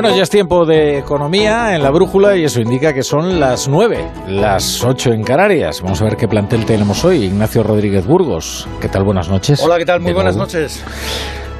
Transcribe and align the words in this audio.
Bueno, 0.00 0.16
ya 0.16 0.22
es 0.22 0.30
tiempo 0.30 0.64
de 0.64 0.96
economía 0.96 1.74
en 1.76 1.82
la 1.82 1.90
brújula 1.90 2.34
y 2.34 2.44
eso 2.44 2.58
indica 2.58 2.94
que 2.94 3.02
son 3.02 3.38
las 3.38 3.68
9, 3.68 4.10
las 4.28 4.82
8 4.82 5.12
en 5.12 5.22
Canarias. 5.22 5.82
Vamos 5.82 6.00
a 6.00 6.04
ver 6.04 6.16
qué 6.16 6.26
plantel 6.26 6.64
tenemos 6.64 7.04
hoy. 7.04 7.24
Ignacio 7.24 7.62
Rodríguez 7.62 8.06
Burgos. 8.06 8.66
¿Qué 8.80 8.88
tal? 8.88 9.04
Buenas 9.04 9.28
noches. 9.28 9.60
Hola, 9.62 9.76
¿qué 9.76 9.84
tal? 9.84 10.00
Muy 10.00 10.14
buenas 10.14 10.36
noches. 10.36 10.82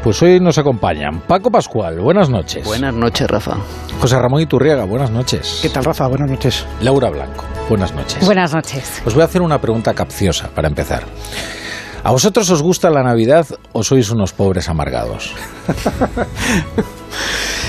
Pues 0.03 0.22
hoy 0.22 0.40
nos 0.40 0.56
acompañan 0.56 1.21
Paco 1.21 1.50
Pascual. 1.50 2.00
Buenas 2.00 2.30
noches. 2.30 2.64
Buenas 2.64 2.95
noches, 2.95 3.29
Rafa. 3.29 3.58
José 4.00 4.18
Ramón 4.18 4.41
Iturriaga. 4.41 4.84
Buenas 4.86 5.11
noches. 5.11 5.59
¿Qué 5.61 5.68
tal, 5.68 5.84
Rafa? 5.84 6.07
Buenas 6.07 6.30
noches. 6.30 6.64
Laura 6.80 7.11
Blanco. 7.11 7.45
Buenas 7.68 7.93
noches. 7.93 8.25
Buenas 8.25 8.54
noches. 8.54 9.02
Os 9.04 9.12
voy 9.12 9.20
a 9.20 9.27
hacer 9.27 9.43
una 9.43 9.61
pregunta 9.61 9.93
capciosa 9.93 10.48
para 10.48 10.66
empezar. 10.66 11.02
¿A 12.02 12.11
vosotros 12.11 12.48
os 12.48 12.62
gusta 12.62 12.88
la 12.88 13.02
Navidad 13.02 13.46
o 13.72 13.84
sois 13.84 14.09
unos 14.09 14.32
pobres 14.32 14.70
amargados? 14.70 15.34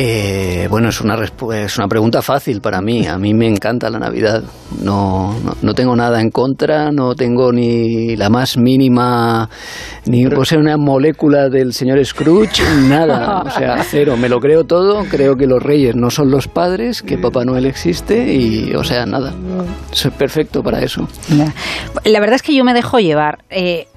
Eh, 0.00 0.68
bueno, 0.70 0.90
es 0.90 1.00
una, 1.00 1.18
es 1.56 1.76
una 1.76 1.88
pregunta 1.88 2.22
fácil 2.22 2.60
para 2.60 2.80
mí. 2.80 3.08
A 3.08 3.18
mí 3.18 3.34
me 3.34 3.48
encanta 3.48 3.90
la 3.90 3.98
Navidad. 3.98 4.44
No, 4.80 5.34
no, 5.60 5.74
tengo 5.74 5.96
nada 5.96 6.20
en 6.20 6.30
contra, 6.30 6.92
no 6.92 7.16
tengo 7.16 7.52
ni 7.52 8.14
la 8.14 8.30
más 8.30 8.56
mínima, 8.56 9.50
ni 10.06 10.24
posee 10.28 10.56
una 10.56 10.76
molécula 10.76 11.48
del 11.48 11.72
señor 11.72 12.04
Scrooge, 12.04 12.62
nada. 12.88 13.42
O 13.42 13.50
sea, 13.50 13.82
cero. 13.82 14.16
Me 14.16 14.28
lo 14.28 14.38
creo 14.38 14.62
todo. 14.62 15.02
Creo 15.10 15.34
que 15.34 15.48
los 15.48 15.60
reyes 15.60 15.96
no 15.96 16.10
son 16.10 16.30
los 16.30 16.46
padres, 16.46 17.02
que 17.02 17.18
Papá 17.18 17.44
Noel 17.44 17.66
existe 17.66 18.32
y, 18.32 18.76
o 18.76 18.84
sea, 18.84 19.04
nada. 19.04 19.34
Soy 19.90 20.12
perfecto 20.12 20.62
para 20.62 20.80
eso. 20.80 21.08
La 22.04 22.20
verdad 22.20 22.36
es 22.36 22.42
que 22.42 22.54
yo 22.54 22.62
me 22.62 22.72
dejo 22.72 23.00
llevar. 23.00 23.40
Eh, 23.50 23.88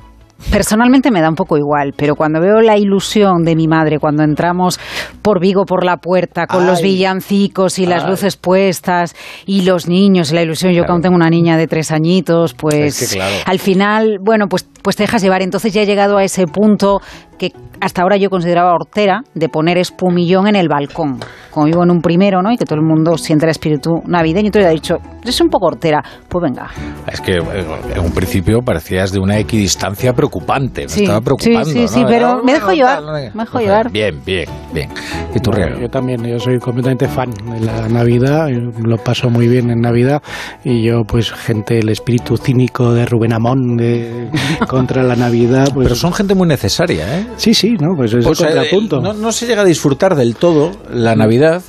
Personalmente 0.49 1.11
me 1.11 1.21
da 1.21 1.29
un 1.29 1.35
poco 1.35 1.57
igual, 1.57 1.93
pero 1.95 2.15
cuando 2.15 2.39
veo 2.41 2.61
la 2.61 2.77
ilusión 2.77 3.43
de 3.43 3.55
mi 3.55 3.67
madre 3.67 3.99
cuando 3.99 4.23
entramos 4.23 4.79
por 5.21 5.39
Vigo 5.39 5.65
por 5.65 5.85
la 5.85 5.97
puerta 5.97 6.47
con 6.47 6.65
los 6.65 6.81
villancicos 6.81 7.79
y 7.79 7.85
las 7.85 8.07
luces 8.07 8.37
puestas 8.37 9.15
y 9.45 9.63
los 9.63 9.87
niños, 9.87 10.31
la 10.31 10.41
ilusión, 10.41 10.73
yo 10.73 10.83
que 10.83 10.91
aún 10.91 11.01
tengo 11.01 11.15
una 11.15 11.29
niña 11.29 11.57
de 11.57 11.67
tres 11.67 11.91
añitos, 11.91 12.53
pues 12.53 13.01
Es 13.01 13.09
que 13.09 13.15
claro. 13.17 13.35
al 13.45 13.59
final, 13.59 14.17
bueno, 14.23 14.47
pues, 14.47 14.67
pues 14.81 14.95
te 14.95 15.03
dejas 15.03 15.21
llevar. 15.21 15.41
Entonces 15.41 15.73
ya 15.73 15.81
he 15.81 15.85
llegado 15.85 16.17
a 16.17 16.23
ese 16.23 16.47
punto 16.47 17.01
que 17.41 17.51
hasta 17.79 18.03
ahora 18.03 18.17
yo 18.17 18.29
consideraba 18.29 18.71
hortera 18.75 19.21
de 19.33 19.49
poner 19.49 19.79
espumillón 19.79 20.45
en 20.47 20.55
el 20.55 20.67
balcón. 20.67 21.17
Como 21.49 21.65
vivo 21.65 21.83
en 21.83 21.89
un 21.89 21.99
primero, 22.01 22.43
¿no? 22.43 22.51
Y 22.51 22.57
que 22.57 22.65
todo 22.65 22.75
el 22.79 22.85
mundo 22.85 23.17
siente 23.17 23.45
el 23.45 23.49
espíritu 23.49 24.03
navideño, 24.05 24.47
entonces 24.47 24.69
he 24.69 24.73
dicho, 24.75 24.97
es 25.23 25.41
un 25.41 25.49
poco 25.49 25.65
hortera, 25.65 26.03
pues 26.29 26.43
venga. 26.43 26.69
Es 27.11 27.19
que 27.19 27.37
eh, 27.37 27.65
en 27.95 27.99
un 28.05 28.11
principio 28.11 28.61
parecías 28.61 29.11
de 29.11 29.19
una 29.19 29.39
equidistancia 29.39 30.13
preocupante. 30.13 30.83
Me 30.83 30.89
Sí, 30.89 31.01
estaba 31.01 31.21
preocupando. 31.21 31.65
sí, 31.65 31.71
sí, 31.73 31.81
¿no? 31.81 31.87
sí, 31.87 32.03
pero 32.07 32.43
me 32.43 32.53
dejo 32.53 32.71
llevar, 32.73 33.01
me 33.33 33.43
dejo 33.43 33.59
llevar. 33.59 33.91
Bien, 33.91 34.21
bien, 34.23 34.45
bien. 34.73 34.89
¿Y 35.35 35.81
yo 35.81 35.89
también, 35.89 36.23
yo 36.23 36.39
soy 36.39 36.59
completamente 36.59 37.07
fan 37.07 37.31
de 37.31 37.59
la 37.65 37.87
Navidad, 37.89 38.49
lo 38.49 38.97
paso 38.97 39.29
muy 39.29 39.47
bien 39.47 39.69
en 39.69 39.81
Navidad 39.81 40.21
y 40.63 40.83
yo, 40.83 41.03
pues, 41.03 41.31
gente, 41.31 41.79
el 41.79 41.89
espíritu 41.89 42.37
cínico 42.37 42.93
de 42.93 43.05
Rubén 43.05 43.33
Amón 43.33 43.77
de, 43.77 44.29
contra 44.67 45.03
la 45.03 45.15
Navidad, 45.15 45.69
pues... 45.73 45.85
Pero 45.85 45.95
son 45.95 46.13
gente 46.13 46.35
muy 46.35 46.47
necesaria, 46.47 47.19
¿eh? 47.19 47.27
Sí, 47.37 47.53
sí, 47.53 47.75
¿no? 47.79 47.95
Pues 47.95 48.13
es 48.13 48.25
Pues, 48.25 48.39
el 48.41 48.47
eh, 48.47 48.51
contrapunto. 48.53 49.01
no, 49.01 49.13
no 49.13 49.31
se 49.31 49.45
llega 49.45 49.61
a 49.61 49.65
disfrutar 49.65 50.15
del 50.15 50.35
todo 50.35 50.71
la 50.93 51.15
Navidad 51.15 51.61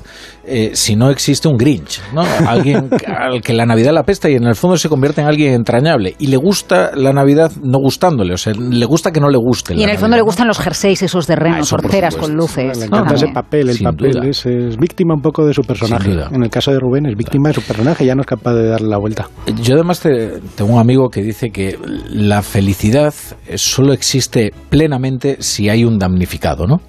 eh, 0.45 0.71
si 0.75 0.97
no 0.97 1.11
existe 1.11 1.49
un 1.49 1.57
Grinch, 1.57 2.01
¿no? 2.15 2.23
Alguien 2.47 2.89
al 3.07 3.41
que 3.43 3.53
la 3.53 3.67
Navidad 3.67 3.93
la 3.93 4.03
pesta 4.05 4.29
y 4.31 4.35
en 4.35 4.45
el 4.45 4.55
fondo 4.57 4.77
se 4.77 4.89
convierte 4.89 5.21
en 5.21 5.27
alguien 5.27 5.53
entrañable. 5.55 6.15
Y 6.19 6.27
le 6.29 6.37
gusta 6.37 6.91
la 6.95 7.13
Navidad 7.13 7.53
no 7.63 7.79
gustándole, 7.79 8.35
o 8.35 8.39
sea, 8.39 8.53
le 8.55 8.85
gusta 8.87 9.11
que 9.13 9.21
no 9.21 9.29
le 9.29 9.39
guste. 9.39 9.75
Y 9.75 9.79
la 9.79 9.85
en 9.85 9.91
el 9.91 9.99
fondo 9.99 10.17
le 10.17 10.21
¿no? 10.23 10.27
gustan 10.27 10.49
los 10.49 10.59
jerseys 10.59 11.03
esos 11.03 11.27
de 11.27 11.35
Ah, 11.35 11.61
por 11.69 11.85
horteras 11.85 12.15
supuesto. 12.15 12.21
con 12.21 12.37
luces. 12.37 12.79
Le 12.79 12.85
encanta 12.87 13.15
ese 13.15 13.27
También. 13.27 13.35
papel, 13.35 13.69
el 13.71 13.77
Sin 13.77 13.85
papel 13.85 14.29
es, 14.29 14.47
es 14.47 14.77
víctima 14.77 15.15
un 15.15 15.21
poco 15.23 15.45
de 15.45 15.53
su 15.55 15.63
personaje. 15.63 16.11
En 16.31 16.43
el 16.43 16.51
caso 16.51 16.71
de 16.71 16.79
Rubén 16.79 17.07
es 17.07 17.17
víctima 17.17 17.49
de 17.49 17.55
su 17.55 17.63
personaje, 17.63 18.05
ya 18.07 18.15
no 18.15 18.21
es 18.23 18.27
capaz 18.27 18.55
de 18.55 18.69
darle 18.69 18.89
la 18.89 18.99
vuelta. 18.99 19.29
Yo 19.63 19.75
además 19.75 20.01
te- 20.01 20.41
tengo 20.55 20.75
un 20.75 20.79
amigo 20.81 21.09
que 21.09 21.23
dice 21.23 21.51
que 21.51 21.79
la 22.11 22.43
felicidad 22.43 23.15
eh, 23.49 23.59
solo 23.59 23.93
existe 23.93 24.53
plenamente 24.71 25.37
si 25.41 25.69
hay 25.69 25.85
un 25.85 25.99
damnificado, 25.99 26.67
¿no? 26.67 26.81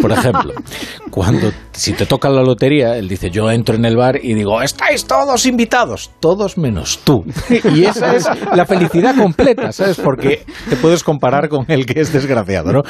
Por 0.00 0.12
ejemplo, 0.12 0.52
cuando 1.12 1.52
si 1.72 1.92
te 1.92 2.06
toca 2.06 2.30
la 2.30 2.42
lotería, 2.42 2.96
él 2.96 3.06
dice, 3.06 3.30
yo 3.30 3.50
entro 3.50 3.74
en 3.74 3.84
el 3.84 3.98
bar 3.98 4.18
y 4.22 4.32
digo, 4.32 4.62
estáis 4.62 5.04
todos 5.04 5.44
invitados, 5.44 6.10
todos 6.20 6.56
menos 6.56 7.00
tú. 7.04 7.22
Y 7.74 7.84
esa 7.84 8.16
es 8.16 8.26
la 8.56 8.64
felicidad 8.64 9.14
completa, 9.14 9.72
¿sabes? 9.72 10.00
Porque 10.00 10.42
te 10.70 10.76
puedes 10.76 11.04
comparar 11.04 11.50
con 11.50 11.66
el 11.68 11.84
que 11.84 12.00
es 12.00 12.14
desgraciado, 12.14 12.72
¿no? 12.72 12.82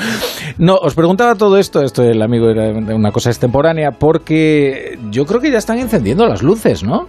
No, 0.57 0.77
os 0.77 0.95
preguntaba 0.95 1.35
todo 1.35 1.59
esto, 1.59 1.83
esto 1.83 2.03
del 2.03 2.23
amigo 2.23 2.49
era 2.49 2.71
una 2.95 3.11
cosa 3.11 3.31
extemporánea, 3.31 3.91
porque 3.91 4.97
yo 5.11 5.27
creo 5.27 5.41
que 5.41 5.51
ya 5.51 5.59
están 5.59 5.81
encendiendo 5.81 6.25
las 6.25 6.43
luces, 6.43 6.85
¿no? 6.85 7.09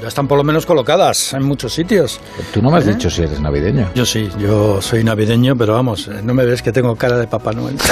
Ya 0.00 0.08
están 0.08 0.26
por 0.28 0.38
lo 0.38 0.44
menos 0.44 0.64
colocadas 0.64 1.34
en 1.34 1.42
muchos 1.44 1.72
sitios. 1.74 2.20
Tú 2.52 2.62
no 2.62 2.70
me 2.70 2.78
has 2.78 2.86
dicho 2.86 3.10
si 3.10 3.22
eres 3.22 3.40
navideño. 3.40 3.90
Yo 3.94 4.04
sí, 4.06 4.28
yo 4.38 4.80
soy 4.80 5.02
navideño, 5.04 5.54
pero 5.56 5.74
vamos, 5.74 6.08
eh, 6.08 6.20
no 6.22 6.34
me 6.34 6.44
ves 6.46 6.62
que 6.62 6.70
tengo 6.72 6.94
cara 6.94 7.16
de 7.18 7.26
Papá 7.26 7.52
Noel. 7.52 7.76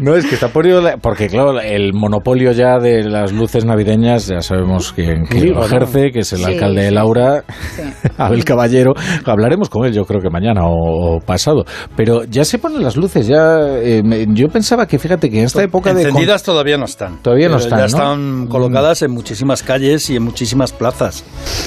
No, 0.00 0.14
es 0.14 0.26
que 0.26 0.34
está 0.34 0.48
poniendo... 0.48 0.80
la- 0.80 0.96
Porque, 0.96 1.28
claro, 1.28 1.60
el 1.60 1.92
monopolio 1.92 2.52
ya 2.52 2.78
de 2.78 3.02
las 3.04 3.32
luces 3.32 3.64
navideñas, 3.64 4.26
ya 4.26 4.40
sabemos 4.40 4.92
quién, 4.92 5.24
lo 5.30 5.54
¿no? 5.60 5.64
ejerce, 5.66 6.10
que 6.12 6.20
es 6.20 6.32
el 6.32 6.38
Sí, 6.40 6.44
alcalde 6.44 6.82
de. 6.84 6.90
Laura, 6.90 7.44
Sí. 7.76 7.82
Abel 8.18 8.44
Caballero. 8.44 8.92
Hablaremos 9.24 9.68
con 9.68 9.84
él, 9.86 9.92
yo 9.92 10.04
creo 10.04 10.20
que 10.20 10.30
mañana 10.30 10.62
o, 10.66 11.16
o 11.16 11.20
pasado. 11.20 11.64
Pero 11.96 12.24
ya 12.24 12.44
se 12.44 12.58
ponen 12.58 12.82
las 12.82 12.96
luces, 12.96 13.26
ya... 13.26 13.58
eh, 13.82 14.02
me- 14.04 14.26
yo 14.30 14.48
pensaba 14.48 14.86
que, 14.86 14.98
fíjate, 14.98 15.30
que 15.30 15.38
en 15.40 15.44
esta 15.46 15.62
época 15.62 15.92
de... 15.92 16.02
Encendidas 16.02 16.42
todavía 16.42 16.76
no 16.76 16.84
están. 16.84 17.18
Todavía 17.22 17.48
no 17.48 17.56
están, 17.56 17.78
Ya 17.78 17.82
¿no? 17.82 17.86
están 17.86 18.46
colocadas 18.46 19.02
en 19.02 19.10
muchísimas 19.12 19.37
calles 19.62 20.10
y 20.10 20.16
en 20.16 20.22
muchísimas 20.22 20.72
plazas. 20.72 21.24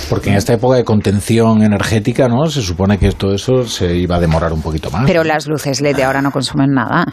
Porque 0.09 0.29
en 0.29 0.35
esta 0.35 0.53
época 0.53 0.77
de 0.77 0.83
contención 0.83 1.63
energética, 1.63 2.27
¿no? 2.27 2.47
Se 2.47 2.61
supone 2.61 2.97
que 2.97 3.11
todo 3.11 3.33
eso 3.33 3.65
se 3.65 3.95
iba 3.95 4.17
a 4.17 4.19
demorar 4.19 4.53
un 4.53 4.61
poquito 4.61 4.89
más. 4.91 5.03
Pero 5.05 5.23
las 5.23 5.47
luces 5.47 5.81
LED 5.81 5.95
de 5.95 6.03
ahora 6.03 6.21
no 6.21 6.31
consumen 6.31 6.71
nada. 6.71 7.05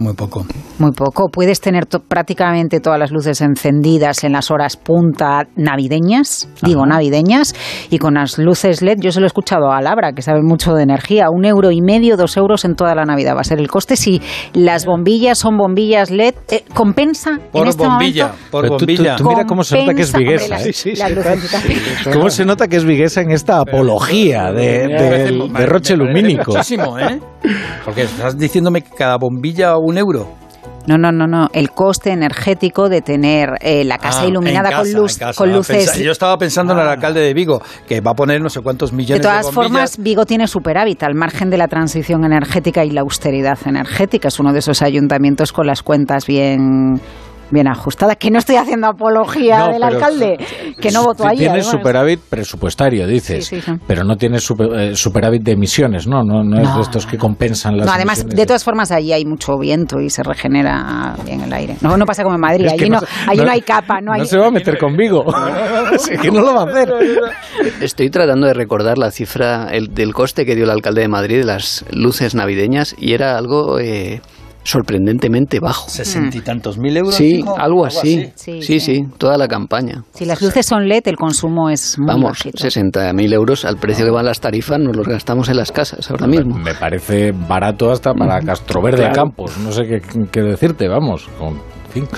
Muy 0.00 0.14
poco. 0.14 0.46
Muy 0.78 0.92
poco. 0.92 1.28
Puedes 1.28 1.60
tener 1.60 1.84
to- 1.84 1.98
prácticamente 1.98 2.78
todas 2.78 3.00
las 3.00 3.10
luces 3.10 3.40
encendidas 3.40 4.22
en 4.22 4.30
las 4.32 4.48
horas 4.52 4.76
punta 4.76 5.48
navideñas, 5.56 6.48
digo 6.62 6.86
navideñas, 6.86 7.52
y 7.90 7.98
con 7.98 8.14
las 8.14 8.38
luces 8.38 8.80
LED, 8.80 8.98
yo 9.00 9.10
se 9.10 9.18
lo 9.18 9.26
he 9.26 9.28
escuchado 9.28 9.72
a 9.72 9.80
Labra, 9.82 10.12
que 10.12 10.22
sabe 10.22 10.40
mucho 10.42 10.74
de 10.74 10.84
energía, 10.84 11.26
un 11.30 11.44
euro 11.44 11.72
y 11.72 11.80
medio, 11.82 12.16
dos 12.16 12.36
euros 12.36 12.64
en 12.64 12.76
toda 12.76 12.94
la 12.94 13.04
Navidad 13.04 13.34
va 13.34 13.40
a 13.40 13.44
ser 13.44 13.58
el 13.58 13.66
coste. 13.66 13.96
Si 13.96 14.22
las 14.52 14.86
bombillas 14.86 15.36
son 15.38 15.56
bombillas 15.56 16.12
LED, 16.12 16.34
eh, 16.50 16.64
compensa 16.72 17.30
en 17.32 17.50
Por 17.50 17.66
este 17.66 17.84
bombilla, 17.84 18.26
momento. 18.26 18.46
por 18.52 18.62
Pero 18.62 18.76
tú- 18.76 18.86
tú- 18.86 18.92
bombilla. 18.92 19.16
tú 19.16 19.24
mira 19.28 19.44
cómo 19.46 19.64
se 19.64 19.78
nota 19.80 19.94
que 19.94 20.02
es 20.02 20.12
viguesa, 20.16 20.44
hombre, 20.44 20.46
¿eh? 20.46 20.48
las- 20.68 20.76
Sí, 20.76 20.94
sí, 20.94 20.94
las 20.94 21.10
sí. 21.62 22.10
¿Cómo 22.12 22.30
se 22.30 22.44
nota 22.44 22.68
que 22.68 22.76
es 22.76 22.84
viguesa 22.84 23.20
en 23.20 23.32
esta 23.32 23.58
apología 23.58 24.52
de, 24.52 24.86
de- 24.86 25.48
derroche 25.58 25.96
lumínico? 25.96 26.52
Muchísimo, 26.52 26.96
¿eh? 27.00 27.18
Porque 27.84 28.02
estás 28.02 28.36
diciéndome 28.38 28.82
que 28.82 28.90
cada 28.96 29.16
bombilla 29.16 29.76
un 29.88 29.98
euro. 29.98 30.28
No, 30.86 30.96
no, 30.96 31.12
no, 31.12 31.26
no. 31.26 31.48
El 31.52 31.70
coste 31.72 32.12
energético 32.12 32.88
de 32.88 33.02
tener 33.02 33.50
eh, 33.60 33.84
la 33.84 33.98
casa 33.98 34.22
Ah, 34.22 34.26
iluminada 34.26 34.70
en 34.70 34.74
con, 34.76 34.84
casa, 34.86 34.98
luz, 34.98 35.18
casa. 35.18 35.36
con 35.36 35.50
Ah, 35.50 35.56
luces. 35.56 35.98
Yo 35.98 36.10
estaba 36.12 36.38
pensando 36.38 36.72
en 36.72 36.78
el 36.78 36.88
alcalde 36.88 37.20
de 37.20 37.34
Vigo, 37.34 37.60
que 37.86 38.00
va 38.00 38.12
a 38.12 38.14
poner 38.14 38.40
no 38.40 38.48
sé 38.48 38.62
cuántos 38.62 38.90
millones 38.94 39.22
De 39.22 39.28
de, 39.28 39.34
todas 39.34 39.54
bombillas. 39.54 39.70
formas, 39.70 39.98
Vigo 39.98 40.24
tiene 40.24 40.46
superávit 40.46 41.02
al 41.02 41.14
margen 41.14 41.50
de 41.50 41.58
la 41.58 41.68
transición 41.68 42.24
energética 42.24 42.86
y 42.86 42.90
la 42.92 43.02
austeridad 43.02 43.58
energética. 43.66 44.28
Es 44.28 44.40
uno 44.40 44.54
de 44.54 44.60
esos 44.60 44.80
ayuntamientos 44.80 45.52
con 45.52 45.66
las 45.66 45.82
cuentas 45.82 46.26
bien 46.26 46.98
bien 47.50 47.68
ajustadas. 47.68 48.16
Que 48.16 48.30
no 48.30 48.38
estoy 48.38 48.56
haciendo 48.56 48.88
apología 48.88 49.58
No, 49.58 49.66
del 49.72 49.82
pero- 49.82 49.86
alcalde, 49.96 50.38
que 50.80 50.90
no 50.90 51.04
votó. 51.04 51.24
Tienes 51.30 51.48
además. 51.48 51.66
superávit 51.66 52.20
presupuestario, 52.28 53.06
dices, 53.06 53.46
Sí, 53.46 53.56
sí, 53.56 53.62
sí. 53.62 53.72
pero 53.86 54.04
no 54.04 54.16
tienes 54.16 54.42
super- 54.44 54.72
eh, 54.78 54.96
superávit 54.96 55.42
de 55.42 55.52
emisiones, 55.52 56.06
¿no? 56.06 56.22
No, 56.22 56.42
no, 56.42 56.60
es 56.60 56.68
No, 56.68 56.76
de 56.76 56.82
estos 56.82 57.06
que 57.06 57.16
compensan 57.18 57.76
las 57.76 57.86
No, 57.86 57.92
además, 57.92 58.18
emisiones 58.20 58.36
de 58.36 58.46
todas 58.46 58.64
formas, 58.64 58.90
allí 58.92 59.12
hay 59.12 59.24
mucho 59.24 59.58
viento 59.58 60.00
y 60.00 60.10
se 60.10 60.22
regenera 60.22 61.16
bien 61.24 61.40
el 61.42 61.52
aire. 61.52 61.76
No, 61.80 61.96
no 61.96 62.06
pasa 62.06 62.22
como 62.22 62.34
en 62.34 62.40
Madrid, 62.40 62.66
Es 62.66 62.74
que 62.74 62.80
allí, 62.84 62.90
no, 62.90 63.00
allí 63.26 63.40
no 63.42 63.50
hay 63.50 63.60
capa, 63.62 64.00
no 64.00 64.12
hay... 64.12 64.26
se 64.26 64.38
va 64.38 64.46
a 64.46 64.50
meter 64.50 64.78
conmigo. 64.78 65.24
es 65.92 66.08
que 66.20 66.30
no 66.30 66.40
lo 66.40 66.54
va 66.54 66.62
a 66.62 66.66
hacer. 66.70 66.92
Estoy 67.80 68.10
tratando 68.10 68.46
de 68.46 68.54
recordar 68.54 68.98
la 68.98 69.10
cifra 69.10 69.68
el- 69.70 69.94
del 69.94 70.14
coste 70.14 70.44
que 70.46 70.54
dio 70.54 70.64
el 70.64 70.70
alcalde 70.70 71.02
de 71.02 71.08
Madrid 71.08 71.38
de 71.38 71.44
las 71.44 71.84
luces 71.92 72.34
navideñas 72.34 72.94
y 72.98 73.14
era 73.14 73.36
algo 73.36 73.78
eh, 73.78 74.20
sorprendentemente 74.64 75.60
bajo. 75.60 75.88
Sesenta 75.88 76.36
y 76.36 76.40
tantos 76.40 76.78
mil 76.78 76.96
euros. 76.96 77.14
Sí, 77.14 77.36
dijo, 77.36 77.58
algo 77.58 77.86
así. 77.86 78.30
Sí, 78.34 78.60
Sí, 78.60 78.62
sí. 78.62 78.80
sí, 78.80 79.04
toda 79.18 79.36
la 79.38 79.48
campaña. 79.48 80.04
Si 80.14 80.24
las 80.24 80.40
luces 80.42 80.66
son 80.66 80.88
LED, 80.88 81.02
el 81.08 81.16
consumo 81.16 81.70
es 81.70 81.98
muy 81.98 82.06
Vamos, 82.08 82.30
bajito. 82.30 82.58
60.000 82.64 83.32
euros 83.32 83.64
al 83.64 83.76
precio 83.76 84.04
que 84.04 84.10
van 84.10 84.26
las 84.26 84.40
tarifas 84.40 84.78
nos 84.78 84.96
los 84.96 85.06
gastamos 85.06 85.48
en 85.48 85.56
las 85.56 85.72
casas 85.72 86.10
ahora 86.10 86.26
mismo. 86.26 86.56
Me 86.58 86.74
parece 86.74 87.32
barato 87.32 87.90
hasta 87.90 88.12
para 88.14 88.40
Castroverde 88.40 88.98
Claro. 88.98 89.14
Campos. 89.14 89.56
No 89.58 89.72
sé 89.72 89.84
qué, 89.86 90.02
qué 90.30 90.42
decirte, 90.42 90.88
vamos. 90.88 91.28
Con- 91.38 91.54
en 91.88 91.92
fin. 91.92 92.08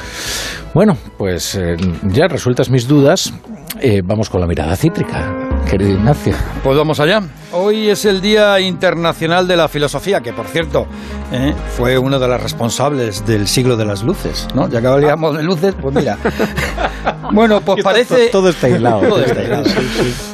Bueno, 0.75 0.97
pues 1.17 1.55
eh, 1.55 1.77
ya 2.09 2.27
resueltas 2.27 2.71
mis 2.71 2.89
dudas, 2.89 3.33
eh, 3.81 4.03
vamos 4.05 4.29
con 4.29 4.41
la 4.41 4.47
mirada 4.49 4.75
cítrica. 4.77 5.50
Querido 5.71 5.93
Ignacio. 5.93 6.35
Pues 6.65 6.77
vamos 6.77 6.99
allá. 6.99 7.23
Hoy 7.53 7.89
es 7.89 8.05
el 8.05 8.21
Día 8.21 8.59
Internacional 8.59 9.47
de 9.47 9.57
la 9.57 9.69
Filosofía, 9.69 10.21
que 10.21 10.33
por 10.33 10.47
cierto 10.47 10.87
eh, 11.31 11.55
fue 11.77 11.97
uno 11.97 12.19
de 12.19 12.27
los 12.27 12.43
responsables 12.43 13.25
del 13.25 13.47
siglo 13.47 13.77
de 13.77 13.85
las 13.85 14.03
luces, 14.03 14.49
¿no? 14.53 14.69
Ya 14.69 14.81
que 14.81 14.89
hablábamos 14.89 15.37
de 15.37 15.45
luces, 15.45 15.77
pues 15.81 15.95
mira. 15.95 16.19
bueno, 17.33 17.61
pues 17.61 17.85
parece... 17.85 18.31
Todo 18.31 18.49
está 18.49 18.67
aislado. 18.67 19.01
Todo 19.09 19.25
está 19.25 19.41
aislado. 19.41 19.65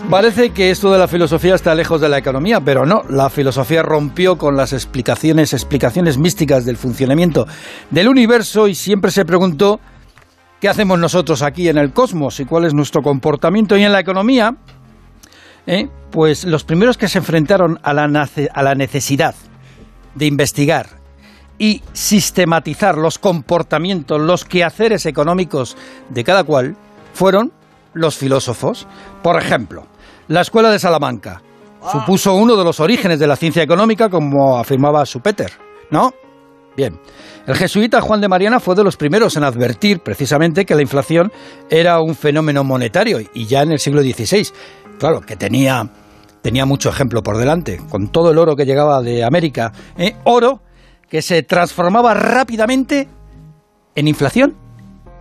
Parece 0.08 0.50
que 0.50 0.70
esto 0.70 0.90
de 0.90 0.98
la 0.98 1.06
filosofía 1.06 1.54
está 1.54 1.74
lejos 1.74 2.00
de 2.00 2.08
la 2.08 2.16
economía, 2.16 2.60
pero 2.60 2.86
no. 2.86 3.02
La 3.10 3.28
filosofía 3.28 3.82
rompió 3.82 4.38
con 4.38 4.56
las 4.56 4.72
explicaciones, 4.72 5.52
explicaciones 5.52 6.16
místicas 6.16 6.64
del 6.64 6.78
funcionamiento 6.78 7.46
del 7.90 8.08
universo 8.08 8.68
y 8.68 8.74
siempre 8.74 9.10
se 9.10 9.26
preguntó 9.26 9.80
qué 10.60 10.70
hacemos 10.70 10.98
nosotros 10.98 11.42
aquí 11.42 11.68
en 11.68 11.76
el 11.76 11.92
cosmos 11.92 12.40
y 12.40 12.46
cuál 12.46 12.64
es 12.64 12.72
nuestro 12.72 13.02
comportamiento. 13.02 13.76
Y 13.76 13.82
en 13.82 13.92
la 13.92 14.00
economía, 14.00 14.56
¿eh? 15.66 15.88
pues 16.10 16.44
los 16.44 16.64
primeros 16.64 16.96
que 16.96 17.08
se 17.08 17.18
enfrentaron 17.18 17.78
a 17.82 17.92
la, 17.92 18.04
a 18.04 18.62
la 18.62 18.74
necesidad 18.74 19.34
de 20.14 20.26
investigar 20.26 20.86
y 21.58 21.82
sistematizar 21.92 22.96
los 22.96 23.18
comportamientos, 23.18 24.20
los 24.20 24.44
quehaceres 24.44 25.06
económicos 25.06 25.76
de 26.08 26.24
cada 26.24 26.44
cual, 26.44 26.76
fueron 27.14 27.52
los 27.94 28.16
filósofos. 28.16 28.86
Por 29.22 29.40
ejemplo, 29.40 29.86
la 30.28 30.42
Escuela 30.42 30.70
de 30.70 30.78
Salamanca 30.78 31.42
supuso 31.90 32.34
uno 32.34 32.56
de 32.56 32.64
los 32.64 32.80
orígenes 32.80 33.18
de 33.18 33.26
la 33.26 33.36
ciencia 33.36 33.62
económica, 33.62 34.10
como 34.10 34.58
afirmaba 34.58 35.04
Schumpeter, 35.04 35.52
¿no? 35.90 36.12
Bien. 36.76 37.00
El 37.46 37.54
jesuita 37.54 38.00
Juan 38.00 38.20
de 38.20 38.28
Mariana 38.28 38.60
fue 38.60 38.74
de 38.74 38.84
los 38.84 38.96
primeros 38.96 39.36
en 39.36 39.44
advertir 39.44 40.00
precisamente 40.00 40.66
que 40.66 40.74
la 40.74 40.82
inflación 40.82 41.32
era 41.70 42.00
un 42.00 42.14
fenómeno 42.14 42.64
monetario 42.64 43.20
y 43.32 43.46
ya 43.46 43.62
en 43.62 43.72
el 43.72 43.78
siglo 43.78 44.02
XVI. 44.02 44.48
Claro, 44.98 45.20
que 45.20 45.36
tenía, 45.36 45.88
tenía 46.42 46.64
mucho 46.64 46.88
ejemplo 46.88 47.22
por 47.22 47.36
delante, 47.36 47.80
con 47.90 48.08
todo 48.08 48.30
el 48.30 48.38
oro 48.38 48.56
que 48.56 48.64
llegaba 48.64 49.02
de 49.02 49.24
América. 49.24 49.72
¿eh? 49.98 50.16
Oro 50.24 50.62
que 51.08 51.22
se 51.22 51.42
transformaba 51.42 52.14
rápidamente 52.14 53.08
en 53.94 54.08
inflación 54.08 54.56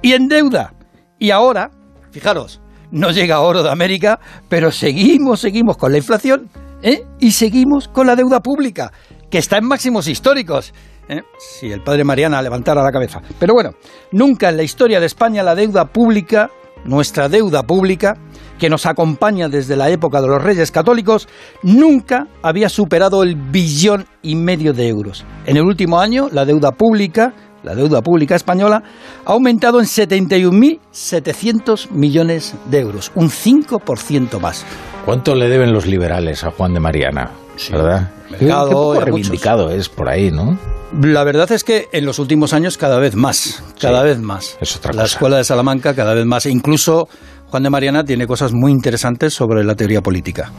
y 0.02 0.14
en 0.14 0.28
deuda. 0.28 0.74
Y 1.20 1.32
ahora, 1.32 1.72
fijaros, 2.12 2.62
no 2.92 3.12
llega 3.12 3.42
oro 3.42 3.64
de 3.64 3.72
América, 3.72 4.20
pero 4.50 4.72
seguimos, 4.72 5.40
seguimos 5.42 5.78
con 5.78 5.92
la 5.92 5.98
inflación 5.98 6.50
¿eh? 6.82 7.04
y 7.20 7.32
seguimos 7.32 7.88
con 7.88 8.08
la 8.08 8.16
deuda 8.16 8.40
pública, 8.40 8.92
que 9.30 9.38
está 9.38 9.58
en 9.58 9.66
máximos 9.66 10.08
históricos. 10.08 10.74
¿eh? 11.10 11.22
Si 11.38 11.72
el 11.72 11.82
padre 11.82 12.04
Mariana 12.04 12.42
levantara 12.42 12.84
la 12.84 12.92
cabeza. 12.92 13.22
Pero 13.40 13.54
bueno, 13.54 13.72
nunca 14.12 14.50
en 14.50 14.58
la 14.58 14.64
historia 14.64 15.00
de 15.00 15.06
España 15.06 15.44
la 15.44 15.56
deuda 15.56 15.86
pública, 15.86 16.50
nuestra 16.86 17.30
deuda 17.30 17.64
pública, 17.64 18.18
que 18.58 18.70
nos 18.70 18.86
acompaña 18.86 19.50
desde 19.50 19.76
la 19.76 19.90
época 19.90 20.22
de 20.22 20.28
los 20.28 20.42
reyes 20.42 20.72
católicos, 20.72 21.28
nunca 21.64 22.28
había 22.42 22.70
superado 22.70 23.24
el 23.24 23.36
billón 23.36 24.06
y 24.22 24.36
medio 24.36 24.72
de 24.74 24.88
euros. 24.88 25.26
En 25.46 25.58
el 25.58 25.64
último 25.64 26.00
año, 26.00 26.30
la 26.32 26.46
deuda 26.46 26.72
pública, 26.72 27.34
la 27.64 27.76
deuda 27.76 28.02
pública 28.02 28.36
española, 28.36 28.84
ha 29.26 29.34
aumentado 29.34 29.80
en 29.80 29.86
71.700 29.86 31.92
millones 31.92 32.56
de 32.70 32.80
euros, 32.80 33.12
un 33.16 33.30
5% 33.30 34.40
más. 34.40 34.66
¿Cuánto 35.06 35.36
le 35.36 35.50
deben 35.50 35.74
los 35.74 35.86
liberales 35.86 36.44
a 36.44 36.50
Juan 36.52 36.74
de 36.74 36.80
Mariana? 36.80 37.32
¿Verdad? 37.72 38.12
Mercado 38.30 38.68
Qué 38.68 38.74
poco 38.74 39.00
reivindicado 39.02 39.70
es 39.70 39.90
por 39.90 40.10
ahí, 40.10 40.32
¿no? 40.32 40.58
La 41.02 41.24
verdad 41.24 41.52
es 41.52 41.64
que 41.64 41.88
en 41.92 42.06
los 42.06 42.20
últimos 42.20 42.54
años 42.54 42.78
cada 42.78 43.00
vez 43.00 43.16
más, 43.16 43.62
cada 43.80 44.02
Sí, 44.02 44.08
vez 44.08 44.20
más. 44.20 44.58
es 44.62 44.76
otra 44.78 44.94
la 44.94 45.04
escuela 45.04 45.38
de 45.38 45.44
Salamanca 45.44 45.94
cada 45.94 46.14
vez 46.14 46.26
más. 46.26 46.46
Incluso 46.46 47.08
Juan 47.50 47.64
de 47.64 47.70
Mariana 47.70 48.04
tiene 48.04 48.26
cosas 48.28 48.54
muy 48.54 48.72
interesantes 48.72 49.34
sobre 49.34 49.64
la 49.64 49.76
teoría 49.76 50.02
política. 50.02 50.52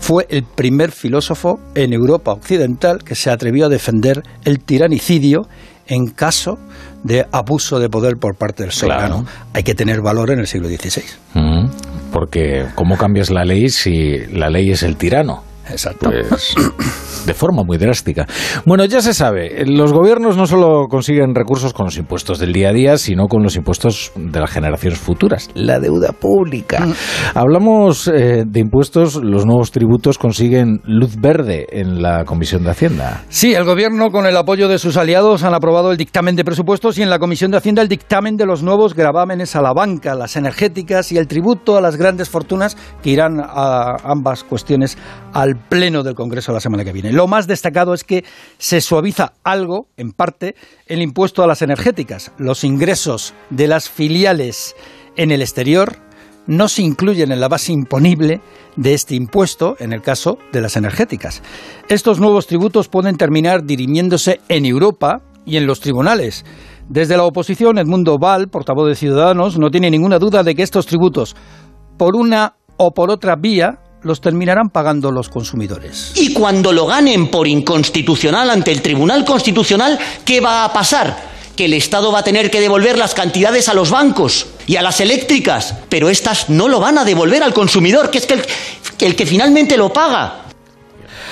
Fue 0.00 0.26
el 0.28 0.44
primer 0.44 0.90
filósofo 0.92 1.58
en 1.74 1.92
Europa 1.92 2.32
occidental 2.32 3.02
que 3.04 3.14
se 3.14 3.30
atrevió 3.30 3.66
a 3.66 3.68
defender 3.68 4.22
el 4.44 4.60
tiranicidio 4.60 5.46
en 5.86 6.06
caso 6.10 6.58
de 7.02 7.26
abuso 7.32 7.78
de 7.78 7.88
poder 7.88 8.16
por 8.16 8.36
parte 8.36 8.62
del 8.64 8.72
soberano. 8.72 9.24
Hay 9.54 9.62
que 9.62 9.74
tener 9.74 10.02
valor 10.02 10.30
en 10.30 10.40
el 10.40 10.46
siglo 10.46 10.68
XVI. 10.68 11.02
Porque 12.12 12.66
¿cómo 12.74 12.96
cambias 12.96 13.30
la 13.30 13.44
ley 13.44 13.68
si 13.70 14.18
la 14.32 14.50
ley 14.50 14.70
es 14.70 14.82
el 14.82 14.96
tirano? 14.96 15.42
Exacto. 15.68 16.10
Pues 16.10 16.54
de 17.26 17.34
forma 17.34 17.62
muy 17.64 17.78
drástica. 17.78 18.26
Bueno, 18.64 18.84
ya 18.84 19.00
se 19.00 19.14
sabe, 19.14 19.64
los 19.66 19.92
gobiernos 19.92 20.36
no 20.36 20.46
solo 20.46 20.86
consiguen 20.88 21.34
recursos 21.34 21.72
con 21.72 21.86
los 21.86 21.96
impuestos 21.96 22.38
del 22.38 22.52
día 22.52 22.70
a 22.70 22.72
día, 22.72 22.96
sino 22.96 23.26
con 23.26 23.42
los 23.42 23.56
impuestos 23.56 24.12
de 24.16 24.40
las 24.40 24.50
generaciones 24.50 24.98
futuras, 24.98 25.50
la 25.54 25.78
deuda 25.78 26.12
pública. 26.12 26.86
Hablamos 27.34 28.08
eh, 28.08 28.44
de 28.46 28.60
impuestos, 28.60 29.16
los 29.16 29.46
nuevos 29.46 29.70
tributos 29.70 30.18
consiguen 30.18 30.80
luz 30.84 31.16
verde 31.16 31.66
en 31.70 32.02
la 32.02 32.24
Comisión 32.24 32.64
de 32.64 32.70
Hacienda. 32.70 33.24
Sí, 33.28 33.54
el 33.54 33.64
Gobierno, 33.64 34.10
con 34.10 34.26
el 34.26 34.36
apoyo 34.36 34.68
de 34.68 34.78
sus 34.78 34.96
aliados, 34.96 35.42
han 35.42 35.54
aprobado 35.54 35.92
el 35.92 35.96
dictamen 35.96 36.36
de 36.36 36.44
presupuestos 36.44 36.98
y 36.98 37.02
en 37.02 37.10
la 37.10 37.18
Comisión 37.18 37.50
de 37.50 37.58
Hacienda 37.58 37.82
el 37.82 37.88
dictamen 37.88 38.36
de 38.36 38.46
los 38.46 38.62
nuevos 38.62 38.94
gravámenes 38.94 39.56
a 39.56 39.62
la 39.62 39.72
banca, 39.72 40.14
las 40.14 40.36
energéticas 40.36 41.12
y 41.12 41.18
el 41.18 41.26
tributo 41.26 41.76
a 41.76 41.80
las 41.80 41.96
grandes 41.96 42.28
fortunas 42.28 42.76
que 43.02 43.10
irán 43.10 43.40
a 43.40 43.96
ambas 44.04 44.44
cuestiones 44.44 44.96
al 45.32 45.59
Pleno 45.68 46.02
del 46.02 46.14
Congreso 46.14 46.52
la 46.52 46.60
semana 46.60 46.84
que 46.84 46.92
viene. 46.92 47.12
Lo 47.12 47.26
más 47.26 47.46
destacado 47.46 47.94
es 47.94 48.04
que 48.04 48.24
se 48.58 48.80
suaviza 48.80 49.32
algo, 49.44 49.88
en 49.96 50.12
parte, 50.12 50.54
el 50.86 51.02
impuesto 51.02 51.42
a 51.42 51.46
las 51.46 51.62
energéticas. 51.62 52.32
Los 52.38 52.64
ingresos 52.64 53.34
de 53.50 53.68
las 53.68 53.88
filiales 53.88 54.74
en 55.16 55.30
el 55.30 55.42
exterior 55.42 55.96
no 56.46 56.68
se 56.68 56.82
incluyen 56.82 57.32
en 57.32 57.40
la 57.40 57.48
base 57.48 57.72
imponible 57.72 58.40
de 58.76 58.94
este 58.94 59.14
impuesto 59.14 59.76
en 59.78 59.92
el 59.92 60.02
caso 60.02 60.38
de 60.52 60.60
las 60.60 60.76
energéticas. 60.76 61.42
Estos 61.88 62.18
nuevos 62.18 62.46
tributos 62.46 62.88
pueden 62.88 63.16
terminar 63.16 63.64
dirimiéndose 63.64 64.40
en 64.48 64.64
Europa 64.64 65.22
y 65.44 65.56
en 65.56 65.66
los 65.66 65.80
tribunales. 65.80 66.44
Desde 66.88 67.16
la 67.16 67.24
oposición, 67.24 67.78
Edmundo 67.78 68.18
Val, 68.18 68.48
portavoz 68.48 68.88
de 68.88 68.96
Ciudadanos, 68.96 69.58
no 69.58 69.70
tiene 69.70 69.90
ninguna 69.90 70.18
duda 70.18 70.42
de 70.42 70.54
que 70.54 70.62
estos 70.62 70.86
tributos, 70.86 71.36
por 71.96 72.16
una 72.16 72.56
o 72.76 72.92
por 72.92 73.10
otra 73.10 73.36
vía, 73.36 73.78
los 74.02 74.20
terminarán 74.20 74.70
pagando 74.70 75.10
los 75.10 75.28
consumidores. 75.28 76.12
Y 76.16 76.32
cuando 76.32 76.72
lo 76.72 76.86
ganen 76.86 77.28
por 77.28 77.46
inconstitucional 77.46 78.50
ante 78.50 78.72
el 78.72 78.82
Tribunal 78.82 79.24
Constitucional, 79.24 79.98
¿qué 80.24 80.40
va 80.40 80.64
a 80.64 80.72
pasar? 80.72 81.30
Que 81.56 81.66
el 81.66 81.74
Estado 81.74 82.10
va 82.10 82.20
a 82.20 82.24
tener 82.24 82.50
que 82.50 82.60
devolver 82.60 82.96
las 82.96 83.14
cantidades 83.14 83.68
a 83.68 83.74
los 83.74 83.90
bancos 83.90 84.46
y 84.66 84.76
a 84.76 84.82
las 84.82 85.00
eléctricas, 85.00 85.74
pero 85.88 86.08
estas 86.08 86.48
no 86.48 86.68
lo 86.68 86.80
van 86.80 86.98
a 86.98 87.04
devolver 87.04 87.42
al 87.42 87.52
consumidor, 87.52 88.10
que 88.10 88.18
es 88.18 88.26
que 88.26 88.34
el, 88.34 88.42
que 88.96 89.06
el 89.06 89.16
que 89.16 89.26
finalmente 89.26 89.76
lo 89.76 89.92
paga. 89.92 90.44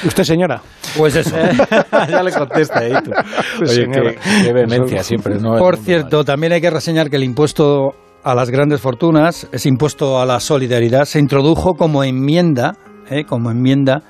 Usted, 0.04 0.24
señora. 0.24 0.60
Pues 0.96 1.16
eso. 1.16 1.34
ya 2.08 2.22
le 2.22 2.32
contesta 2.32 2.80
ahí 2.80 2.92
tú. 3.02 3.10
Oye, 3.62 3.74
señora. 3.74 4.12
qué, 4.12 4.44
qué 4.44 4.52
vehemencia 4.52 5.02
siempre. 5.02 5.36
¿no? 5.36 5.58
Por 5.58 5.76
cierto, 5.76 6.24
también 6.24 6.52
hay 6.52 6.60
que 6.60 6.70
reseñar 6.70 7.10
que 7.10 7.16
el 7.16 7.24
impuesto 7.24 7.94
a 8.28 8.34
las 8.34 8.50
grandes 8.50 8.82
fortunas, 8.82 9.48
ese 9.52 9.70
impuesto 9.70 10.20
a 10.20 10.26
la 10.26 10.38
solidaridad, 10.38 11.06
se 11.06 11.18
introdujo 11.18 11.76
como 11.76 12.04
enmienda, 12.04 12.74
¿eh? 13.10 13.24
como 13.24 13.50
enmienda 13.50 14.02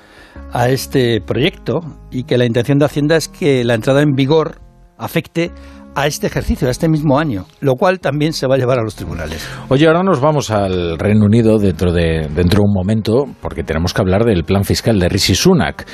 a 0.51 0.67
este 0.67 1.21
proyecto 1.21 1.79
y 2.11 2.25
que 2.25 2.37
la 2.37 2.43
intención 2.43 2.79
de 2.79 2.85
Hacienda 2.85 3.15
es 3.15 3.29
que 3.29 3.63
la 3.63 3.75
entrada 3.75 4.01
en 4.01 4.11
vigor 4.15 4.59
afecte 4.97 5.51
a 5.95 6.05
este 6.05 6.27
ejercicio, 6.27 6.67
a 6.67 6.71
este 6.71 6.89
mismo 6.89 7.17
año, 7.17 7.45
lo 7.61 7.75
cual 7.75 8.01
también 8.01 8.33
se 8.33 8.45
va 8.45 8.55
a 8.55 8.57
llevar 8.57 8.79
a 8.79 8.83
los 8.83 8.95
tribunales. 8.95 9.47
Oye, 9.69 9.87
ahora 9.87 10.03
nos 10.03 10.19
vamos 10.19 10.51
al 10.51 10.99
Reino 10.99 11.23
Unido 11.23 11.57
dentro 11.57 11.93
de, 11.93 12.27
dentro 12.35 12.59
de 12.59 12.65
un 12.65 12.73
momento, 12.73 13.23
porque 13.41 13.63
tenemos 13.63 13.93
que 13.93 14.01
hablar 14.01 14.25
del 14.25 14.43
plan 14.43 14.65
fiscal 14.65 14.99
de 14.99 15.07
Rishi 15.07 15.33
Sunak, 15.33 15.85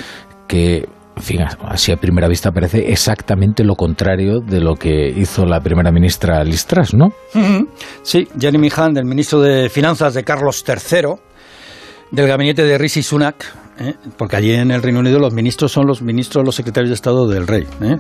que, 0.47 0.87
en 1.15 1.23
fin, 1.23 1.41
así 1.41 1.91
a 1.91 1.97
primera 1.97 2.27
vista 2.27 2.51
parece 2.51 2.91
exactamente 2.91 3.63
lo 3.63 3.75
contrario 3.75 4.41
de 4.41 4.59
lo 4.59 4.75
que 4.75 5.09
hizo 5.09 5.45
la 5.45 5.61
primera 5.61 5.91
ministra 5.91 6.43
Liz 6.43 6.65
Truss, 6.65 6.93
¿no? 6.93 7.13
Sí, 8.03 8.27
Jeremy 8.39 8.69
Hunt, 8.75 8.97
el 8.97 9.05
ministro 9.05 9.39
de 9.41 9.69
Finanzas 9.69 10.13
de 10.13 10.23
Carlos 10.23 10.63
III, 10.67 11.15
del 12.11 12.27
gabinete 12.27 12.63
de 12.63 12.77
Rishi 12.77 13.01
Sunak, 13.01 13.45
¿eh? 13.79 13.93
porque 14.17 14.35
allí 14.35 14.51
en 14.53 14.71
el 14.71 14.81
Reino 14.81 14.99
Unido 14.99 15.19
los 15.19 15.33
ministros 15.33 15.71
son 15.71 15.87
los 15.87 16.01
ministros, 16.01 16.43
los 16.45 16.55
secretarios 16.55 16.89
de 16.89 16.95
Estado 16.95 17.27
del 17.27 17.47
rey. 17.47 17.65
¿eh? 17.81 17.97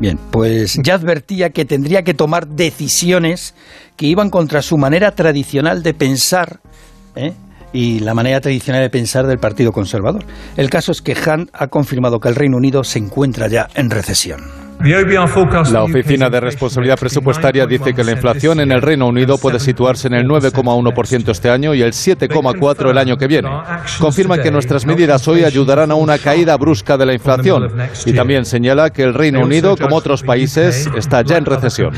Bien, 0.00 0.18
pues 0.30 0.78
ya 0.82 0.94
advertía 0.94 1.50
que 1.50 1.64
tendría 1.64 2.02
que 2.02 2.14
tomar 2.14 2.46
decisiones 2.46 3.54
que 3.96 4.06
iban 4.06 4.30
contra 4.30 4.62
su 4.62 4.78
manera 4.78 5.12
tradicional 5.12 5.82
de 5.82 5.94
pensar 5.94 6.60
¿eh? 7.16 7.34
Y 7.72 8.00
la 8.00 8.14
manera 8.14 8.40
tradicional 8.40 8.82
de 8.82 8.90
pensar 8.90 9.26
del 9.26 9.38
Partido 9.38 9.72
Conservador. 9.72 10.24
El 10.56 10.70
caso 10.70 10.92
es 10.92 11.02
que 11.02 11.14
Hunt 11.14 11.50
ha 11.52 11.68
confirmado 11.68 12.20
que 12.20 12.28
el 12.28 12.34
Reino 12.34 12.56
Unido 12.56 12.84
se 12.84 12.98
encuentra 12.98 13.48
ya 13.48 13.68
en 13.74 13.90
recesión. 13.90 14.68
La 15.72 15.82
Oficina 15.82 16.30
de 16.30 16.40
Responsabilidad 16.40 16.98
Presupuestaria 16.98 17.66
dice 17.66 17.94
que 17.94 18.04
la 18.04 18.12
inflación 18.12 18.60
en 18.60 18.70
el 18.70 18.80
Reino 18.80 19.08
Unido 19.08 19.36
puede 19.36 19.58
situarse 19.58 20.06
en 20.06 20.14
el 20.14 20.28
9,1% 20.28 21.30
este 21.30 21.50
año 21.50 21.74
y 21.74 21.82
el 21.82 21.90
7,4% 21.90 22.90
el 22.90 22.98
año 22.98 23.16
que 23.16 23.26
viene. 23.26 23.48
Confirma 23.98 24.38
que 24.38 24.52
nuestras 24.52 24.86
medidas 24.86 25.26
hoy 25.26 25.42
ayudarán 25.42 25.90
a 25.90 25.96
una 25.96 26.18
caída 26.18 26.56
brusca 26.56 26.96
de 26.96 27.06
la 27.06 27.14
inflación 27.14 27.68
y 28.06 28.12
también 28.12 28.44
señala 28.44 28.90
que 28.90 29.02
el 29.02 29.14
Reino 29.14 29.40
Unido, 29.40 29.76
como 29.76 29.96
otros 29.96 30.22
países, 30.22 30.88
está 30.96 31.22
ya 31.22 31.38
en 31.38 31.44
recesión. 31.44 31.92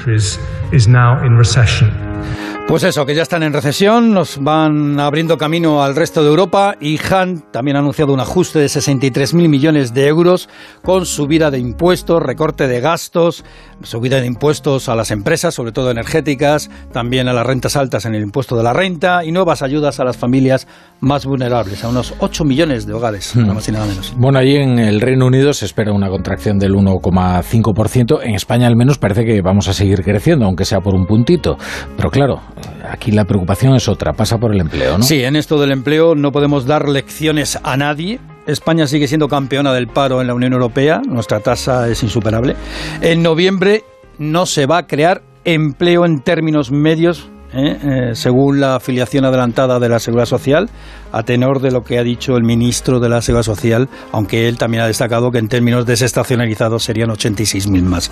Pues 2.70 2.84
eso, 2.84 3.04
que 3.04 3.16
ya 3.16 3.22
están 3.22 3.42
en 3.42 3.52
recesión, 3.52 4.12
nos 4.12 4.38
van 4.40 5.00
abriendo 5.00 5.36
camino 5.36 5.82
al 5.82 5.96
resto 5.96 6.22
de 6.22 6.28
Europa 6.28 6.76
y 6.80 7.00
Han 7.12 7.40
también 7.50 7.76
ha 7.76 7.80
anunciado 7.80 8.12
un 8.12 8.20
ajuste 8.20 8.60
de 8.60 8.66
63.000 8.66 9.48
millones 9.48 9.92
de 9.92 10.06
euros 10.06 10.48
con 10.84 11.04
subida 11.04 11.50
de 11.50 11.58
impuestos, 11.58 12.22
recorte 12.22 12.68
de 12.68 12.80
gastos, 12.80 13.44
subida 13.82 14.20
de 14.20 14.28
impuestos 14.28 14.88
a 14.88 14.94
las 14.94 15.10
empresas, 15.10 15.52
sobre 15.52 15.72
todo 15.72 15.90
energéticas, 15.90 16.70
también 16.92 17.26
a 17.26 17.32
las 17.32 17.44
rentas 17.44 17.74
altas 17.74 18.04
en 18.04 18.14
el 18.14 18.22
impuesto 18.22 18.56
de 18.56 18.62
la 18.62 18.72
renta 18.72 19.24
y 19.24 19.32
nuevas 19.32 19.62
ayudas 19.62 19.98
a 19.98 20.04
las 20.04 20.16
familias 20.16 20.68
más 21.00 21.26
vulnerables, 21.26 21.82
a 21.82 21.88
unos 21.88 22.14
8 22.20 22.44
millones 22.44 22.86
de 22.86 22.92
hogares, 22.92 23.34
nada 23.34 23.52
más 23.52 23.68
y 23.68 23.72
nada 23.72 23.86
menos. 23.86 24.14
Bueno, 24.16 24.38
allí 24.38 24.54
en 24.54 24.78
el 24.78 25.00
Reino 25.00 25.26
Unido 25.26 25.52
se 25.54 25.64
espera 25.64 25.92
una 25.92 26.08
contracción 26.08 26.60
del 26.60 26.74
1,5%. 26.74 28.20
En 28.22 28.36
España 28.36 28.68
al 28.68 28.76
menos 28.76 28.98
parece 28.98 29.24
que 29.24 29.42
vamos 29.42 29.66
a 29.66 29.72
seguir 29.72 30.04
creciendo, 30.04 30.44
aunque 30.44 30.64
sea 30.64 30.78
por 30.78 30.94
un 30.94 31.06
puntito. 31.06 31.56
Pero 31.96 32.10
claro, 32.10 32.40
aquí 32.88 33.10
la 33.10 33.24
preocupación 33.24 33.74
es 33.74 33.88
otra, 33.88 34.12
pasa 34.12 34.38
por 34.38 34.54
el 34.54 34.60
empleo, 34.60 34.98
¿no? 34.98 35.04
Sí, 35.04 35.22
en 35.22 35.36
esto 35.36 35.60
del 35.60 35.72
empleo 35.72 36.14
no 36.14 36.32
podemos 36.32 36.66
dar 36.66 36.88
lecciones 36.88 37.58
a 37.62 37.76
nadie. 37.76 38.20
España 38.46 38.86
sigue 38.86 39.06
siendo 39.06 39.28
campeona 39.28 39.72
del 39.72 39.86
paro 39.86 40.20
en 40.20 40.26
la 40.26 40.34
Unión 40.34 40.52
Europea, 40.52 41.00
nuestra 41.06 41.40
tasa 41.40 41.88
es 41.88 42.02
insuperable. 42.02 42.56
En 43.00 43.22
noviembre 43.22 43.84
no 44.18 44.46
se 44.46 44.66
va 44.66 44.78
a 44.78 44.86
crear 44.86 45.22
empleo 45.44 46.04
en 46.04 46.20
términos 46.20 46.70
medios 46.70 47.30
¿eh? 47.52 47.78
Eh, 47.82 48.14
según 48.14 48.60
la 48.60 48.76
afiliación 48.76 49.24
adelantada 49.24 49.78
de 49.78 49.88
la 49.88 49.98
Seguridad 49.98 50.26
Social, 50.26 50.68
a 51.12 51.22
tenor 51.22 51.60
de 51.60 51.70
lo 51.70 51.82
que 51.82 51.98
ha 51.98 52.02
dicho 52.02 52.36
el 52.36 52.44
ministro 52.44 53.00
de 53.00 53.08
la 53.08 53.22
Seguridad 53.22 53.44
Social, 53.44 53.88
aunque 54.12 54.48
él 54.48 54.58
también 54.58 54.82
ha 54.82 54.86
destacado 54.86 55.30
que 55.30 55.38
en 55.38 55.48
términos 55.48 55.86
desestacionalizados 55.86 56.84
serían 56.84 57.10
86.000 57.10 57.82
más. 57.82 58.10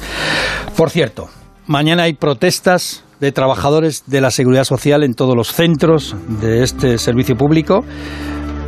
Por 0.77 0.91
cierto, 0.91 1.29
mañana 1.67 2.05
hay 2.05 2.15
protestas 2.15 3.05
de 3.21 3.33
trabajadores 3.33 4.05
de 4.07 4.21
la 4.21 4.31
Seguridad 4.31 4.65
Social 4.65 5.03
en 5.03 5.15
todos 5.15 5.35
los 5.37 5.53
centros 5.53 6.17
de 6.41 6.63
este 6.63 6.99
servicio 6.99 7.37
público 7.37 7.85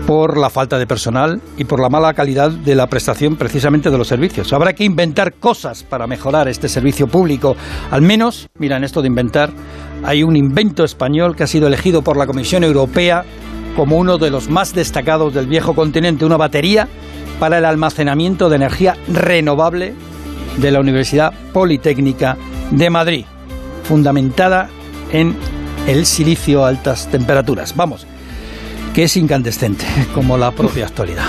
por 0.06 0.38
la 0.38 0.50
falta 0.50 0.78
de 0.78 0.86
personal 0.86 1.40
y 1.56 1.64
por 1.64 1.80
la 1.80 1.88
mala 1.88 2.14
calidad 2.14 2.50
de 2.50 2.74
la 2.74 2.88
prestación 2.88 3.36
precisamente 3.36 3.90
de 3.90 3.98
los 3.98 4.08
servicios. 4.08 4.52
Habrá 4.52 4.72
que 4.72 4.84
inventar 4.84 5.34
cosas 5.34 5.84
para 5.84 6.06
mejorar 6.06 6.48
este 6.48 6.68
servicio 6.68 7.06
público. 7.06 7.54
Al 7.90 8.02
menos, 8.02 8.48
mira, 8.58 8.76
en 8.76 8.84
esto 8.84 9.02
de 9.02 9.08
inventar, 9.08 9.50
hay 10.02 10.22
un 10.22 10.36
invento 10.36 10.84
español 10.84 11.36
que 11.36 11.44
ha 11.44 11.46
sido 11.46 11.68
elegido 11.68 12.02
por 12.02 12.16
la 12.16 12.26
Comisión 12.26 12.64
Europea 12.64 13.24
como 13.76 13.98
uno 13.98 14.18
de 14.18 14.30
los 14.30 14.50
más 14.50 14.74
destacados 14.74 15.32
del 15.32 15.46
viejo 15.46 15.74
continente, 15.74 16.24
una 16.24 16.36
batería 16.36 16.88
para 17.38 17.58
el 17.58 17.64
almacenamiento 17.64 18.48
de 18.48 18.56
energía 18.56 18.96
renovable 19.08 19.94
de 20.58 20.70
la 20.70 20.80
Universidad 20.80 21.32
Politécnica 21.52 22.36
de 22.70 22.90
Madrid, 22.90 23.24
fundamentada 23.90 24.68
en 25.10 25.34
el 25.88 26.06
silicio 26.06 26.64
a 26.64 26.68
altas 26.68 27.08
temperaturas. 27.10 27.74
Vamos, 27.74 28.06
que 28.94 29.02
es 29.02 29.16
incandescente, 29.16 29.84
como 30.14 30.38
la 30.38 30.52
propia 30.52 30.86
actualidad. 30.86 31.26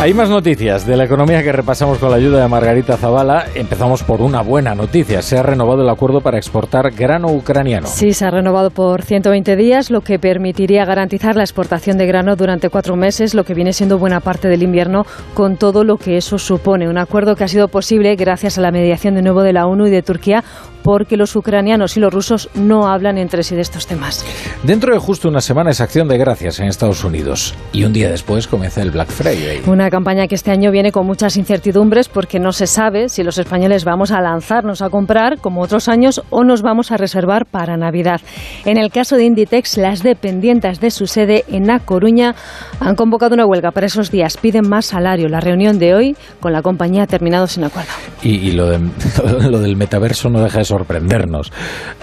Hay 0.00 0.14
más 0.14 0.30
noticias 0.30 0.86
de 0.86 0.96
la 0.96 1.04
economía 1.04 1.42
que 1.42 1.52
repasamos 1.52 1.98
con 1.98 2.10
la 2.10 2.16
ayuda 2.16 2.40
de 2.40 2.48
Margarita 2.48 2.96
Zavala. 2.96 3.44
Empezamos 3.54 4.02
por 4.02 4.22
una 4.22 4.40
buena 4.40 4.74
noticia. 4.74 5.20
Se 5.20 5.36
ha 5.36 5.42
renovado 5.42 5.82
el 5.82 5.90
acuerdo 5.90 6.22
para 6.22 6.38
exportar 6.38 6.90
grano 6.92 7.30
ucraniano. 7.30 7.86
Sí, 7.86 8.14
se 8.14 8.24
ha 8.24 8.30
renovado 8.30 8.70
por 8.70 9.02
120 9.02 9.56
días, 9.56 9.90
lo 9.90 10.00
que 10.00 10.18
permitiría 10.18 10.86
garantizar 10.86 11.36
la 11.36 11.42
exportación 11.42 11.98
de 11.98 12.06
grano 12.06 12.34
durante 12.34 12.70
cuatro 12.70 12.96
meses, 12.96 13.34
lo 13.34 13.44
que 13.44 13.52
viene 13.52 13.74
siendo 13.74 13.98
buena 13.98 14.20
parte 14.20 14.48
del 14.48 14.62
invierno, 14.62 15.04
con 15.34 15.58
todo 15.58 15.84
lo 15.84 15.98
que 15.98 16.16
eso 16.16 16.38
supone. 16.38 16.88
Un 16.88 16.96
acuerdo 16.96 17.36
que 17.36 17.44
ha 17.44 17.48
sido 17.48 17.68
posible 17.68 18.16
gracias 18.16 18.56
a 18.56 18.62
la 18.62 18.70
mediación 18.70 19.16
de 19.16 19.22
nuevo 19.22 19.42
de 19.42 19.52
la 19.52 19.66
ONU 19.66 19.86
y 19.86 19.90
de 19.90 20.00
Turquía, 20.00 20.42
porque 20.82 21.16
los 21.16 21.34
ucranianos 21.36 21.96
y 21.96 22.00
los 22.00 22.12
rusos 22.12 22.48
no 22.54 22.88
hablan 22.88 23.18
entre 23.18 23.42
sí 23.42 23.54
de 23.54 23.62
estos 23.62 23.86
temas. 23.86 24.24
Dentro 24.62 24.92
de 24.92 24.98
justo 24.98 25.28
una 25.28 25.40
semana 25.40 25.70
es 25.70 25.80
acción 25.80 26.08
de 26.08 26.18
gracias 26.18 26.60
en 26.60 26.66
Estados 26.66 27.04
Unidos 27.04 27.54
y 27.72 27.84
un 27.84 27.92
día 27.92 28.10
después 28.10 28.46
comienza 28.46 28.82
el 28.82 28.90
Black 28.90 29.08
Friday. 29.08 29.62
Una 29.66 29.90
campaña 29.90 30.26
que 30.26 30.34
este 30.34 30.50
año 30.50 30.70
viene 30.70 30.92
con 30.92 31.06
muchas 31.06 31.36
incertidumbres 31.36 32.08
porque 32.08 32.38
no 32.38 32.52
se 32.52 32.66
sabe 32.66 33.08
si 33.08 33.22
los 33.22 33.38
españoles 33.38 33.84
vamos 33.84 34.10
a 34.10 34.20
lanzarnos 34.20 34.82
a 34.82 34.90
comprar 34.90 35.38
como 35.38 35.62
otros 35.62 35.88
años 35.88 36.22
o 36.30 36.44
nos 36.44 36.62
vamos 36.62 36.92
a 36.92 36.96
reservar 36.96 37.46
para 37.46 37.76
Navidad. 37.76 38.20
En 38.64 38.76
el 38.78 38.90
caso 38.90 39.16
de 39.16 39.24
Inditex, 39.24 39.76
las 39.76 40.02
dependientes 40.02 40.80
de 40.80 40.90
su 40.90 41.06
sede 41.06 41.44
en 41.48 41.70
A 41.70 41.80
Coruña 41.80 42.34
han 42.80 42.96
convocado 42.96 43.34
una 43.34 43.46
huelga 43.46 43.70
para 43.70 43.86
esos 43.86 44.10
días. 44.10 44.36
Piden 44.36 44.68
más 44.68 44.86
salario. 44.86 45.28
La 45.28 45.40
reunión 45.40 45.78
de 45.78 45.94
hoy 45.94 46.16
con 46.40 46.52
la 46.52 46.62
compañía 46.62 47.04
ha 47.04 47.06
terminado 47.06 47.46
sin 47.46 47.64
acuerdo. 47.64 47.90
Y, 48.22 48.52
lo, 48.52 48.66
lo 49.50 49.60
del 49.60 49.76
metaverso 49.76 50.28
no 50.28 50.42
deja 50.42 50.58
de 50.58 50.64
sorprendernos. 50.64 51.52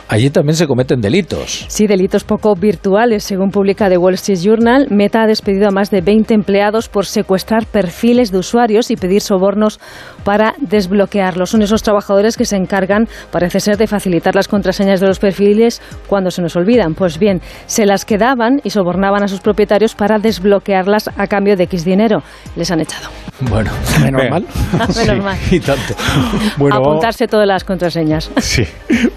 Allí 0.10 0.30
también 0.30 0.56
se 0.56 0.68
cometen 0.68 1.02
delitos. 1.02 1.66
Sí, 1.68 1.86
delitos 1.86 2.24
poco 2.24 2.56
virtuales. 2.56 3.24
Según 3.24 3.52
publica 3.52 3.90
The 3.90 3.98
Wall 3.98 4.14
Street 4.14 4.40
Journal, 4.40 4.88
Meta 4.90 5.24
ha 5.24 5.28
despedido 5.28 5.68
a 5.68 5.72
más 5.72 5.92
de 5.92 6.02
20 6.02 6.34
empleados 6.34 6.88
por 6.88 7.06
secuestrar 7.06 7.66
perfiles 7.66 8.32
de 8.32 8.38
usuarios 8.38 8.90
y 8.90 8.96
pedir 8.96 9.22
sobornos 9.22 9.80
para 10.24 10.56
desbloquearlos. 10.60 11.50
Son 11.50 11.62
esos 11.62 11.84
trabajadores 11.84 12.38
que 12.38 12.46
se 12.46 12.56
encargan, 12.56 13.08
parece 13.32 13.60
ser, 13.60 13.78
de 13.78 13.88
facilitar 13.88 14.34
las 14.34 14.48
contraseñas 14.48 15.00
de 15.00 15.08
los 15.08 15.20
perfiles 15.20 15.82
cuando 16.08 16.32
se 16.32 16.42
nos 16.42 16.56
olvidan. 16.56 16.96
Pues 16.96 17.20
bien, 17.20 17.42
se 17.66 17.86
las 17.86 18.06
quedaban 18.06 18.62
y 18.64 18.70
sobornaban 18.70 19.24
a 19.24 19.28
sus 19.28 19.42
propietarios 19.42 19.94
para 19.94 20.20
desbloquearlas 20.20 21.10
a 21.18 21.28
cambio 21.28 21.58
de 21.58 21.66
X 21.66 21.84
dinero. 21.84 22.24
Les 22.56 22.72
han 22.72 22.80
echado. 22.80 23.10
Bueno, 23.42 23.72
menos 24.02 24.24
mal. 24.30 24.46
menos 24.96 25.24
mal. 25.24 25.38
Y 25.52 25.60
tanto. 25.60 25.96
Bueno, 26.58 26.78
Apuntarse 26.78 27.28
todas 27.28 27.48
las 27.48 27.64
contraseñas. 27.64 28.30
Sí, 28.42 28.64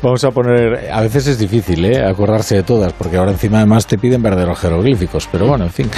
vamos 0.03 0.23
a 0.25 0.31
poner. 0.31 0.91
A 0.93 1.01
veces 1.01 1.27
es 1.29 1.39
difícil, 1.39 1.85
¿eh? 1.85 2.05
Acordarse 2.05 2.57
de 2.57 2.63
todas, 2.63 2.93
porque 2.93 3.17
ahora 3.17 3.31
encima 3.31 3.59
además 3.59 3.87
te 3.87 3.97
piden 3.99 4.23
verdaderos 4.23 4.59
jeroglíficos. 4.59 5.29
Pero 5.31 5.47
bueno, 5.47 5.65
en 5.65 5.71
fin. 5.71 5.91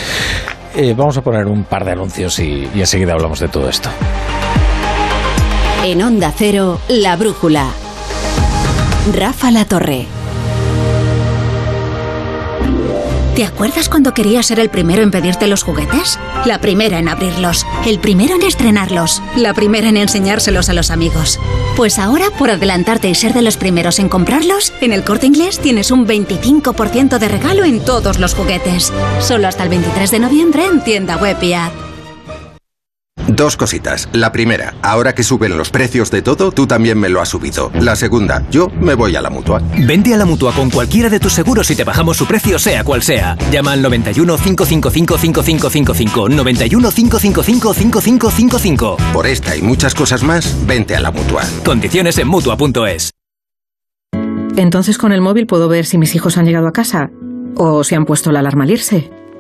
Eh, 0.77 0.95
vamos 0.97 1.17
a 1.17 1.23
poner 1.23 1.47
un 1.47 1.65
par 1.65 1.85
de 1.85 1.93
anuncios 1.93 2.39
y, 2.39 2.69
y 2.75 2.81
enseguida 2.81 3.13
hablamos 3.13 3.41
de 3.41 3.49
todo 3.49 3.69
esto. 3.69 3.89
En 5.85 6.03
Onda 6.03 6.33
Cero, 6.37 6.79
La 6.89 7.17
Brújula. 7.17 7.67
Rafa 9.13 9.51
La 9.51 9.65
Torre. 9.65 10.07
¿Te 13.35 13.45
acuerdas 13.45 13.89
cuando 13.89 14.13
querías 14.13 14.45
ser 14.45 14.61
el 14.61 14.69
primero 14.69 15.03
en 15.03 15.11
pedirte 15.11 15.47
los 15.47 15.63
juguetes? 15.63 16.19
La 16.45 16.61
primera 16.61 16.99
en 16.99 17.09
abrirlos, 17.09 17.65
el 17.87 17.99
primero 17.99 18.35
en 18.35 18.43
estrenarlos, 18.43 19.23
la 19.37 19.55
primera 19.55 19.89
en 19.89 19.97
enseñárselos 19.97 20.69
a 20.69 20.75
los 20.75 20.91
amigos. 20.91 21.41
Pues 21.75 21.99
ahora, 21.99 22.27
por 22.39 22.51
adelantarte 22.51 23.09
y 23.09 23.15
ser 23.15 23.33
de 23.33 23.41
los 23.41 23.57
primeros 23.57 23.99
en 24.01 24.11
comprarlos, 24.11 24.75
en 24.83 24.93
el 24.93 25.03
corte 25.03 25.27
inglés 25.27 25.59
tienes 25.61 25.91
un 25.91 26.07
25% 26.07 27.19
de 27.19 27.29
regalo 27.29 27.65
en 27.65 27.83
todos 27.83 28.19
los 28.19 28.35
juguetes. 28.35 28.93
Solo 29.21 29.49
hasta 29.49 29.63
el 29.63 29.71
23 29.71 30.11
de 30.11 30.19
noviembre 30.19 30.67
en 30.67 30.85
tienda 30.85 31.17
web. 31.17 31.92
Dos 33.29 33.57
cositas. 33.57 34.09
La 34.13 34.31
primera, 34.33 34.75
ahora 34.83 35.15
que 35.15 35.23
suben 35.23 35.57
los 35.57 35.71
precios 35.71 36.11
de 36.11 36.23
todo, 36.23 36.53
tú 36.53 36.67
también 36.67 36.99
me 36.99 37.09
lo 37.09 37.21
has 37.21 37.31
subido. 37.31 37.71
La 37.81 37.97
segunda, 37.97 38.47
yo 38.51 38.69
me 38.81 38.95
voy 38.95 39.17
a 39.17 39.23
la 39.23 39.31
mutua. 39.31 39.63
Vente 39.87 40.13
a 40.13 40.17
la 40.17 40.25
mutua 40.25 40.53
con 40.53 40.71
cualquiera 40.71 41.09
de 41.09 41.21
tus 41.21 41.33
seguros 41.33 41.71
y 41.71 41.77
te 41.77 41.85
bajamos 41.85 42.17
su 42.17 42.27
precio, 42.27 42.59
sea 42.59 42.85
cual 42.85 43.03
sea. 43.03 43.37
Llama 43.51 43.73
al 43.73 43.83
91 43.83 44.37
555 44.37 45.19
5555. 45.19 46.29
91 46.29 46.91
555 46.91 47.75
5555. 47.75 48.97
Por 49.13 49.27
esta 49.27 49.57
y 49.57 49.63
muchas 49.63 49.95
cosas 49.95 50.23
más, 50.23 50.67
vente 50.67 50.95
a 50.97 51.01
la 51.01 51.11
mutua. 51.11 51.43
Condiciones 51.65 52.19
en 52.19 52.29
mutua.es. 52.29 53.13
Entonces 54.57 54.99
con 54.99 55.13
el 55.13 55.23
móvil 55.23 55.47
puedo 55.47 55.69
ver 55.69 55.87
si 55.87 55.97
mis 55.97 56.15
hijos 56.15 56.37
han 56.37 56.45
llegado 56.45 56.69
a 56.69 56.73
casa 56.73 57.11
o 57.57 57.83
si 57.85 57.95
han 57.95 58.05
puesto 58.05 58.33
la 58.33 58.41
alarma 58.41 58.65
al 58.65 58.71
irse. 58.73 59.11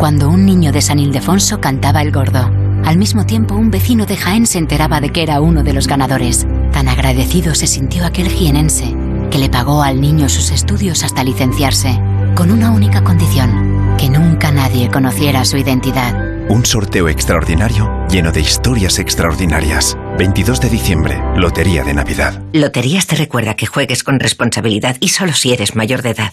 cuando 0.00 0.30
un 0.30 0.46
niño 0.46 0.72
de 0.72 0.80
San 0.80 0.98
Ildefonso 0.98 1.60
cantaba 1.60 2.00
el 2.00 2.10
gordo. 2.10 2.50
Al 2.86 2.96
mismo 2.96 3.26
tiempo, 3.26 3.54
un 3.54 3.70
vecino 3.70 4.06
de 4.06 4.16
Jaén 4.16 4.46
se 4.46 4.56
enteraba 4.56 4.98
de 4.98 5.10
que 5.10 5.22
era 5.22 5.42
uno 5.42 5.62
de 5.62 5.74
los 5.74 5.86
ganadores. 5.86 6.46
Tan 6.72 6.88
agradecido 6.88 7.54
se 7.54 7.66
sintió 7.66 8.06
aquel 8.06 8.30
jienense, 8.30 8.96
que 9.30 9.36
le 9.36 9.50
pagó 9.50 9.82
al 9.82 10.00
niño 10.00 10.30
sus 10.30 10.52
estudios 10.52 11.04
hasta 11.04 11.22
licenciarse, 11.22 12.00
con 12.34 12.50
una 12.50 12.70
única 12.70 13.04
condición, 13.04 13.96
que 13.98 14.08
nunca 14.08 14.50
nadie 14.50 14.90
conociera 14.90 15.44
su 15.44 15.58
identidad. 15.58 16.14
Un 16.48 16.64
sorteo 16.64 17.10
extraordinario 17.10 18.06
lleno 18.08 18.32
de 18.32 18.40
historias 18.40 18.98
extraordinarias. 18.98 19.98
22 20.16 20.62
de 20.62 20.70
diciembre, 20.70 21.22
Lotería 21.36 21.84
de 21.84 21.92
Navidad. 21.92 22.42
Loterías 22.54 23.06
te 23.06 23.16
recuerda 23.16 23.54
que 23.54 23.66
juegues 23.66 24.02
con 24.02 24.18
responsabilidad 24.18 24.96
y 25.00 25.08
solo 25.08 25.34
si 25.34 25.52
eres 25.52 25.76
mayor 25.76 26.00
de 26.00 26.10
edad. 26.10 26.32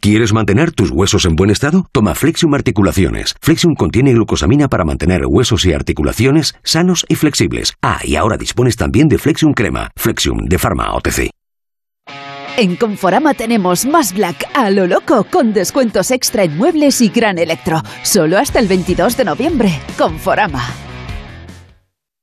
¿Quieres 0.00 0.32
mantener 0.32 0.72
tus 0.72 0.90
huesos 0.90 1.24
en 1.24 1.34
buen 1.34 1.50
estado? 1.50 1.86
Toma 1.90 2.14
Flexium 2.14 2.54
Articulaciones. 2.54 3.34
Flexium 3.40 3.74
contiene 3.74 4.12
glucosamina 4.12 4.68
para 4.68 4.84
mantener 4.84 5.26
huesos 5.26 5.64
y 5.64 5.72
articulaciones 5.72 6.54
sanos 6.62 7.04
y 7.08 7.16
flexibles. 7.16 7.74
Ah, 7.82 7.98
y 8.04 8.14
ahora 8.14 8.36
dispones 8.36 8.76
también 8.76 9.08
de 9.08 9.18
Flexium 9.18 9.52
Crema. 9.52 9.90
Flexium 9.96 10.44
de 10.46 10.58
Pharma 10.58 10.94
OTC. 10.94 11.30
En 12.58 12.76
Conforama 12.76 13.34
tenemos 13.34 13.84
más 13.84 14.14
Black 14.14 14.48
a 14.54 14.70
lo 14.70 14.86
loco 14.86 15.26
con 15.30 15.52
descuentos 15.52 16.10
extra 16.10 16.44
en 16.44 16.56
muebles 16.56 17.00
y 17.02 17.08
gran 17.08 17.38
electro. 17.38 17.82
Solo 18.02 18.38
hasta 18.38 18.60
el 18.60 18.68
22 18.68 19.16
de 19.16 19.24
noviembre. 19.24 19.80
Conforama. 19.98 20.64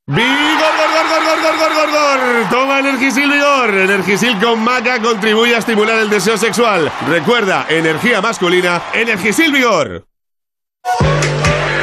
¡Vigor, 0.06 0.24
gor, 0.24 0.90
gor, 0.92 1.06
gor, 1.08 1.40
gor, 1.42 1.58
gor, 1.58 1.74
gor, 1.74 1.90
gor! 1.90 2.23
Toma 2.50 2.80
Energisil 2.80 3.30
Vigor. 3.30 3.74
Energisil 3.74 4.38
con 4.40 4.62
maca 4.62 5.00
contribuye 5.00 5.54
a 5.54 5.58
estimular 5.58 5.98
el 5.98 6.10
deseo 6.10 6.36
sexual. 6.36 6.90
Recuerda, 7.08 7.66
energía 7.68 8.20
masculina, 8.20 8.82
Energisil 8.92 9.52
Vigor. 9.52 10.06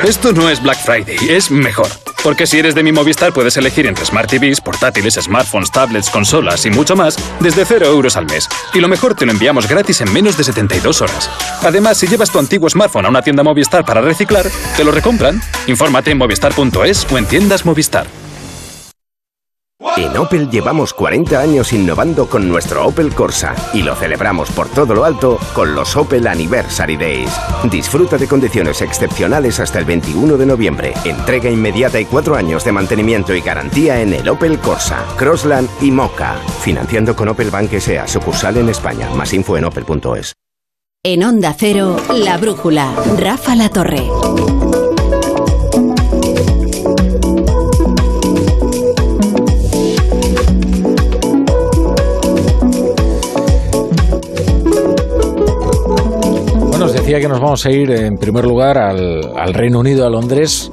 Esto 0.04 0.32
no 0.32 0.50
es 0.50 0.62
Black 0.62 0.80
Friday, 0.84 1.18
es 1.30 1.52
mejor. 1.52 1.88
Porque 2.24 2.48
si 2.48 2.60
eres 2.60 2.76
de 2.76 2.84
mi 2.84 2.92
Movistar 2.92 3.34
puedes 3.34 3.58
elegir 3.58 3.88
entre 3.88 4.06
Smart 4.06 4.30
TVs, 4.30 4.62
portátiles, 4.62 5.16
smartphones, 5.16 5.72
tablets, 5.72 6.10
consolas 6.10 6.66
y 6.66 6.70
mucho 6.70 6.96
más 6.96 7.16
desde 7.40 7.66
0 7.66 7.86
euros 7.86 8.16
al 8.16 8.26
mes. 8.26 8.48
Y 8.74 8.80
lo 8.80 8.88
mejor 8.88 9.16
te 9.16 9.26
lo 9.26 9.32
enviamos 9.32 9.68
gratis 9.68 10.02
en 10.02 10.12
menos 10.12 10.38
de 10.38 10.44
72 10.44 11.02
horas. 11.02 11.30
Además, 11.64 11.98
si 11.98 12.08
llevas 12.08 12.32
tu 12.32 12.40
antiguo 12.40 12.70
smartphone 12.70 13.06
a 13.06 13.10
una 13.10 13.22
tienda 13.22 13.44
Movistar 13.44 13.86
para 13.86 14.02
reciclar, 14.02 14.46
te 14.76 14.84
lo 14.84 14.92
recompran. 14.92 15.42
Infórmate 15.68 16.12
en 16.12 16.18
movistar.es 16.18 17.08
o 17.12 17.18
en 17.18 17.26
tiendas 17.26 17.66
Movistar. 17.66 18.21
En 19.98 20.16
Opel 20.16 20.50
llevamos 20.50 20.94
40 20.94 21.40
años 21.40 21.74
innovando 21.74 22.28
con 22.28 22.48
nuestro 22.48 22.86
Opel 22.86 23.14
Corsa 23.16 23.56
y 23.74 23.82
lo 23.82 23.96
celebramos 23.96 24.52
por 24.52 24.70
todo 24.70 24.94
lo 24.94 25.06
alto 25.06 25.40
con 25.54 25.74
los 25.74 25.96
Opel 25.96 26.28
Anniversary 26.28 26.98
Days. 26.98 27.32
Disfruta 27.70 28.18
de 28.18 28.28
condiciones 28.28 28.82
excepcionales 28.82 29.60
hasta 29.60 29.80
el 29.80 29.86
21 29.86 30.38
de 30.38 30.46
noviembre. 30.46 30.94
Entrega 31.04 31.50
inmediata 31.50 32.00
y 32.00 32.06
4 32.06 32.36
años 32.36 32.64
de 32.64 32.72
mantenimiento 32.72 33.34
y 33.34 33.42
garantía 33.42 34.02
en 34.02 34.14
el 34.14 34.30
Opel 34.30 34.60
Corsa, 34.60 35.04
Crossland 35.18 35.68
y 35.82 35.90
Mocha. 35.90 36.36
Financiando 36.62 37.16
con 37.16 37.30
Opel 37.30 37.50
Bank 37.50 37.74
S.A. 37.74 38.08
sucursal 38.08 38.58
en 38.58 38.70
España. 38.70 39.10
Más 39.16 39.34
info 39.34 39.58
en 39.58 39.66
opel.es. 39.66 40.36
En 41.04 41.24
Onda 41.24 41.56
Cero, 41.58 41.98
La 42.14 42.38
Brújula, 42.38 42.94
Rafa 43.18 43.56
La 43.56 43.70
Torre. 43.70 44.04
Que 57.20 57.28
nos 57.28 57.40
vamos 57.40 57.66
a 57.66 57.72
ir 57.72 57.92
en 57.92 58.16
primer 58.16 58.46
lugar 58.46 58.78
al, 58.78 59.38
al 59.38 59.54
Reino 59.54 59.80
Unido, 59.80 60.06
a 60.06 60.10
Londres, 60.10 60.72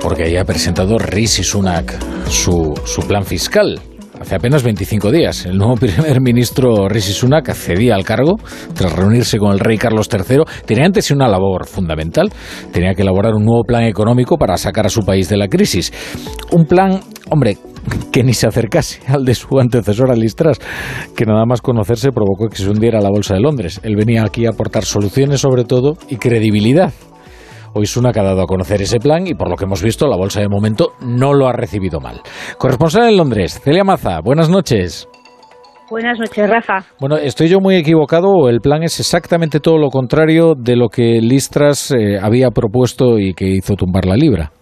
porque 0.00 0.24
ahí 0.24 0.36
ha 0.36 0.44
presentado 0.44 0.98
Rishi 0.98 1.42
Sunak 1.42 1.98
su, 2.28 2.74
su 2.84 3.02
plan 3.02 3.24
fiscal. 3.24 3.80
Hace 4.20 4.34
apenas 4.34 4.62
25 4.62 5.10
días, 5.10 5.46
el 5.46 5.56
nuevo 5.56 5.74
primer 5.80 6.20
ministro 6.20 6.88
Rishi 6.88 7.12
Sunak 7.12 7.48
accedía 7.48 7.94
al 7.94 8.04
cargo 8.04 8.36
tras 8.74 8.92
reunirse 8.92 9.38
con 9.38 9.52
el 9.52 9.58
rey 9.58 9.78
Carlos 9.78 10.08
III. 10.12 10.42
Tenía 10.66 10.84
antes 10.84 11.10
una 11.10 11.26
labor 11.26 11.66
fundamental. 11.66 12.30
Tenía 12.70 12.94
que 12.94 13.02
elaborar 13.02 13.34
un 13.34 13.44
nuevo 13.44 13.64
plan 13.64 13.84
económico 13.84 14.36
para 14.36 14.58
sacar 14.58 14.86
a 14.86 14.90
su 14.90 15.00
país 15.00 15.28
de 15.28 15.38
la 15.38 15.48
crisis. 15.48 15.92
Un 16.52 16.66
plan, 16.66 17.00
hombre, 17.30 17.56
que 18.12 18.22
ni 18.22 18.34
se 18.34 18.46
acercase 18.46 19.00
al 19.08 19.24
de 19.24 19.34
su 19.34 19.58
antecesor 19.58 20.10
Alistras, 20.10 20.58
que 21.16 21.26
nada 21.26 21.44
más 21.46 21.60
conocerse 21.62 22.10
provocó 22.12 22.48
que 22.48 22.56
se 22.56 22.68
hundiera 22.68 23.00
la 23.00 23.10
bolsa 23.10 23.34
de 23.34 23.40
Londres. 23.40 23.80
Él 23.82 23.96
venía 23.96 24.24
aquí 24.24 24.46
a 24.46 24.50
aportar 24.50 24.84
soluciones 24.84 25.40
sobre 25.40 25.64
todo 25.64 25.96
y 26.08 26.16
credibilidad. 26.16 26.92
Hoy 27.72 27.86
Sunak 27.86 28.16
ha 28.16 28.24
dado 28.24 28.42
a 28.42 28.46
conocer 28.46 28.82
ese 28.82 28.98
plan 28.98 29.26
y 29.26 29.34
por 29.34 29.48
lo 29.48 29.56
que 29.56 29.64
hemos 29.64 29.82
visto 29.82 30.08
la 30.08 30.16
bolsa 30.16 30.40
de 30.40 30.48
momento 30.48 30.92
no 31.00 31.32
lo 31.32 31.46
ha 31.46 31.52
recibido 31.52 32.00
mal. 32.00 32.20
Corresponsal 32.58 33.08
en 33.08 33.16
Londres, 33.16 33.60
Celia 33.62 33.84
Maza, 33.84 34.20
buenas 34.24 34.48
noches. 34.48 35.06
Buenas 35.88 36.18
noches, 36.20 36.48
Rafa. 36.48 36.86
Bueno, 37.00 37.16
¿estoy 37.16 37.48
yo 37.48 37.58
muy 37.58 37.74
equivocado 37.74 38.28
o 38.28 38.48
el 38.48 38.60
plan 38.60 38.84
es 38.84 39.00
exactamente 39.00 39.58
todo 39.58 39.76
lo 39.76 39.88
contrario 39.88 40.54
de 40.56 40.76
lo 40.76 40.88
que 40.88 41.20
Listras 41.20 41.90
eh, 41.90 42.16
había 42.20 42.50
propuesto 42.50 43.18
y 43.18 43.34
que 43.34 43.46
hizo 43.46 43.74
tumbar 43.74 44.04
la 44.04 44.14
libra? 44.14 44.52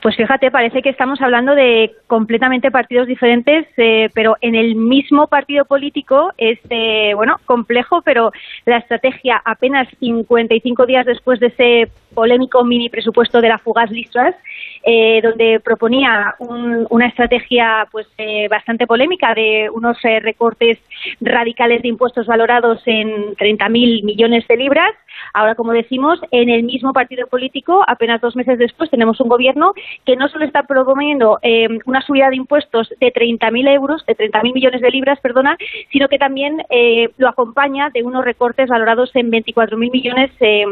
Pues 0.00 0.14
fíjate, 0.14 0.52
parece 0.52 0.80
que 0.80 0.90
estamos 0.90 1.20
hablando 1.20 1.56
de 1.56 1.92
completamente 2.06 2.70
partidos 2.70 3.08
diferentes, 3.08 3.66
eh, 3.76 4.08
pero 4.14 4.36
en 4.40 4.54
el 4.54 4.76
mismo 4.76 5.26
partido 5.26 5.64
político 5.64 6.32
es, 6.38 6.60
eh, 6.70 7.14
bueno, 7.16 7.40
complejo, 7.46 8.02
pero 8.02 8.30
la 8.64 8.76
estrategia 8.76 9.42
apenas 9.44 9.88
55 9.98 10.86
días 10.86 11.04
después 11.04 11.40
de 11.40 11.48
ese 11.48 11.90
polémico 12.14 12.64
mini 12.64 12.88
presupuesto 12.88 13.40
de 13.40 13.48
la 13.48 13.58
fugaz 13.58 13.90
Listras, 13.90 14.36
eh, 14.82 15.20
donde 15.22 15.60
proponía 15.60 16.34
un, 16.38 16.86
una 16.90 17.06
estrategia 17.06 17.86
pues 17.90 18.06
eh, 18.18 18.48
bastante 18.48 18.86
polémica 18.86 19.34
de 19.34 19.68
unos 19.70 19.96
eh, 20.04 20.20
recortes 20.20 20.78
radicales 21.20 21.82
de 21.82 21.88
impuestos 21.88 22.26
valorados 22.26 22.80
en 22.86 23.34
30.000 23.36 24.04
millones 24.04 24.46
de 24.48 24.56
libras. 24.56 24.92
Ahora, 25.34 25.54
como 25.54 25.72
decimos, 25.72 26.20
en 26.30 26.48
el 26.48 26.62
mismo 26.62 26.92
partido 26.92 27.26
político, 27.26 27.84
apenas 27.86 28.20
dos 28.20 28.36
meses 28.36 28.58
después, 28.58 28.90
tenemos 28.90 29.20
un 29.20 29.28
gobierno 29.28 29.72
que 30.04 30.16
no 30.16 30.28
solo 30.28 30.44
está 30.44 30.62
promoviendo 30.62 31.38
eh, 31.42 31.68
una 31.86 32.00
subida 32.02 32.30
de 32.30 32.36
impuestos 32.36 32.88
de 33.00 33.12
30.000 33.12 33.68
euros, 33.74 34.04
de 34.06 34.16
30.000 34.16 34.54
millones 34.54 34.80
de 34.80 34.90
libras, 34.90 35.20
perdona, 35.20 35.56
sino 35.90 36.08
que 36.08 36.18
también 36.18 36.62
eh, 36.70 37.10
lo 37.18 37.28
acompaña 37.28 37.90
de 37.90 38.02
unos 38.02 38.24
recortes 38.24 38.68
valorados 38.68 39.10
en 39.14 39.30
24.000 39.30 39.90
millones 39.90 40.30
eh, 40.40 40.64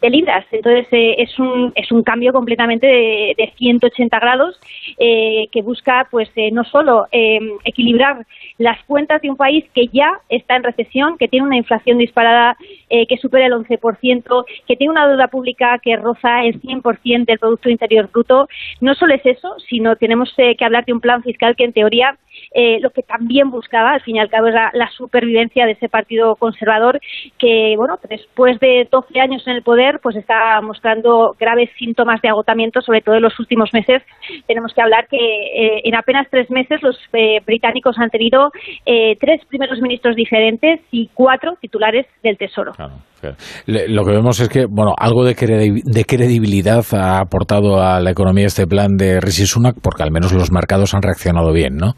de 0.00 0.10
libras. 0.10 0.44
Entonces, 0.50 0.86
eh, 0.92 1.16
es, 1.18 1.38
un, 1.38 1.72
es 1.74 1.90
un 1.90 2.02
cambio 2.02 2.32
completamente 2.32 2.86
de, 2.86 3.34
de 3.36 3.52
180 3.56 4.18
grados 4.18 4.58
eh, 4.98 5.48
que 5.52 5.62
busca, 5.62 6.06
pues, 6.10 6.30
eh, 6.36 6.50
no 6.52 6.64
solo 6.64 7.06
eh, 7.12 7.38
equilibrar 7.64 8.26
las 8.58 8.82
cuentas 8.84 9.20
de 9.22 9.30
un 9.30 9.36
país 9.36 9.64
que 9.74 9.86
ya 9.92 10.10
está 10.28 10.56
en 10.56 10.64
recesión, 10.64 11.16
que 11.18 11.28
tiene 11.28 11.46
una 11.46 11.56
inflación 11.56 11.98
disparada 11.98 12.56
eh, 12.90 13.06
que 13.06 13.16
supera 13.16 13.46
el 13.46 13.52
11%, 13.52 14.44
que 14.66 14.76
tiene 14.76 14.90
una 14.90 15.08
deuda 15.08 15.28
pública 15.28 15.78
que 15.82 15.96
roza 15.96 16.42
el 16.44 16.60
100% 16.60 17.24
del 17.26 17.38
Producto 17.38 17.68
Interior 17.68 18.08
Bruto. 18.12 18.48
No 18.80 18.94
solo 18.94 19.14
es 19.14 19.24
eso, 19.24 19.56
sino 19.68 19.96
tenemos 19.96 20.32
eh, 20.38 20.56
que 20.56 20.64
hablar 20.64 20.84
de 20.84 20.92
un 20.92 21.00
plan 21.00 21.22
fiscal 21.22 21.56
que, 21.56 21.64
en 21.64 21.72
teoría, 21.72 22.16
eh, 22.52 22.78
lo 22.80 22.90
que 22.90 23.02
también 23.02 23.50
buscaba, 23.50 23.92
al 23.92 24.00
fin 24.00 24.16
y 24.16 24.20
al 24.20 24.30
cabo, 24.30 24.46
era 24.48 24.70
la 24.74 24.88
supervivencia 24.90 25.66
de 25.66 25.72
ese 25.72 25.88
partido 25.88 26.36
conservador 26.36 27.00
que, 27.38 27.74
bueno, 27.76 27.98
después 28.08 28.58
de 28.60 28.88
12 28.90 29.20
años 29.20 29.46
en 29.46 29.54
el 29.56 29.62
poder, 29.62 30.00
pues 30.00 30.16
está 30.16 30.60
mostrando 30.60 31.34
graves 31.38 31.70
síntomas 31.78 32.20
de 32.22 32.28
agotamiento, 32.28 32.80
sobre 32.80 33.00
todo 33.02 33.16
en 33.16 33.22
los 33.22 33.38
últimos 33.38 33.72
meses. 33.72 34.02
Tenemos 34.46 34.72
que 34.74 34.82
hablar 34.82 35.06
que 35.08 35.16
eh, 35.18 35.80
en 35.84 35.94
apenas 35.94 36.26
tres 36.30 36.50
meses 36.50 36.82
los 36.82 36.98
eh, 37.12 37.40
británicos 37.46 37.98
han 37.98 38.10
tenido 38.10 38.50
eh, 38.86 39.16
tres 39.20 39.44
primeros 39.46 39.80
ministros 39.80 40.16
diferentes 40.16 40.80
y 40.90 41.10
cuatro 41.14 41.56
titulares 41.60 42.06
del 42.22 42.36
Tesoro. 42.38 42.72
Le- 42.78 43.17
Lo 43.66 44.04
que 44.04 44.12
vemos 44.12 44.38
es 44.40 44.48
que, 44.48 44.66
bueno, 44.66 44.94
algo 44.96 45.24
de, 45.24 45.34
credi- 45.36 45.82
de 45.84 46.04
credibilidad 46.04 46.84
ha 46.92 47.18
aportado 47.20 47.80
a 47.82 48.00
la 48.00 48.10
economía 48.10 48.46
este 48.46 48.66
plan 48.66 48.96
de 48.96 49.20
Rishi 49.20 49.46
Sunak, 49.46 49.76
porque 49.82 50.02
al 50.02 50.10
menos 50.10 50.32
los 50.32 50.52
mercados 50.52 50.94
han 50.94 51.02
reaccionado 51.02 51.52
bien, 51.52 51.76
¿no? 51.76 51.94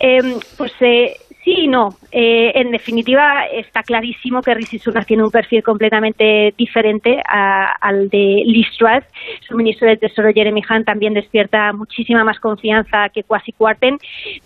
Eh, 0.00 0.20
pues 0.56 0.72
eh, 0.80 1.16
sí 1.48 1.62
y 1.64 1.68
no. 1.68 1.88
Eh, 2.12 2.52
en 2.54 2.70
definitiva, 2.70 3.46
está 3.46 3.82
clarísimo 3.82 4.42
que 4.42 4.54
Rishi 4.54 4.78
Sunak 4.78 5.06
tiene 5.06 5.24
un 5.24 5.30
perfil 5.30 5.62
completamente 5.62 6.52
diferente 6.56 7.20
a- 7.26 7.72
al 7.80 8.08
de 8.10 8.42
Liz 8.46 8.66
Truss. 8.78 9.04
Su 9.46 9.56
ministro 9.56 9.88
del 9.88 9.98
Tesoro, 9.98 10.30
Jeremy 10.32 10.62
Hunt, 10.68 10.84
también 10.86 11.14
despierta 11.14 11.72
muchísima 11.72 12.24
más 12.24 12.38
confianza 12.40 13.08
que 13.08 13.22
Kwasi 13.22 13.52
Kwarteng. 13.52 13.98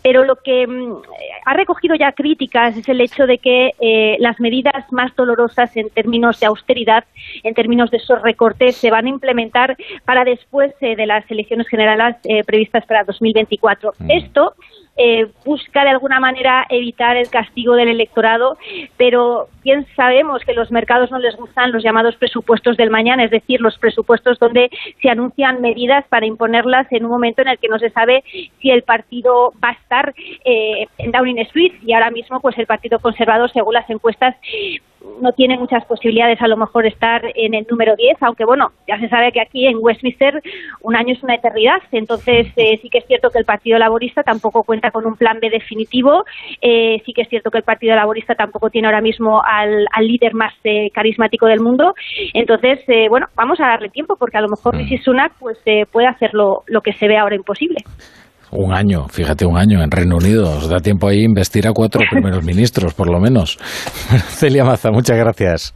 Pero 0.03 0.25
lo 0.25 0.37
que 0.37 0.67
mm, 0.67 0.95
ha 1.47 1.55
recogido 1.55 1.95
ya 1.97 2.12
críticas 2.12 2.77
es 2.77 2.88
el 2.88 3.01
hecho 3.01 3.27
de 3.27 3.38
que 3.38 3.73
eh, 3.81 4.17
las 4.21 4.38
medidas 4.41 4.85
más 4.93 5.15
dolorosas 5.17 5.77
en 5.77 5.91
términos 5.91 6.38
de 6.41 6.47
austeridad, 6.47 7.05
en 7.43 7.55
términos 7.55 7.91
de 7.91 7.97
esos 7.99 8.23
recortes, 8.23 8.77
se 8.77 8.91
van 8.91 9.07
a 9.07 9.11
implementar 9.11 9.77
para 10.05 10.25
después 10.25 10.73
eh, 10.81 10.95
de 10.97 11.07
las 11.07 11.29
elecciones 11.31 11.67
generales 11.69 12.17
eh, 12.25 12.45
previstas 12.45 12.85
para 12.87 13.05
2024. 13.05 13.93
Esto 14.09 14.55
eh, 14.97 15.27
busca 15.45 15.85
de 15.85 15.91
alguna 15.91 16.21
manera 16.21 16.67
evitar 16.69 17.17
el 17.17 17.31
castigo 17.31 17.75
del 17.75 17.89
electorado, 17.89 18.59
pero 18.97 19.49
bien 19.65 19.87
sabemos 19.97 20.43
que 20.45 20.53
los 20.53 20.71
mercados 20.71 21.11
no 21.11 21.19
les 21.19 21.35
gustan 21.37 21.73
los 21.73 21.83
llamados 21.83 22.17
presupuestos 22.17 22.77
del 22.77 22.91
mañana, 22.91 23.25
es 23.25 23.31
decir, 23.31 23.61
los 23.61 23.79
presupuestos 23.79 24.39
donde 24.39 24.71
se 25.01 25.09
anuncian 25.09 25.61
medidas 25.61 26.05
para 26.09 26.27
imponerlas 26.27 26.87
en 26.91 27.05
un 27.05 27.11
momento 27.11 27.43
en 27.43 27.49
el 27.49 27.59
que 27.59 27.69
no 27.69 27.79
se 27.79 27.91
sabe 27.91 28.23
si 28.61 28.71
el 28.71 28.83
partido 28.83 29.53
va 29.63 29.71
a 29.71 29.73
estar 29.73 30.15
eh, 30.45 30.87
en 30.99 31.11
Downing 31.11 31.39
Street 31.39 31.73
y 31.83 31.93
ahora 31.95 32.11
mismo 32.11 32.41
pues 32.41 32.59
el 32.59 32.67
Partido 32.67 32.99
Conservador, 32.99 33.51
según 33.51 33.75
las 33.75 33.89
encuestas, 33.89 34.37
no 35.21 35.33
tiene 35.33 35.57
muchas 35.59 35.85
posibilidades 35.87 36.41
a 36.41 36.49
lo 36.49 36.57
mejor 36.57 36.87
estar 36.87 37.23
en 37.35 37.55
el 37.55 37.67
número 37.69 37.95
10, 37.97 38.23
aunque 38.23 38.45
bueno, 38.45 38.69
ya 38.87 38.99
se 38.99 39.09
sabe 39.09 39.33
que 39.33 39.41
aquí 39.41 39.67
en 39.67 39.79
Westminster 39.81 40.41
un 40.83 40.97
año 40.97 41.15
es 41.15 41.23
una 41.23 41.35
eternidad, 41.35 41.81
entonces 41.93 42.49
eh, 42.57 42.79
sí 42.83 42.88
que 42.91 42.99
es 42.99 43.07
cierto 43.07 43.31
que 43.31 43.38
el 43.38 43.45
Partido 43.45 43.79
Laborista 43.79 44.23
tampoco 44.23 44.62
cuenta 44.62 44.91
con 44.91 45.07
un 45.07 45.17
plan 45.17 45.38
B 45.41 45.51
definitivo, 45.51 46.25
eh, 46.61 47.01
sí 47.05 47.12
que 47.12 47.23
es 47.23 47.29
cierto 47.29 47.51
que 47.51 47.59
el 47.59 47.65
Partido 47.65 47.95
Laborista 47.97 48.35
tampoco 48.35 48.71
tiene 48.71 48.88
ahora 48.88 49.01
mismo 49.01 49.43
al, 49.43 49.87
líder 50.01 50.35
más 50.35 50.53
eh, 50.65 50.91
carismático 50.93 51.47
del 51.47 51.61
mundo, 51.61 51.95
entonces 52.35 52.81
bueno, 53.09 53.27
vamos 53.37 53.61
a 53.61 53.67
darle 53.67 53.88
tiempo 53.88 54.17
porque 54.19 54.38
a 54.38 54.41
lo 54.41 54.49
mejor 54.49 54.75
mm. 54.75 54.79
Rishi 54.79 54.99
Sunak 54.99 55.33
pues 55.38 55.59
puede 55.91 56.07
hacer 56.07 56.31
lo, 56.33 56.62
lo 56.67 56.81
que 56.81 56.93
se 56.93 57.07
ve 57.07 57.17
ahora 57.17 57.37
imposible. 57.37 57.77
Un 58.53 58.75
año, 58.75 59.09
fíjate, 59.09 59.47
un 59.47 59.57
año 59.57 59.83
en 59.83 59.91
Reino 59.91 60.17
Unido. 60.17 60.51
Os 60.59 60.69
da 60.69 60.79
tiempo 60.79 61.09
ahí 61.09 61.25
investir 61.25 61.67
a 61.67 61.73
cuatro 61.73 62.03
primeros 62.11 62.45
ministros, 62.45 62.93
por 62.93 63.09
lo 63.09 63.19
menos. 63.19 63.59
Celia 64.29 64.65
Maza, 64.65 64.91
muchas 64.91 65.17
gracias. 65.17 65.75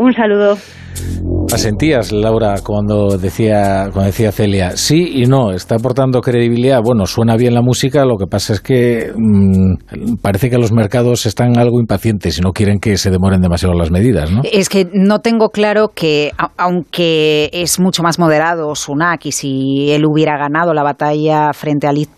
Un 0.00 0.14
saludo. 0.14 0.56
¿Asentías, 1.52 2.10
Laura, 2.10 2.54
cuando 2.64 3.18
decía, 3.18 3.90
cuando 3.92 4.06
decía 4.06 4.32
Celia? 4.32 4.70
Sí 4.76 5.20
y 5.22 5.26
no, 5.26 5.50
está 5.50 5.74
aportando 5.74 6.22
credibilidad. 6.22 6.80
Bueno, 6.82 7.04
suena 7.04 7.36
bien 7.36 7.52
la 7.52 7.60
música, 7.60 8.06
lo 8.06 8.16
que 8.16 8.26
pasa 8.26 8.54
es 8.54 8.60
que 8.62 9.12
mm, 9.14 10.16
parece 10.22 10.48
que 10.48 10.56
los 10.56 10.72
mercados 10.72 11.26
están 11.26 11.58
algo 11.58 11.80
impacientes 11.80 12.38
y 12.38 12.40
no 12.40 12.52
quieren 12.52 12.78
que 12.78 12.96
se 12.96 13.10
demoren 13.10 13.42
demasiado 13.42 13.74
las 13.74 13.90
medidas, 13.90 14.30
¿no? 14.30 14.40
Es 14.50 14.70
que 14.70 14.88
no 14.94 15.18
tengo 15.18 15.50
claro 15.50 15.88
que, 15.94 16.30
aunque 16.56 17.50
es 17.52 17.78
mucho 17.78 18.02
más 18.02 18.18
moderado 18.18 18.74
Sunak 18.74 19.26
y 19.26 19.32
si 19.32 19.90
él 19.90 20.06
hubiera 20.06 20.38
ganado 20.38 20.72
la 20.72 20.82
batalla 20.82 21.52
frente 21.52 21.86
a 21.86 21.92
Liz 21.92 22.08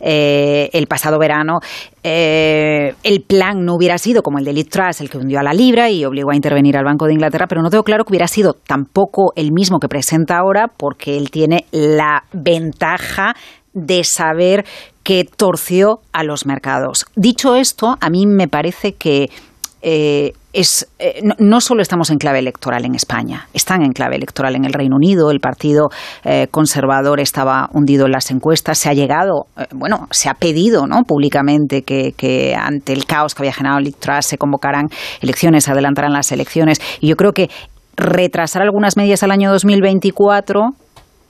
eh, 0.00 0.70
el 0.72 0.86
pasado 0.86 1.18
verano, 1.18 1.58
eh, 2.02 2.94
el 3.02 3.22
plan 3.22 3.64
no 3.64 3.74
hubiera 3.74 3.98
sido 3.98 4.22
como 4.22 4.38
el 4.38 4.44
de 4.44 4.52
Liz 4.52 4.68
el 5.00 5.10
que 5.10 5.18
hundió 5.18 5.40
a 5.40 5.42
la 5.42 5.52
libra 5.52 5.90
y 5.90 6.04
obligó 6.04 6.30
a 6.30 6.36
intervenir 6.36 6.76
al 6.76 6.84
Banco 6.84 7.06
de 7.06 7.12
Inglaterra, 7.12 7.46
pero 7.48 7.62
no 7.62 7.70
tengo 7.70 7.82
claro 7.82 8.04
que 8.04 8.12
hubiera 8.12 8.28
sido 8.28 8.54
tampoco 8.54 9.32
el 9.36 9.52
mismo 9.52 9.78
que 9.78 9.88
presenta 9.88 10.38
ahora, 10.38 10.68
porque 10.68 11.16
él 11.16 11.30
tiene 11.30 11.66
la 11.70 12.24
ventaja 12.32 13.34
de 13.72 14.04
saber 14.04 14.64
que 15.02 15.24
torció 15.24 16.00
a 16.12 16.24
los 16.24 16.46
mercados. 16.46 17.06
Dicho 17.16 17.54
esto, 17.56 17.96
a 18.00 18.10
mí 18.10 18.26
me 18.26 18.48
parece 18.48 18.92
que 18.92 19.30
eh, 19.82 20.32
es, 20.52 20.88
eh, 20.98 21.22
no, 21.38 21.60
solo 21.60 21.80
estamos 21.80 22.10
en 22.10 22.18
clave 22.18 22.40
electoral 22.40 22.84
en 22.84 22.94
España, 22.94 23.46
están 23.54 23.82
en 23.82 23.92
clave 23.92 24.16
electoral 24.16 24.56
en 24.56 24.64
el 24.64 24.72
Reino 24.72 24.96
Unido. 24.96 25.30
El 25.30 25.38
Partido 25.38 25.90
eh, 26.24 26.48
Conservador 26.50 27.20
estaba 27.20 27.68
hundido 27.72 28.06
en 28.06 28.12
las 28.12 28.30
encuestas. 28.30 28.78
Se 28.78 28.88
ha 28.88 28.92
llegado, 28.92 29.46
bueno, 29.72 30.08
se 30.10 30.28
ha 30.28 30.34
pedido 30.34 30.86
¿no? 30.86 31.04
públicamente 31.04 31.82
que, 31.82 32.54
ante 32.60 32.92
el 32.92 33.06
caos 33.06 33.34
que 33.34 33.42
había 33.42 33.52
generado 33.52 33.78
Truss 33.98 34.26
se 34.26 34.38
convocaran 34.38 34.88
elecciones, 35.20 35.64
se 35.64 35.70
adelantaran 35.70 36.12
las 36.12 36.32
elecciones. 36.32 36.80
Y 37.00 37.08
yo 37.08 37.16
creo 37.16 37.32
que 37.32 37.48
retrasar 37.96 38.62
algunas 38.62 38.96
medidas 38.96 39.22
al 39.22 39.30
año 39.30 39.52
2024 39.52 40.70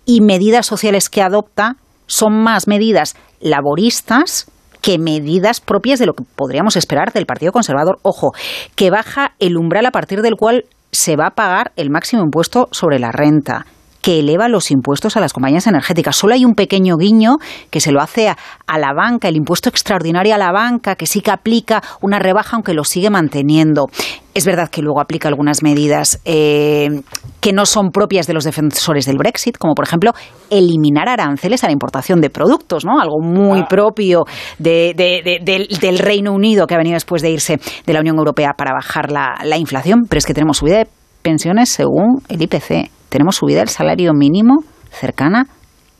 y 0.07 0.23
medidas 0.23 0.67
sociales 0.67 1.11
que 1.11 1.23
adopta 1.23 1.77
son 2.07 2.43
más 2.43 2.67
medidas 2.67 3.17
laboristas 3.41 4.51
que 4.81 4.99
medidas 4.99 5.61
propias 5.61 5.99
de 5.99 6.07
lo 6.07 6.15
que 6.15 6.25
podríamos 6.37 6.77
esperar 6.77 7.13
del 7.13 7.27
Partido 7.27 7.53
Conservador. 7.53 7.99
Ojo, 8.03 8.33
que 8.77 8.91
baja 8.91 9.33
el 9.39 9.57
umbral 9.57 9.87
a 9.87 9.91
partir 9.91 10.23
del 10.23 10.37
cual 10.37 10.65
se 10.93 11.17
va 11.17 11.27
a 11.27 11.35
pagar 11.35 11.73
el 11.77 11.91
máximo 11.91 12.23
impuesto 12.23 12.69
sobre 12.73 12.99
la 12.99 13.13
renta 13.13 13.67
que 14.01 14.21
eleva 14.21 14.49
los 14.49 14.71
impuestos 14.71 15.17
a 15.17 15.21
las 15.21 15.33
compañías 15.33 15.67
energéticas. 15.67 16.17
Solo 16.17 16.35
hay 16.35 16.45
un 16.45 16.55
pequeño 16.55 16.97
guiño 16.97 17.37
que 17.71 17.81
se 17.81 17.93
lo 17.93 18.01
hace 18.01 18.29
a, 18.29 18.37
la 18.79 18.93
banca, 18.95 19.29
el 19.29 19.37
impuesto 19.37 19.69
extraordinario 19.69 20.35
a 20.35 20.39
la 20.39 20.53
banca, 20.53 20.95
que 20.95 21.07
sí 21.07 21.21
que 21.21 21.31
aplica 21.31 21.83
una 22.01 22.19
rebaja, 22.19 22.57
aunque 22.57 22.73
lo 22.73 22.85
sigue 22.85 23.11
manteniendo. 23.11 23.89
Es 24.33 24.47
verdad 24.47 24.71
que 24.71 24.81
luego 24.81 25.01
aplica 25.01 25.29
algunas 25.29 25.63
medidas 25.63 26.21
eh, 26.25 27.03
que 27.41 27.53
no 27.53 27.67
son 27.67 27.91
propias 27.91 28.27
de 28.27 28.33
los 28.33 28.45
defensores 28.45 29.05
del 29.05 29.19
Brexit, 29.19 29.59
como 29.59 29.75
por 29.75 29.85
ejemplo 29.85 30.13
eliminar 30.51 31.09
aranceles 31.09 31.65
a 31.65 31.67
la 31.67 31.73
importación 31.73 32.21
de 32.21 32.31
productos, 32.31 32.85
¿no? 32.85 33.01
Algo 33.01 33.21
muy 33.21 33.61
ah. 33.61 33.67
propio 33.69 34.25
del, 34.59 35.99
Reino 35.99 36.33
Unido 36.33 36.67
que 36.67 36.75
ha 36.75 36.79
venido 36.79 36.95
después 36.95 37.23
de 37.23 37.31
irse 37.31 37.59
de 37.85 37.93
la 37.93 38.01
Unión 38.01 38.17
Europea 38.17 38.53
para 38.57 38.73
bajar 38.73 39.11
la, 39.11 39.35
la 39.45 39.59
inflación. 39.59 40.03
Pero 40.09 40.19
es 40.19 40.27
que 40.27 40.35
tenemos 40.35 40.59
subida 40.59 40.79
de 40.79 40.89
pensiones 41.23 41.69
según 41.69 42.23
el 42.29 42.41
IPC 42.41 43.00
tenemos 43.11 43.37
subida 43.37 43.59
del 43.59 43.69
salario 43.69 44.15
mínimo 44.15 44.65
cercana 44.91 45.47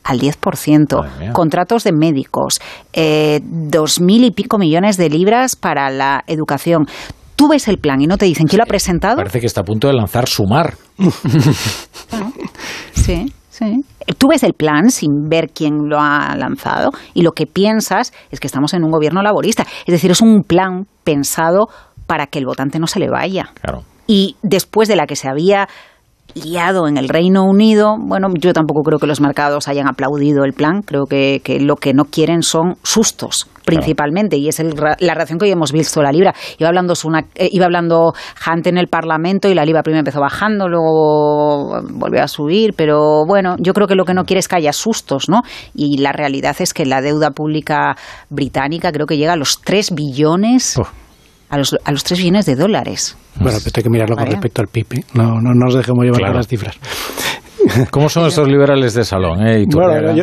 al 0.03 0.19
10%, 0.19 1.31
contratos 1.31 1.83
de 1.83 1.91
médicos, 1.91 2.59
eh, 2.91 3.39
dos 3.43 4.01
mil 4.01 4.23
y 4.23 4.31
pico 4.31 4.57
millones 4.57 4.97
de 4.97 5.09
libras 5.09 5.55
para 5.55 5.91
la 5.91 6.23
educación. 6.25 6.87
Tú 7.35 7.49
ves 7.49 7.67
el 7.67 7.77
plan 7.77 8.01
y 8.01 8.07
no 8.07 8.17
te 8.17 8.25
dicen 8.25 8.47
quién 8.47 8.57
lo 8.57 8.63
ha 8.63 8.67
presentado. 8.67 9.17
Parece 9.17 9.39
que 9.39 9.45
está 9.45 9.61
a 9.61 9.63
punto 9.63 9.87
de 9.87 9.93
lanzar 9.93 10.27
Sumar. 10.27 10.73
sí, 12.93 13.31
sí. 13.49 13.83
Tú 14.17 14.27
ves 14.27 14.43
el 14.43 14.53
plan 14.53 14.89
sin 14.89 15.29
ver 15.29 15.49
quién 15.53 15.87
lo 15.87 15.99
ha 15.99 16.35
lanzado 16.35 16.91
y 17.13 17.21
lo 17.21 17.31
que 17.31 17.45
piensas 17.45 18.11
es 18.31 18.39
que 18.39 18.47
estamos 18.47 18.73
en 18.73 18.83
un 18.83 18.91
gobierno 18.91 19.21
laborista. 19.21 19.65
Es 19.85 19.91
decir, 19.91 20.11
es 20.11 20.21
un 20.21 20.43
plan 20.43 20.85
pensado 21.03 21.67
para 22.07 22.27
que 22.27 22.39
el 22.39 22.45
votante 22.45 22.79
no 22.79 22.87
se 22.87 22.99
le 22.99 23.09
vaya. 23.09 23.51
Claro. 23.61 23.83
Y 24.07 24.35
después 24.41 24.87
de 24.87 24.95
la 24.95 25.05
que 25.07 25.15
se 25.15 25.29
había 25.29 25.67
liado 26.35 26.87
en 26.87 26.97
el 26.97 27.09
Reino 27.09 27.43
Unido, 27.43 27.95
bueno, 27.99 28.27
yo 28.39 28.53
tampoco 28.53 28.81
creo 28.83 28.99
que 28.99 29.07
los 29.07 29.21
mercados 29.21 29.67
hayan 29.67 29.87
aplaudido 29.87 30.43
el 30.43 30.53
plan, 30.53 30.81
creo 30.81 31.05
que, 31.05 31.41
lo 31.61 31.75
que 31.75 31.93
no 31.93 32.05
quieren 32.05 32.41
son 32.41 32.75
sustos 32.83 33.47
principalmente 33.63 34.37
y 34.37 34.47
es 34.47 34.59
la 34.99 35.13
reacción 35.13 35.37
que 35.37 35.45
hoy 35.45 35.51
hemos 35.51 35.71
visto 35.71 36.01
la 36.01 36.11
libra. 36.11 36.33
Iba 36.57 36.67
hablando 36.67 36.93
eh, 37.35 37.49
iba 37.51 37.65
hablando 37.65 38.13
Hunt 38.45 38.67
en 38.67 38.77
el 38.77 38.87
Parlamento 38.87 39.47
y 39.47 39.53
la 39.53 39.63
libra 39.63 39.83
primero 39.83 39.99
empezó 39.99 40.19
bajando 40.19 40.67
luego 40.67 41.79
volvió 41.91 42.23
a 42.23 42.27
subir 42.27 42.73
pero 42.75 43.23
bueno 43.25 43.55
yo 43.59 43.73
creo 43.73 43.87
que 43.87 43.95
lo 43.95 44.03
que 44.03 44.13
no 44.13 44.25
quiere 44.25 44.39
es 44.39 44.47
que 44.47 44.55
haya 44.55 44.73
sustos 44.73 45.29
no 45.29 45.41
y 45.73 45.99
la 45.99 46.11
realidad 46.11 46.55
es 46.59 46.73
que 46.73 46.85
la 46.85 47.01
deuda 47.01 47.31
pública 47.31 47.95
británica 48.29 48.91
creo 48.91 49.05
que 49.05 49.17
llega 49.17 49.33
a 49.33 49.37
los 49.37 49.61
3 49.61 49.93
billones 49.93 50.79
a 51.51 51.57
los, 51.57 51.75
a 51.83 51.91
los 51.91 52.03
3 52.03 52.19
billones 52.19 52.45
de 52.45 52.55
dólares. 52.55 53.17
Bueno, 53.35 53.59
pero 53.63 53.73
hay 53.75 53.83
que 53.83 53.89
mirarlo 53.89 54.15
con 54.15 54.25
respecto 54.25 54.61
al 54.61 54.67
PIB. 54.67 54.93
¿eh? 54.93 55.03
No, 55.13 55.41
no, 55.41 55.53
nos 55.53 55.75
dejemos 55.75 56.05
llevar 56.05 56.21
por 56.21 56.35
las 56.35 56.47
cifras. 56.47 56.75
¿Cómo 57.91 58.09
son 58.09 58.27
estos 58.27 58.47
liberales 58.47 58.93
de 58.93 59.03
salón? 59.03 59.45
Eh, 59.47 59.65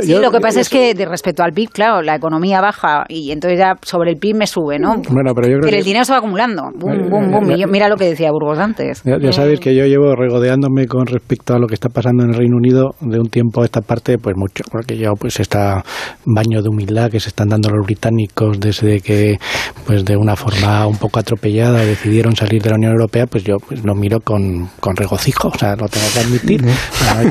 sí, 0.03 0.15
lo 0.15 0.31
que 0.31 0.41
pasa 0.41 0.61
es 0.61 0.69
que 0.69 0.95
de 0.95 1.07
respecto 1.07 1.43
al 1.43 1.53
PIB, 1.53 1.71
claro, 1.71 2.03
la 2.03 2.17
economía 2.17 2.61
baja 2.61 3.05
y 3.09 3.31
entonces 3.31 3.59
ya 3.59 3.77
sobre 3.83 4.13
el 4.13 4.17
PIB 4.17 4.37
me 4.37 4.47
sube, 4.47 4.79
¿no? 4.79 4.97
Bueno, 5.11 5.33
pero 5.35 5.49
yo 5.49 5.59
creo 5.59 5.71
que 5.71 5.79
el 5.79 5.85
dinero 5.85 6.05
se 6.05 6.13
va 6.13 6.19
acumulando. 6.19 6.71
Boom, 6.75 7.09
boom, 7.11 7.31
boom. 7.31 7.71
mira 7.71 7.89
lo 7.89 7.97
que 7.97 8.07
decía 8.07 8.31
Burgos 8.31 8.59
antes. 8.59 9.03
Ya, 9.05 9.33
sabéis 9.33 9.61
que 9.61 9.75
yo 9.75 9.85
llevo 9.85 10.15
regodeándome 10.15 10.87
con 10.87 11.07
respecto 11.07 11.55
a 11.55 11.59
lo 11.59 11.67
que 11.67 11.75
está 11.75 11.89
pasando 11.89 12.25
en 12.25 12.31
el 12.31 12.37
Reino 12.37 12.57
Unido 12.57 12.91
de 13.01 13.19
un 13.19 13.29
tiempo 13.29 13.63
a 13.63 13.65
esta 13.65 13.81
parte, 13.81 14.19
pues 14.19 14.37
mucho, 14.37 14.65
porque 14.71 14.97
yo 14.97 15.13
pues 15.19 15.41
está 15.41 15.85
baño 16.25 16.63
de 16.63 16.69
humildad 16.69 17.11
que 17.11 17.21
se 17.21 17.29
están 17.29 17.49
dando 17.49 17.71
los 17.71 17.85
británicos 17.85 18.59
desde 18.61 19.01
que 19.01 19.39
pues 19.87 20.05
de 20.05 20.17
una 20.17 20.37
forma 20.37 20.87
un 20.87 20.97
poco 20.97 21.19
atropellada 21.19 21.85
decidieron 21.85 22.37
salir 22.37 22.63
de 22.63 22.71
la 22.71 22.77
Unión 22.77 22.93
Europea, 22.93 23.27
pues 23.27 23.45
yo 23.45 23.57
pues 23.67 23.85
lo 23.85 23.95
miro 23.95 24.21
con, 24.21 24.69
con 24.81 24.97
regocijo, 24.97 25.49
o 25.49 25.59
sea, 25.59 25.77
lo 25.77 25.89
tengo 25.89 26.07
que 26.13 26.21
admitir 26.21 26.63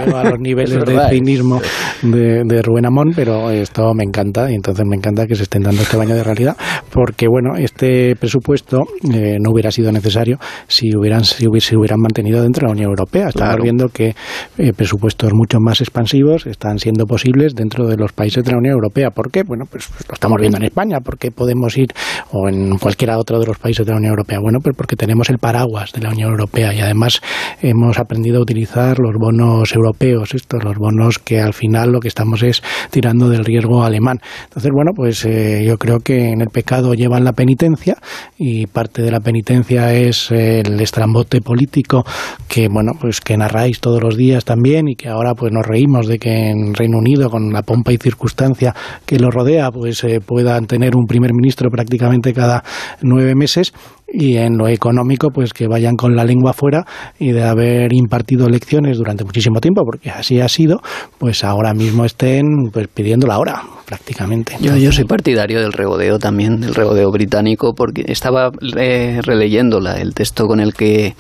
a 0.01 0.23
los 0.23 0.39
niveles 0.39 0.85
de 0.85 1.09
cinismo 1.09 1.61
de, 2.01 2.61
Rubén 2.61 2.85
Amón, 2.85 3.13
pero 3.15 3.49
esto 3.49 3.93
me 3.93 4.03
encanta 4.03 4.51
y 4.51 4.55
entonces 4.55 4.85
me 4.85 4.95
encanta 4.95 5.25
que 5.25 5.35
se 5.35 5.43
estén 5.43 5.63
dando 5.63 5.81
este 5.81 5.97
baño 5.97 6.15
de 6.15 6.23
realidad, 6.23 6.55
porque 6.91 7.27
bueno, 7.27 7.55
este 7.57 8.15
presupuesto 8.15 8.83
eh, 9.13 9.37
no 9.39 9.51
hubiera 9.51 9.71
sido 9.71 9.91
necesario 9.91 10.37
si 10.67 10.95
hubieran 10.95 11.23
si 11.23 11.47
hubieran 11.47 11.99
mantenido 11.99 12.41
dentro 12.41 12.61
de 12.61 12.67
la 12.67 12.73
Unión 12.73 12.89
Europea. 12.89 13.29
Estamos 13.29 13.57
viendo 13.61 13.89
que 13.89 14.15
eh, 14.57 14.73
presupuestos 14.73 15.33
mucho 15.33 15.59
más 15.59 15.81
expansivos 15.81 16.45
están 16.45 16.79
siendo 16.79 17.05
posibles 17.05 17.53
dentro 17.55 17.87
de 17.87 17.97
los 17.97 18.13
países 18.13 18.43
de 18.43 18.51
la 18.51 18.57
Unión 18.57 18.73
Europea. 18.73 19.09
¿Por 19.11 19.31
qué? 19.31 19.43
Bueno, 19.43 19.65
pues 19.69 19.89
lo 20.07 20.13
estamos 20.13 20.39
viendo 20.39 20.57
en 20.57 20.65
España, 20.65 20.99
porque 21.03 21.31
podemos 21.31 21.77
ir 21.77 21.89
o 22.31 22.49
en 22.49 22.77
cualquiera 22.77 23.17
otro 23.17 23.39
de 23.39 23.45
los 23.45 23.57
países 23.57 23.85
de 23.85 23.91
la 23.91 23.97
Unión 23.97 24.11
Europea. 24.11 24.39
Bueno, 24.39 24.59
pues 24.61 24.75
porque 24.75 24.95
tenemos 24.95 25.29
el 25.29 25.37
paraguas 25.37 25.91
de 25.93 26.01
la 26.01 26.09
Unión 26.09 26.31
Europea 26.31 26.73
y 26.73 26.79
además 26.79 27.21
hemos 27.61 27.99
aprendido 27.99 28.39
a 28.39 28.41
utilizar 28.41 28.99
los 28.99 29.15
bonos 29.17 29.73
europeos 29.73 29.86
europeos, 29.87 30.33
estos, 30.33 30.63
los 30.63 30.77
bonos 30.77 31.19
que 31.19 31.39
al 31.39 31.53
final 31.53 31.91
lo 31.91 31.99
que 31.99 32.07
estamos 32.07 32.43
es 32.43 32.61
tirando 32.91 33.29
del 33.29 33.45
riesgo 33.45 33.83
alemán. 33.83 34.19
Entonces, 34.45 34.71
bueno, 34.73 34.91
pues 34.95 35.25
eh, 35.25 35.63
yo 35.65 35.77
creo 35.77 35.99
que 35.99 36.29
en 36.29 36.41
el 36.41 36.49
pecado 36.49 36.93
llevan 36.93 37.23
la 37.23 37.33
penitencia 37.33 37.97
y 38.37 38.67
parte 38.67 39.01
de 39.01 39.11
la 39.11 39.19
penitencia 39.19 39.93
es 39.93 40.31
el 40.31 40.79
estrambote 40.79 41.41
político 41.41 42.05
que, 42.47 42.67
bueno, 42.67 42.93
pues 42.99 43.21
que 43.21 43.37
narráis 43.37 43.79
todos 43.79 44.01
los 44.01 44.17
días 44.17 44.45
también 44.45 44.87
y 44.87 44.95
que 44.95 45.09
ahora 45.09 45.33
pues 45.33 45.51
nos 45.51 45.65
reímos 45.65 46.07
de 46.07 46.19
que 46.19 46.49
en 46.49 46.73
Reino 46.73 46.97
Unido, 46.97 47.29
con 47.29 47.51
la 47.51 47.63
pompa 47.63 47.93
y 47.93 47.97
circunstancia 47.97 48.75
que 49.05 49.19
lo 49.19 49.29
rodea, 49.29 49.71
pues 49.71 50.03
eh, 50.03 50.19
puedan 50.25 50.67
tener 50.67 50.95
un 50.95 51.05
primer 51.05 51.33
ministro 51.33 51.69
prácticamente 51.69 52.33
cada 52.33 52.63
nueve 53.01 53.35
meses 53.35 53.73
y 54.07 54.37
en 54.37 54.57
lo 54.57 54.67
económico, 54.67 55.29
pues 55.31 55.53
que 55.53 55.67
vayan 55.67 55.95
con 55.95 56.15
la 56.15 56.23
lengua 56.23 56.53
fuera 56.53 56.85
y 57.19 57.31
de 57.31 57.43
haber 57.43 57.93
impartido 57.93 58.47
lecciones 58.47 58.97
durante 58.97 59.23
muchísimo 59.23 59.59
tiempo, 59.59 59.83
porque 59.83 60.09
así 60.09 60.39
ha 60.39 60.47
sido, 60.47 60.79
pues 61.17 61.43
ahora 61.43 61.73
mismo 61.73 62.05
estén 62.05 62.45
pues 62.71 62.87
pidiendo 62.87 63.27
la 63.27 63.37
hora 63.37 63.63
prácticamente. 63.85 64.55
Yo, 64.61 64.75
yo 64.77 64.91
soy 64.91 65.05
partidario 65.05 65.61
del 65.61 65.73
regodeo 65.73 66.19
también, 66.19 66.61
del 66.61 66.75
regodeo 66.75 67.11
británico, 67.11 67.73
porque 67.75 68.03
estaba 68.07 68.51
eh, 68.77 69.19
releyendo 69.23 69.79
el 69.79 70.13
texto 70.13 70.45
con 70.45 70.59
el 70.59 70.73
que 70.73 71.15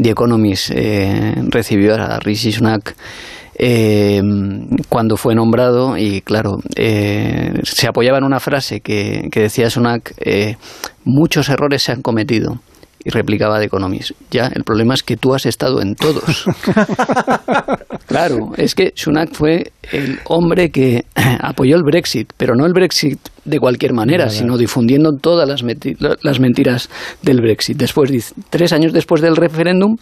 The 0.00 0.10
Economist 0.10 0.70
eh, 0.74 1.34
recibió 1.48 1.94
a 1.94 2.18
Rishi 2.18 2.52
Sunak 2.52 2.94
eh, 3.58 4.20
cuando 4.88 5.16
fue 5.16 5.34
nombrado 5.34 5.96
y 5.96 6.20
claro, 6.20 6.58
eh, 6.76 7.54
se 7.62 7.88
apoyaba 7.88 8.18
en 8.18 8.24
una 8.24 8.40
frase 8.40 8.80
que, 8.80 9.28
que 9.32 9.40
decía 9.40 9.70
Sunak, 9.70 10.12
eh, 10.18 10.56
muchos 11.04 11.48
errores 11.48 11.82
se 11.82 11.92
han 11.92 12.02
cometido 12.02 12.60
y 13.06 13.10
replicaba 13.10 13.60
de 13.60 13.66
Economist. 13.66 14.10
Ya, 14.32 14.48
el 14.48 14.64
problema 14.64 14.94
es 14.94 15.04
que 15.04 15.16
tú 15.16 15.32
has 15.32 15.46
estado 15.46 15.80
en 15.80 15.94
todos. 15.94 16.44
claro, 18.06 18.50
es 18.56 18.74
que 18.74 18.92
Sunak 18.96 19.32
fue 19.32 19.70
el 19.92 20.18
hombre 20.24 20.70
que 20.70 21.04
apoyó 21.40 21.76
el 21.76 21.84
Brexit, 21.84 22.32
pero 22.36 22.56
no 22.56 22.66
el 22.66 22.72
Brexit 22.72 23.20
de 23.44 23.60
cualquier 23.60 23.92
manera, 23.92 24.28
sino 24.28 24.58
difundiendo 24.58 25.12
todas 25.18 25.48
las, 25.48 25.62
las 26.20 26.40
mentiras 26.40 26.90
del 27.22 27.40
Brexit. 27.40 27.76
Después, 27.76 28.34
tres 28.50 28.72
años 28.72 28.92
después 28.92 29.22
del 29.22 29.36
referéndum, 29.36 29.96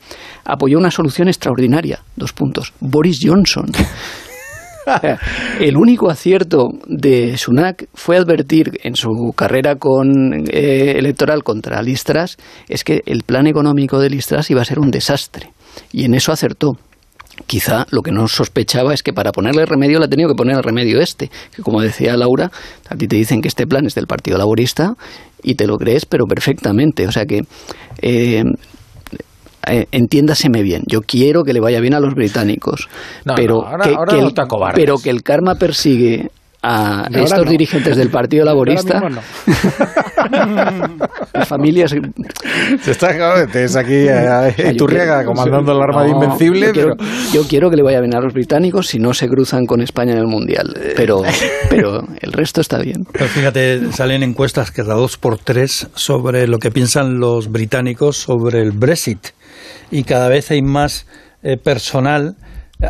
apoyó 0.46 0.78
una 0.78 0.90
solución 0.90 1.28
extraordinaria. 1.28 2.00
Dos 2.16 2.32
puntos. 2.32 2.72
Boris 2.80 3.20
Johnson. 3.22 3.66
el 5.60 5.76
único 5.76 6.10
acierto 6.10 6.68
de 6.86 7.36
Sunak 7.36 7.86
fue 7.94 8.16
advertir 8.16 8.78
en 8.82 8.96
su 8.96 9.32
carrera 9.36 9.76
con, 9.76 10.44
eh, 10.48 10.94
electoral 10.98 11.42
contra 11.42 11.82
Listras 11.82 12.36
es 12.68 12.84
que 12.84 13.02
el 13.06 13.22
plan 13.22 13.46
económico 13.46 13.98
de 13.98 14.10
Listras 14.10 14.50
iba 14.50 14.62
a 14.62 14.64
ser 14.64 14.78
un 14.78 14.90
desastre. 14.90 15.50
Y 15.92 16.04
en 16.04 16.14
eso 16.14 16.32
acertó. 16.32 16.72
Quizá 17.46 17.86
lo 17.90 18.02
que 18.02 18.12
no 18.12 18.28
sospechaba 18.28 18.94
es 18.94 19.02
que 19.02 19.12
para 19.12 19.32
ponerle 19.32 19.66
remedio 19.66 19.98
le 19.98 20.04
ha 20.04 20.08
tenido 20.08 20.28
que 20.28 20.36
poner 20.36 20.56
el 20.56 20.62
remedio 20.62 21.00
este, 21.00 21.30
que 21.54 21.62
como 21.62 21.80
decía 21.80 22.16
Laura, 22.16 22.52
a 22.88 22.94
ti 22.94 23.08
te 23.08 23.16
dicen 23.16 23.40
que 23.40 23.48
este 23.48 23.66
plan 23.66 23.86
es 23.86 23.96
del 23.96 24.06
Partido 24.06 24.38
Laborista 24.38 24.94
y 25.42 25.56
te 25.56 25.66
lo 25.66 25.76
crees, 25.76 26.06
pero 26.06 26.26
perfectamente. 26.26 27.08
O 27.08 27.12
sea 27.12 27.26
que 27.26 27.40
eh, 28.02 28.44
eh, 29.68 29.86
entiéndaseme 29.92 30.62
bien, 30.62 30.82
yo 30.86 31.00
quiero 31.00 31.42
que 31.44 31.52
le 31.52 31.60
vaya 31.60 31.80
bien 31.80 31.94
a 31.94 32.00
los 32.00 32.14
británicos, 32.14 32.88
pero, 33.36 33.64
que, 33.80 33.96
pero 34.74 34.98
que 34.98 35.10
el 35.10 35.22
karma 35.22 35.54
persigue 35.56 36.30
a 36.64 37.06
estos 37.12 37.48
dirigentes 37.48 37.96
del 37.96 38.10
Partido 38.10 38.44
Laborista. 38.50 39.00
Las 41.32 41.48
familias. 41.48 41.94
Se 42.80 42.90
está 42.90 43.44
es 43.44 43.76
aquí 43.76 43.92
eh, 43.92 44.54
eh, 44.56 44.74
Turriaga 44.76 45.24
comandando 45.24 45.72
el 45.72 45.82
arma 45.82 46.04
de 46.04 46.10
Invencible. 46.10 46.72
Yo, 47.32 47.42
quiero, 47.48 47.70
que 47.70 47.76
le 47.76 47.82
vaya 47.82 48.00
bien 48.00 48.14
a 48.14 48.20
los 48.20 48.32
británicos 48.32 48.86
si 48.88 48.98
no 48.98 49.12
se 49.12 49.28
cruzan 49.28 49.66
con 49.66 49.82
España 49.82 50.12
en 50.12 50.18
el 50.18 50.26
Mundial. 50.26 50.74
Pero, 50.96 51.22
pero 51.68 52.02
el 52.20 52.32
resto 52.32 52.60
está 52.60 52.78
bien. 52.78 53.04
Pero 53.12 53.26
fíjate, 53.26 53.92
salen 53.92 54.22
encuestas 54.22 54.70
cada 54.70 54.94
dos 54.94 55.18
por 55.18 55.38
tres 55.38 55.88
sobre 55.94 56.46
lo 56.46 56.58
que 56.58 56.70
piensan 56.70 57.18
los 57.18 57.50
británicos 57.50 58.16
sobre 58.16 58.60
el 58.60 58.72
Brexit 58.72 59.28
y 59.90 60.04
cada 60.04 60.28
vez 60.28 60.50
hay 60.50 60.62
más 60.62 61.06
eh, 61.42 61.56
personal 61.56 62.36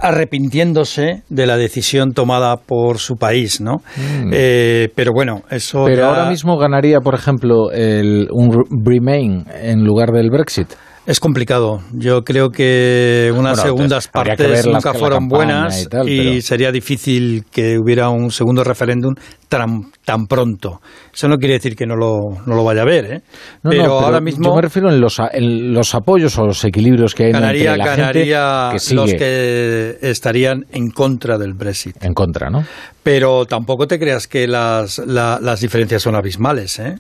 arrepintiéndose 0.01 1.23
de 1.29 1.47
la 1.47 1.57
decisión 1.57 2.13
tomada 2.13 2.57
por 2.57 2.99
su 2.99 3.17
país, 3.17 3.61
¿no? 3.61 3.83
Mm. 3.97 4.31
Eh, 4.33 4.89
pero 4.95 5.13
bueno, 5.15 5.43
eso. 5.51 5.85
Pero 5.85 6.07
ahora 6.07 6.29
mismo 6.29 6.57
ganaría, 6.59 7.01
por 7.01 7.15
ejemplo, 7.15 7.71
el, 7.73 8.29
un 8.31 8.65
Remain 8.85 9.45
en 9.63 9.85
lugar 9.85 10.11
del 10.11 10.31
Brexit. 10.31 10.69
Es 11.07 11.21
complicado. 11.21 11.83
Yo 11.93 12.25
creo 12.25 12.51
que 12.51 13.31
unas 13.37 13.61
segundas 13.61 14.09
partes 14.09 14.67
nunca 14.67 14.95
fueron 14.95 15.29
buenas 15.29 15.87
y, 16.07 16.41
sería 16.41 16.73
difícil 16.73 17.45
que 17.53 17.79
hubiera 17.79 18.09
un 18.09 18.31
segundo 18.31 18.65
referéndum 18.65 19.15
tan, 19.49 19.93
tan, 20.05 20.27
pronto. 20.27 20.81
Eso 21.13 21.29
no 21.29 21.37
quiere 21.37 21.55
decir 21.55 21.77
que 21.77 21.85
no 21.85 21.95
lo, 21.95 22.39
no 22.47 22.55
lo 22.55 22.65
vaya 22.65 22.83
a 22.83 22.85
ver, 22.87 23.05
¿eh? 23.05 23.21
pero, 23.63 24.01
ahora 24.01 24.21
mismo... 24.21 24.49
Yo 24.49 24.55
me 24.57 24.63
refiero 24.63 24.91
en 24.91 25.01
los, 25.01 25.21
en 25.33 25.75
los 25.75 25.95
apoyos 25.95 26.39
o 26.39 26.47
los 26.47 26.65
equilibrios 26.65 27.15
que 27.15 27.25
hay 27.25 27.33
entre 27.33 27.77
la 27.77 27.97
gente 27.97 28.25
que 28.25 28.95
los 28.95 29.13
que 29.13 29.99
estarían 30.01 30.65
en 30.73 30.91
contra 30.91 31.37
del 31.37 31.53
Brexit. 31.53 32.03
En 32.03 32.15
contra, 32.15 32.49
¿no? 32.49 32.65
Pero 33.03 33.45
tampoco 33.45 33.87
te 33.87 33.99
creas 33.99 34.27
que 34.27 34.47
las, 34.47 34.99
las 34.99 35.61
diferencias 35.61 36.03
son 36.03 36.15
abismales, 36.15 36.79
¿eh? 36.79 36.97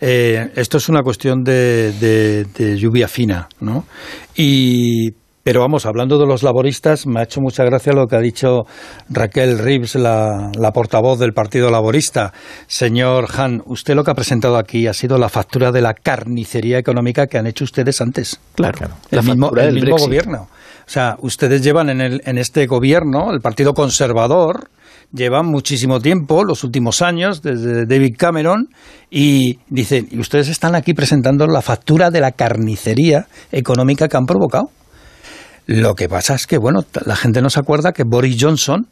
Eh, 0.00 0.50
esto 0.56 0.78
es 0.78 0.88
una 0.88 1.02
cuestión 1.02 1.42
de, 1.42 2.46
lluvia 2.78 3.08
fina, 3.08 3.48
¿no? 3.60 3.84
Y 4.34 5.12
pero 5.42 5.60
vamos, 5.60 5.86
hablando 5.86 6.18
de 6.18 6.26
los 6.26 6.42
laboristas, 6.42 7.06
me 7.06 7.20
ha 7.20 7.22
hecho 7.22 7.40
mucha 7.40 7.62
gracia 7.62 7.92
lo 7.92 8.08
que 8.08 8.16
ha 8.16 8.20
dicho 8.20 8.64
Raquel 9.08 9.60
Reeves, 9.60 9.94
la, 9.94 10.50
portavoz 10.74 11.20
del 11.20 11.34
Partido 11.34 11.70
Laborista. 11.70 12.32
Señor 12.66 13.28
Han, 13.36 13.62
usted 13.66 13.94
lo 13.94 14.02
que 14.02 14.10
ha 14.10 14.14
presentado 14.14 14.56
aquí 14.56 14.88
ha 14.88 14.92
sido 14.92 15.18
la 15.18 15.28
factura 15.28 15.70
de 15.70 15.82
la 15.82 15.94
carnicería 15.94 16.78
económica 16.78 17.28
que 17.28 17.38
han 17.38 17.46
hecho 17.46 17.62
ustedes 17.62 18.00
antes. 18.00 18.40
Claro, 18.56 18.88
el 19.12 19.22
mismo, 19.22 19.52
el 19.56 19.74
mismo 19.74 19.96
gobierno. 19.96 20.48
O 20.84 20.90
sea, 20.90 21.16
ustedes 21.20 21.62
llevan 21.62 21.90
en, 21.90 22.00
el, 22.00 22.22
en 22.24 22.38
este 22.38 22.66
gobierno, 22.66 23.32
el 23.32 23.40
Partido 23.40 23.72
Conservador, 23.72 24.68
llevan 25.12 25.46
muchísimo 25.46 26.00
tiempo, 26.00 26.44
los 26.44 26.64
últimos 26.64 27.02
años, 27.02 27.42
desde 27.42 27.86
David 27.86 28.16
Cameron, 28.18 28.68
y 29.10 29.58
dicen, 29.68 30.08
y 30.10 30.18
ustedes 30.18 30.48
están 30.48 30.74
aquí 30.74 30.94
presentando 30.94 31.46
la 31.46 31.62
factura 31.62 32.10
de 32.10 32.20
la 32.20 32.32
carnicería 32.32 33.26
económica 33.52 34.08
que 34.08 34.16
han 34.16 34.26
provocado. 34.26 34.70
Lo 35.66 35.94
que 35.94 36.08
pasa 36.08 36.34
es 36.34 36.46
que, 36.46 36.58
bueno, 36.58 36.84
la 37.04 37.16
gente 37.16 37.42
no 37.42 37.50
se 37.50 37.60
acuerda 37.60 37.92
que 37.92 38.04
Boris 38.04 38.36
Johnson 38.40 38.86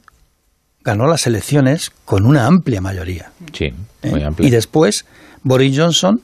ganó 0.82 1.06
las 1.06 1.26
elecciones 1.26 1.90
con 2.04 2.26
una 2.26 2.46
amplia 2.46 2.80
mayoría. 2.80 3.30
Sí, 3.52 3.66
¿Eh? 4.02 4.10
muy 4.10 4.22
amplia. 4.22 4.46
Y 4.46 4.50
después, 4.50 5.06
Boris 5.42 5.78
Johnson 5.78 6.20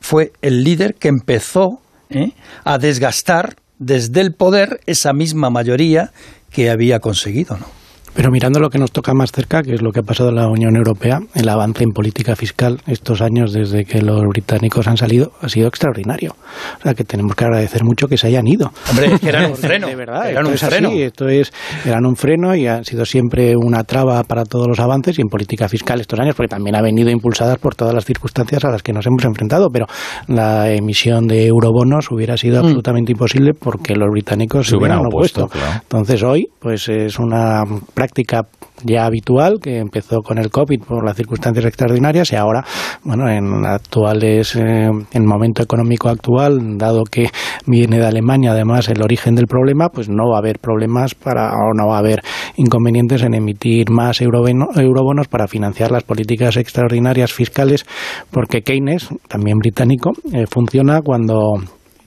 fue 0.00 0.32
el 0.42 0.64
líder 0.64 0.94
que 0.94 1.08
empezó 1.08 1.80
¿eh? 2.10 2.32
a 2.64 2.78
desgastar 2.78 3.56
desde 3.78 4.20
el 4.20 4.32
poder 4.32 4.80
esa 4.86 5.12
misma 5.12 5.50
mayoría 5.50 6.10
que 6.50 6.70
había 6.70 6.98
conseguido, 7.00 7.56
¿no? 7.56 7.81
Pero 8.14 8.30
mirando 8.30 8.60
lo 8.60 8.68
que 8.68 8.78
nos 8.78 8.92
toca 8.92 9.14
más 9.14 9.32
cerca, 9.32 9.62
que 9.62 9.72
es 9.72 9.80
lo 9.80 9.90
que 9.90 10.00
ha 10.00 10.02
pasado 10.02 10.28
en 10.28 10.36
la 10.36 10.46
Unión 10.46 10.76
Europea, 10.76 11.20
el 11.34 11.48
avance 11.48 11.82
en 11.82 11.90
política 11.90 12.36
fiscal 12.36 12.80
estos 12.86 13.22
años 13.22 13.52
desde 13.52 13.84
que 13.86 14.02
los 14.02 14.20
británicos 14.28 14.86
han 14.86 14.98
salido 14.98 15.32
ha 15.40 15.48
sido 15.48 15.68
extraordinario. 15.68 16.36
O 16.78 16.82
sea 16.82 16.94
que 16.94 17.04
tenemos 17.04 17.34
que 17.34 17.44
agradecer 17.44 17.84
mucho 17.84 18.08
que 18.08 18.18
se 18.18 18.26
hayan 18.26 18.46
ido. 18.46 18.70
Hombre, 18.90 19.18
que 19.18 19.28
eran 19.28 19.50
un 19.50 19.56
freno. 19.56 19.86
De 19.86 19.96
verdad, 19.96 20.30
eran 20.30 20.46
un 20.46 20.58
freno. 20.58 20.90
esto 20.90 21.28
es, 21.28 21.52
eran 21.86 22.04
un 22.04 22.16
freno 22.16 22.54
y 22.54 22.66
ha 22.66 22.84
sido 22.84 23.06
siempre 23.06 23.54
una 23.56 23.84
traba 23.84 24.22
para 24.24 24.44
todos 24.44 24.68
los 24.68 24.78
avances 24.78 25.18
y 25.18 25.22
en 25.22 25.28
política 25.28 25.68
fiscal 25.68 26.00
estos 26.00 26.20
años, 26.20 26.34
porque 26.34 26.48
también 26.48 26.76
ha 26.76 26.82
venido 26.82 27.10
impulsadas 27.10 27.58
por 27.58 27.74
todas 27.74 27.94
las 27.94 28.04
circunstancias 28.04 28.64
a 28.64 28.70
las 28.70 28.82
que 28.82 28.92
nos 28.92 29.06
hemos 29.06 29.24
enfrentado. 29.24 29.70
Pero 29.70 29.86
la 30.28 30.70
emisión 30.70 31.26
de 31.26 31.46
eurobonos 31.46 32.10
hubiera 32.10 32.36
sido 32.36 32.62
mm. 32.62 32.66
absolutamente 32.66 33.12
imposible 33.12 33.54
porque 33.54 33.94
los 33.94 34.08
británicos 34.10 34.66
se, 34.68 34.76
hubieran 34.76 35.06
opuesto. 35.06 35.48
Entonces 35.82 36.22
hoy, 36.22 36.48
pues 36.60 36.88
es 36.88 37.18
una 37.18 37.64
práctica 38.02 38.48
ya 38.82 39.06
habitual 39.06 39.60
que 39.62 39.78
empezó 39.78 40.22
con 40.22 40.36
el 40.38 40.50
COVID 40.50 40.82
por 40.82 41.04
las 41.04 41.16
circunstancias 41.16 41.64
extraordinarias 41.66 42.32
y 42.32 42.36
ahora, 42.36 42.64
bueno, 43.04 43.28
en 43.28 43.64
actuales, 43.64 44.56
eh, 44.56 44.90
en 45.12 45.24
momento 45.24 45.62
económico 45.62 46.08
actual, 46.08 46.78
dado 46.78 47.04
que 47.04 47.28
viene 47.64 48.00
de 48.00 48.06
Alemania 48.06 48.50
además 48.50 48.88
el 48.88 49.00
origen 49.02 49.36
del 49.36 49.46
problema, 49.46 49.88
pues 49.88 50.08
no 50.08 50.30
va 50.30 50.36
a 50.36 50.38
haber 50.40 50.58
problemas 50.58 51.14
para, 51.14 51.52
o 51.52 51.74
no 51.76 51.86
va 51.90 51.96
a 51.96 52.00
haber 52.00 52.22
inconvenientes 52.56 53.22
en 53.22 53.34
emitir 53.34 53.88
más 53.90 54.20
eurobonos 54.20 55.28
para 55.28 55.46
financiar 55.46 55.92
las 55.92 56.02
políticas 56.02 56.56
extraordinarias 56.56 57.32
fiscales, 57.32 57.86
porque 58.32 58.62
Keynes, 58.62 59.10
también 59.28 59.58
británico, 59.58 60.10
eh, 60.32 60.46
funciona 60.50 61.02
cuando 61.02 61.54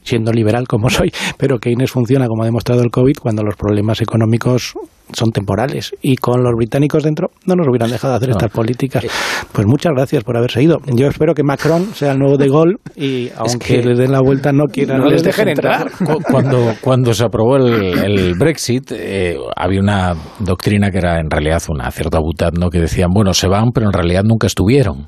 siendo 0.05 0.31
liberal 0.31 0.67
como 0.67 0.89
soy, 0.91 1.11
pero 1.37 1.57
Keynes 1.59 1.91
funciona 1.91 2.27
como 2.27 2.43
ha 2.43 2.45
demostrado 2.45 2.81
el 2.81 2.91
COVID 2.91 3.17
cuando 3.21 3.43
los 3.43 3.55
problemas 3.55 4.01
económicos 4.01 4.75
son 5.13 5.31
temporales 5.31 5.95
y 6.01 6.15
con 6.15 6.43
los 6.43 6.53
británicos 6.55 7.03
dentro 7.03 7.29
no 7.45 7.55
nos 7.55 7.67
hubieran 7.67 7.91
dejado 7.91 8.15
hacer 8.15 8.31
estas 8.31 8.51
políticas. 8.51 9.03
Eh, 9.03 9.09
pues 9.51 9.67
muchas 9.67 9.93
gracias 9.95 10.23
por 10.23 10.37
haberse 10.37 10.63
ido. 10.63 10.79
Yo 10.93 11.07
espero 11.07 11.33
que 11.33 11.43
Macron 11.43 11.93
sea 11.93 12.13
el 12.13 12.19
nuevo 12.19 12.37
de 12.37 12.49
Gaulle 12.49 12.75
y 12.95 13.29
aunque 13.37 13.83
les 13.83 13.97
den 13.97 14.11
la 14.11 14.21
vuelta 14.21 14.51
no 14.51 14.65
quieran 14.65 15.01
no 15.01 15.05
les 15.07 15.23
dejen 15.23 15.49
entrar. 15.49 15.91
Cuando, 16.31 16.73
cuando 16.81 17.13
se 17.13 17.23
aprobó 17.23 17.57
el, 17.57 18.33
Brexit 18.35 18.91
eh, 18.91 19.37
había 19.55 19.79
una 19.79 20.13
doctrina 20.39 20.89
que 20.89 20.97
era 20.97 21.19
en 21.19 21.29
realidad 21.29 21.61
una 21.69 21.89
cierta 21.91 22.19
butad, 22.19 22.51
¿no? 22.53 22.69
que 22.69 22.79
decían, 22.79 23.09
bueno, 23.13 23.33
se 23.33 23.47
van, 23.47 23.71
pero 23.73 23.87
en 23.87 23.93
realidad 23.93 24.23
nunca 24.23 24.47
estuvieron. 24.47 25.07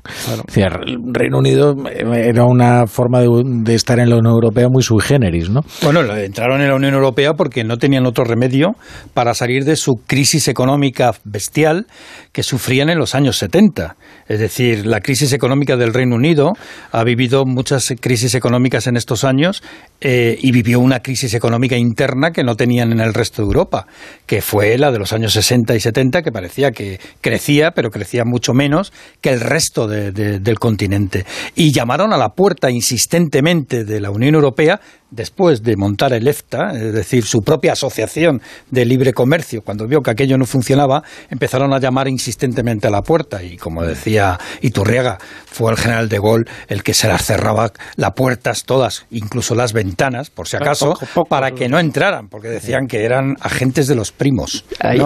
Claro. 0.54 0.80
Reino 1.12 1.38
Unido 1.38 1.74
era 1.86 2.44
una 2.44 2.86
forma 2.86 3.20
de, 3.20 3.74
estar 3.74 3.98
en 3.98 4.10
la 4.10 4.16
Unión 4.16 4.34
Europea 4.34 4.68
muy 4.68 4.82
sui 4.88 5.02
¿no? 5.50 5.60
Bueno, 5.82 6.00
entraron 6.16 6.62
en 6.62 6.68
la 6.68 6.74
Unión 6.74 6.94
Europea 6.94 7.34
porque 7.34 7.62
no 7.62 7.76
tenían 7.76 8.06
otro 8.06 8.24
remedio 8.24 8.74
para 9.12 9.34
salir 9.34 9.64
de 9.64 9.76
su 9.76 9.96
crisis 10.06 10.48
económica 10.48 11.12
bestial 11.24 11.86
que 12.32 12.42
sufrían 12.42 12.88
en 12.88 12.98
los 12.98 13.14
años 13.14 13.36
70. 13.36 13.96
Es 14.28 14.40
decir, 14.40 14.86
la 14.86 15.00
crisis 15.00 15.32
económica 15.34 15.76
del 15.76 15.92
Reino 15.92 16.16
Unido 16.16 16.52
ha 16.90 17.04
vivido 17.04 17.44
muchas 17.44 17.92
crisis 18.00 18.34
económicas 18.34 18.86
en 18.86 18.96
estos 18.96 19.24
años 19.24 19.62
eh, 20.00 20.38
y 20.40 20.52
vivió 20.52 20.80
una 20.80 21.00
crisis 21.00 21.34
económica 21.34 21.76
interna 21.76 22.30
que 22.30 22.44
no 22.44 22.54
tenían 22.54 22.92
en 22.92 23.00
el 23.00 23.12
resto 23.12 23.42
de 23.42 23.46
Europa, 23.46 23.86
que 24.26 24.40
fue 24.40 24.78
la 24.78 24.90
de 24.90 24.98
los 24.98 25.12
años 25.12 25.34
60 25.34 25.74
y 25.74 25.80
70, 25.80 26.22
que 26.22 26.32
parecía 26.32 26.70
que 26.70 26.98
crecía, 27.20 27.72
pero 27.72 27.90
crecía 27.90 28.24
mucho 28.24 28.54
menos 28.54 28.92
que 29.20 29.30
el 29.30 29.40
resto 29.40 29.86
del 29.86 30.58
continente. 30.58 31.26
Y 31.54 31.72
llamaron 31.72 32.14
a 32.14 32.16
la 32.16 32.30
puerta 32.30 32.70
insistentemente 32.70 33.84
de 33.84 34.00
la 34.00 34.10
Unión 34.10 34.34
Europea 34.34 34.77
después 35.10 35.62
de 35.62 35.76
montar 35.76 36.12
el 36.12 36.28
EFTA, 36.28 36.72
es 36.72 36.92
decir, 36.92 37.24
su 37.24 37.40
propia 37.40 37.72
asociación 37.72 38.40
de 38.70 38.84
libre 38.84 39.12
comercio, 39.12 39.62
cuando 39.62 39.86
vio 39.86 40.02
que 40.02 40.10
aquello 40.10 40.36
no 40.36 40.44
funcionaba, 40.44 41.02
empezaron 41.30 41.72
a 41.72 41.78
llamar 41.78 42.08
insistentemente 42.08 42.88
a 42.88 42.90
la 42.90 43.02
puerta 43.02 43.42
y, 43.42 43.56
como 43.56 43.82
decía 43.82 44.38
Iturriaga, 44.60 45.18
fue 45.46 45.72
el 45.72 45.78
general 45.78 46.08
de 46.08 46.18
Gaulle 46.18 46.44
el 46.68 46.82
que 46.82 46.94
se 46.94 47.08
las 47.08 47.24
cerraba 47.24 47.72
las 47.96 48.12
puertas 48.12 48.64
todas, 48.64 49.06
incluso 49.10 49.54
las 49.54 49.72
ventanas, 49.72 50.30
por 50.30 50.46
si 50.46 50.56
acaso, 50.56 50.94
para 51.28 51.52
que 51.52 51.68
no 51.68 51.78
entraran, 51.78 52.28
porque 52.28 52.48
decían 52.48 52.86
que 52.86 53.04
eran 53.04 53.36
agentes 53.40 53.86
de 53.86 53.94
los 53.94 54.12
primos. 54.12 54.64
Ahí, 54.80 55.00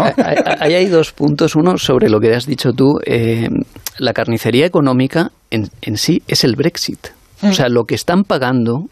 hay, 0.74 0.87
dos 0.87 1.12
puntos. 1.12 1.54
Uno, 1.54 1.78
sobre 1.78 2.08
lo 2.08 2.18
que 2.20 2.35
has 2.35 2.46
dicho 2.46 2.72
tú, 2.72 2.98
eh, 3.06 3.48
la 3.98 4.12
carnicería 4.12 4.66
económica 4.66 5.30
en, 5.50 5.68
en 5.80 5.96
sí 5.96 6.22
es 6.26 6.44
el 6.44 6.56
Brexit. 6.56 7.08
O 7.42 7.52
sea, 7.52 7.68
lo 7.68 7.85
que 7.85 7.96
están 7.96 8.22
pagando 8.22 8.87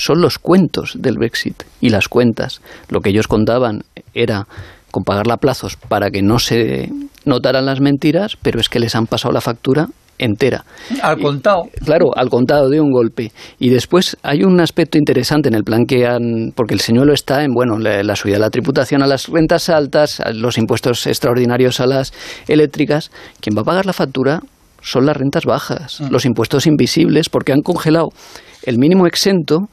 son 0.00 0.20
los 0.20 0.38
cuentos 0.38 0.94
del 0.98 1.18
Brexit 1.18 1.62
y 1.80 1.90
las 1.90 2.08
cuentas. 2.08 2.62
Lo 2.88 3.00
que 3.00 3.10
ellos 3.10 3.28
contaban 3.28 3.82
era 4.14 4.46
con 4.90 5.04
pagarla 5.04 5.34
a 5.34 5.36
plazos 5.36 5.76
para 5.76 6.10
que 6.10 6.22
no 6.22 6.38
se 6.38 6.90
notaran 7.24 7.66
las 7.66 7.80
mentiras, 7.80 8.36
pero 8.40 8.60
es 8.60 8.68
que 8.68 8.80
les 8.80 8.94
han 8.94 9.06
pasado 9.06 9.32
la 9.32 9.40
factura 9.40 9.88
entera. 10.18 10.64
Al 11.02 11.18
contado. 11.18 11.62
claro, 11.84 12.10
al 12.14 12.28
contado 12.28 12.68
de 12.68 12.80
un 12.80 12.90
golpe. 12.92 13.32
Y 13.58 13.68
después 13.68 14.16
hay 14.22 14.42
un 14.42 14.60
aspecto 14.60 14.98
interesante 14.98 15.48
en 15.48 15.54
el 15.54 15.64
plan 15.64 15.84
que 15.86 16.06
han, 16.06 16.52
porque 16.54 16.74
el 16.74 16.80
señuelo 16.80 17.12
está 17.12 17.44
en, 17.44 17.52
bueno, 17.52 17.78
la, 17.78 18.16
subida 18.16 18.34
de 18.34 18.40
la 18.40 18.50
tributación 18.50 19.02
a 19.02 19.06
las 19.06 19.28
rentas 19.28 19.68
altas, 19.68 20.22
los 20.34 20.58
impuestos 20.58 21.06
extraordinarios 21.06 21.80
a 21.80 21.86
las 21.86 22.12
eléctricas. 22.48 23.10
Quien 23.40 23.56
va 23.56 23.62
a 23.62 23.64
pagar 23.64 23.86
la 23.86 23.92
factura 23.92 24.40
son 24.82 25.04
las 25.04 25.16
rentas 25.16 25.44
bajas, 25.44 26.00
mm. 26.00 26.10
los 26.10 26.24
impuestos 26.24 26.66
invisibles, 26.66 27.28
porque 27.28 27.52
han 27.52 27.60
congelado 27.60 28.08
el 28.62 28.78
mínimo 28.78 29.06
exento 29.06 29.68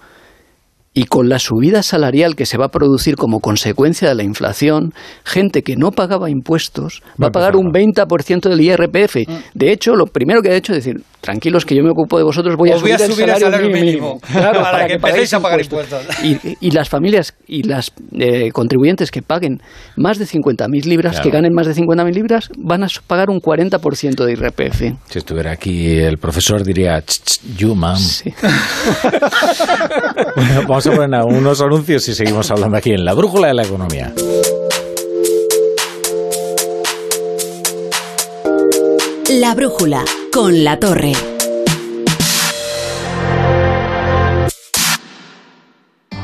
y 0.98 1.04
con 1.04 1.30
la 1.30 1.38
subida 1.38 1.84
salarial 1.84 2.36
que 2.36 2.48
se 2.48 2.58
va 2.58 2.66
a 2.66 2.70
producir 2.70 3.18
como 3.18 3.40
consecuencia 3.40 4.10
de 4.10 4.16
la 4.16 4.24
inflación, 4.24 4.96
gente 5.24 5.62
que 5.62 5.76
no 5.76 5.92
pagaba 5.92 6.32
impuestos 6.32 7.04
va 7.22 7.28
a 7.28 7.32
pagar 7.32 7.56
un 7.56 7.72
20% 7.72 8.50
del 8.50 8.62
IRPF. 8.62 9.18
Mm. 9.28 9.34
De 9.54 9.72
hecho, 9.72 9.96
lo 9.96 10.08
primero 10.08 10.42
que 10.42 10.50
ha 10.50 10.56
hecho 10.56 10.74
es 10.74 10.84
decir, 10.84 11.04
tranquilos 11.22 11.66
que 11.66 11.76
yo 11.76 11.84
me 11.84 11.92
ocupo 11.92 12.18
de 12.18 12.24
vosotros, 12.24 12.56
voy 12.56 12.72
a, 12.72 12.80
subir, 12.80 12.94
el 12.94 13.38
salario, 13.38 13.70
mínimo, 13.70 14.20
para, 14.34 14.88
que, 14.88 14.94
empecéis 14.94 15.36
a 15.36 15.40
pagar 15.40 15.62
impuestos. 15.62 16.04
Y, 16.24 16.72
las 16.72 16.90
familias 16.90 17.36
y 17.48 17.62
las 17.62 17.92
eh, 18.18 18.50
contribuyentes 18.52 19.12
que 19.12 19.22
paguen 19.22 19.62
más 19.98 20.18
de 20.18 20.26
50.000 20.26 20.86
libras, 20.86 21.20
que 21.20 21.30
ganen 21.30 21.54
más 21.54 21.68
de 21.68 21.76
50.000 21.76 22.12
libras, 22.12 22.50
van 22.58 22.84
a 22.84 22.88
pagar 23.06 23.30
un 23.30 23.40
40% 23.40 24.26
de 24.26 24.32
IRPF. 24.32 24.82
Si 25.10 25.20
estuviera 25.20 25.52
aquí 25.52 25.98
el 25.98 26.18
profesor 26.18 26.64
diría, 26.64 27.04
you 27.58 27.76
mom. 27.76 27.98
bueno, 30.36 30.62
vamos 30.68 30.87
a 30.88 30.96
poner 30.96 31.24
unos 31.24 31.62
anuncios 31.62 32.08
y 32.08 32.16
seguimos 32.16 32.50
hablando 32.52 32.78
aquí 32.78 32.92
en 32.92 33.06
la 33.06 33.14
brújula 33.14 33.48
de 33.48 33.54
la 33.54 33.64
economía. 33.64 34.14
La 39.30 39.54
brújula 39.56 40.04
con 40.32 40.64
la 40.64 40.80
torre. 40.80 41.14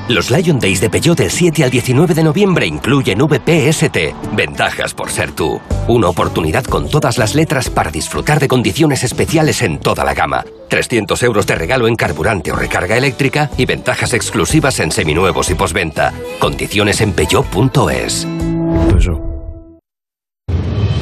Los 0.09 0.31
Lion 0.31 0.59
Days 0.59 0.81
de 0.81 0.89
Peugeot 0.89 1.17
del 1.17 1.31
7 1.31 1.63
al 1.63 1.69
19 1.69 2.13
de 2.13 2.23
noviembre 2.23 2.65
incluyen 2.65 3.19
VPST. 3.19 3.97
Ventajas 4.33 4.93
por 4.93 5.09
ser 5.09 5.31
tú. 5.31 5.61
Una 5.87 6.09
oportunidad 6.09 6.65
con 6.65 6.89
todas 6.89 7.17
las 7.17 7.35
letras 7.35 7.69
para 7.69 7.89
disfrutar 7.89 8.39
de 8.41 8.49
condiciones 8.49 9.05
especiales 9.05 9.61
en 9.61 9.79
toda 9.79 10.03
la 10.03 10.13
gama. 10.13 10.43
300 10.67 11.23
euros 11.23 11.47
de 11.47 11.55
regalo 11.55 11.87
en 11.87 11.95
carburante 11.95 12.51
o 12.51 12.55
recarga 12.55 12.97
eléctrica 12.97 13.49
y 13.57 13.65
ventajas 13.65 14.13
exclusivas 14.13 14.79
en 14.81 14.91
seminuevos 14.91 15.49
y 15.49 15.55
posventa. 15.55 16.11
Condiciones 16.37 16.99
en 16.99 17.13
peugeot.es. 17.13 18.27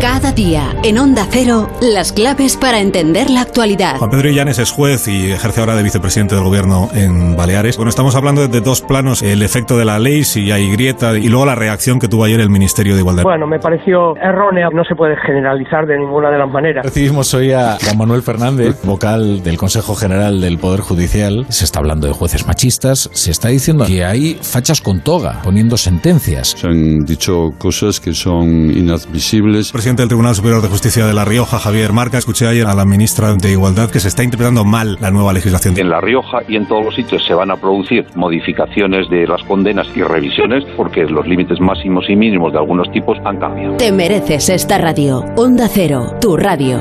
Cada 0.00 0.32
día, 0.32 0.74
en 0.82 0.98
Onda 0.98 1.26
Cero, 1.30 1.70
las 1.80 2.12
claves 2.12 2.56
para 2.56 2.80
entender 2.80 3.30
la 3.30 3.40
actualidad. 3.40 3.96
Juan 3.96 4.10
Pedro 4.10 4.28
Illanes 4.28 4.58
es 4.58 4.70
juez 4.70 5.08
y 5.08 5.32
ejerce 5.32 5.60
ahora 5.60 5.76
de 5.76 5.82
vicepresidente 5.82 6.34
del 6.34 6.44
gobierno 6.44 6.90
en 6.94 7.36
Baleares. 7.36 7.76
Bueno, 7.76 7.88
estamos 7.88 8.14
hablando 8.14 8.46
de 8.46 8.60
dos 8.60 8.82
planos, 8.82 9.22
el 9.22 9.42
efecto 9.42 9.78
de 9.78 9.84
la 9.84 9.98
ley, 9.98 10.24
si 10.24 10.50
hay 10.50 10.70
grieta, 10.70 11.16
y 11.16 11.28
luego 11.28 11.46
la 11.46 11.54
reacción 11.54 11.98
que 11.98 12.08
tuvo 12.08 12.24
ayer 12.24 12.40
el 12.40 12.50
Ministerio 12.50 12.94
de 12.94 13.00
Igualdad. 13.00 13.22
Bueno, 13.22 13.46
me 13.46 13.58
pareció 13.58 14.16
errónea, 14.16 14.68
no 14.72 14.84
se 14.84 14.94
puede 14.94 15.16
generalizar 15.16 15.86
de 15.86 15.98
ninguna 15.98 16.30
de 16.30 16.38
las 16.38 16.50
maneras. 16.50 16.84
Recibimos 16.84 17.32
hoy 17.34 17.52
a 17.52 17.78
Juan 17.82 17.98
Manuel 17.98 18.22
Fernández, 18.22 18.82
vocal 18.84 19.42
del 19.42 19.56
Consejo 19.56 19.94
General 19.94 20.40
del 20.40 20.58
Poder 20.58 20.80
Judicial. 20.80 21.46
Se 21.48 21.64
está 21.64 21.78
hablando 21.78 22.06
de 22.06 22.12
jueces 22.12 22.46
machistas, 22.46 23.08
se 23.12 23.30
está 23.30 23.48
diciendo 23.48 23.86
que 23.86 24.04
hay 24.04 24.38
fachas 24.42 24.80
con 24.80 25.00
toga, 25.00 25.40
poniendo 25.42 25.76
sentencias. 25.76 26.54
Se 26.58 26.66
han 26.66 27.04
dicho 27.04 27.52
cosas 27.58 28.00
que 28.00 28.12
son 28.12 28.70
inadmisibles 28.70 29.72
presidente 29.84 30.00
del 30.00 30.08
Tribunal 30.08 30.34
Superior 30.34 30.62
de 30.62 30.68
Justicia 30.68 31.06
de 31.06 31.12
La 31.12 31.26
Rioja, 31.26 31.58
Javier 31.58 31.92
Marca. 31.92 32.16
Escuché 32.16 32.46
ayer 32.46 32.66
a 32.66 32.72
la 32.72 32.86
ministra 32.86 33.34
de 33.34 33.50
Igualdad 33.50 33.90
que 33.90 34.00
se 34.00 34.08
está 34.08 34.24
interpretando 34.24 34.64
mal 34.64 34.96
la 34.98 35.10
nueva 35.10 35.34
legislación. 35.34 35.76
En 35.76 35.90
La 35.90 36.00
Rioja 36.00 36.38
y 36.48 36.56
en 36.56 36.66
todos 36.66 36.86
los 36.86 36.94
sitios 36.94 37.22
se 37.26 37.34
van 37.34 37.50
a 37.50 37.56
producir 37.58 38.06
modificaciones 38.14 39.10
de 39.10 39.26
las 39.26 39.42
condenas 39.42 39.86
y 39.94 40.02
revisiones 40.02 40.64
porque 40.74 41.04
los 41.04 41.26
límites 41.26 41.60
máximos 41.60 42.08
y 42.08 42.16
mínimos 42.16 42.54
de 42.54 42.60
algunos 42.60 42.90
tipos 42.92 43.18
han 43.26 43.38
cambiado. 43.38 43.76
Te 43.76 43.92
mereces 43.92 44.48
esta 44.48 44.78
radio. 44.78 45.22
Onda 45.36 45.68
Cero, 45.68 46.14
tu 46.18 46.34
radio. 46.38 46.80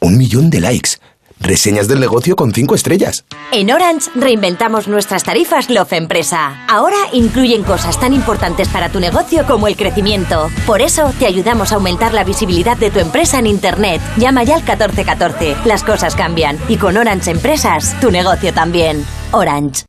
Un 0.00 0.18
millón 0.18 0.50
de 0.50 0.60
likes. 0.62 0.98
Reseñas 1.40 1.88
del 1.88 2.00
negocio 2.00 2.36
con 2.36 2.52
5 2.52 2.74
estrellas. 2.74 3.24
En 3.52 3.70
Orange 3.70 4.10
reinventamos 4.14 4.88
nuestras 4.88 5.24
tarifas 5.24 5.68
Love 5.68 5.92
Empresa. 5.92 6.64
Ahora 6.68 6.96
incluyen 7.12 7.62
cosas 7.62 7.98
tan 8.00 8.14
importantes 8.14 8.68
para 8.68 8.88
tu 8.88 9.00
negocio 9.00 9.44
como 9.46 9.68
el 9.68 9.76
crecimiento. 9.76 10.48
Por 10.66 10.80
eso 10.80 11.12
te 11.18 11.26
ayudamos 11.26 11.72
a 11.72 11.76
aumentar 11.76 12.14
la 12.14 12.24
visibilidad 12.24 12.76
de 12.76 12.90
tu 12.90 12.98
empresa 12.98 13.38
en 13.38 13.46
Internet. 13.46 14.00
Llama 14.16 14.44
ya 14.44 14.54
al 14.54 14.62
1414. 14.62 15.56
Las 15.64 15.84
cosas 15.84 16.16
cambian. 16.16 16.58
Y 16.68 16.76
con 16.76 16.96
Orange 16.96 17.30
Empresas, 17.30 17.98
tu 18.00 18.10
negocio 18.10 18.52
también. 18.52 19.04
Orange. 19.32 19.84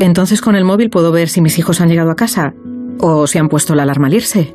Entonces 0.00 0.40
con 0.40 0.56
el 0.56 0.64
móvil 0.64 0.88
puedo 0.88 1.12
ver 1.12 1.28
si 1.28 1.42
mis 1.42 1.58
hijos 1.58 1.80
han 1.80 1.90
llegado 1.90 2.10
a 2.10 2.16
casa 2.16 2.54
o 2.98 3.26
si 3.26 3.38
han 3.38 3.48
puesto 3.48 3.74
la 3.74 3.82
alarma 3.82 4.06
al 4.06 4.14
irse. 4.14 4.54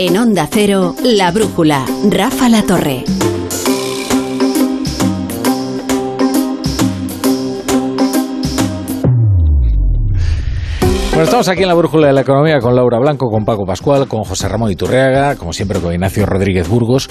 En 0.00 0.16
Onda 0.16 0.48
Cero, 0.48 0.94
La 1.02 1.32
Brújula, 1.32 1.84
Rafa 2.08 2.48
La 2.48 2.62
Torre. 2.62 3.02
Bueno, 11.10 11.24
estamos 11.24 11.48
aquí 11.48 11.62
en 11.62 11.68
la 11.68 11.74
brújula 11.74 12.06
de 12.06 12.12
la 12.12 12.20
economía 12.20 12.60
con 12.60 12.76
Laura 12.76 13.00
Blanco, 13.00 13.28
con 13.28 13.44
Paco 13.44 13.64
Pascual, 13.66 14.06
con 14.06 14.22
José 14.22 14.48
Ramón 14.48 14.70
Iturriaga, 14.70 15.34
como 15.34 15.52
siempre 15.52 15.80
con 15.80 15.92
Ignacio 15.92 16.24
Rodríguez 16.26 16.68
Burgos. 16.68 17.10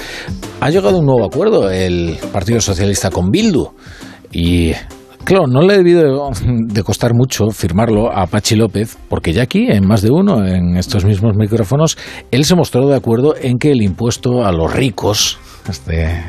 Ha 0.62 0.70
llegado 0.70 1.00
un 1.00 1.08
nuevo 1.08 1.26
acuerdo 1.26 1.70
el 1.70 2.18
Partido 2.32 2.62
Socialista 2.62 3.12
con 3.12 3.32
Bildu 3.32 3.68
y 4.32 4.72
Claro, 5.28 5.46
no 5.46 5.60
le 5.60 5.74
ha 5.74 5.78
debido 5.78 6.30
de 6.46 6.84
costar 6.84 7.14
mucho 7.14 7.50
firmarlo 7.50 8.10
a 8.10 8.28
Pachi 8.28 8.56
López, 8.56 8.98
porque 9.10 9.34
ya 9.34 9.44
aquí, 9.44 9.68
en 9.70 9.86
más 9.86 10.02
de 10.02 10.10
uno, 10.10 10.46
en 10.48 10.78
estos 10.78 11.04
mismos 11.04 11.36
micrófonos, 11.36 11.98
él 12.32 12.46
se 12.46 12.56
mostró 12.56 12.88
de 12.88 12.96
acuerdo 12.96 13.36
en 13.36 13.58
que 13.58 13.74
el 13.74 13.82
impuesto 13.82 14.46
a 14.46 14.54
los 14.54 14.74
ricos, 14.74 15.38
este, 15.70 16.24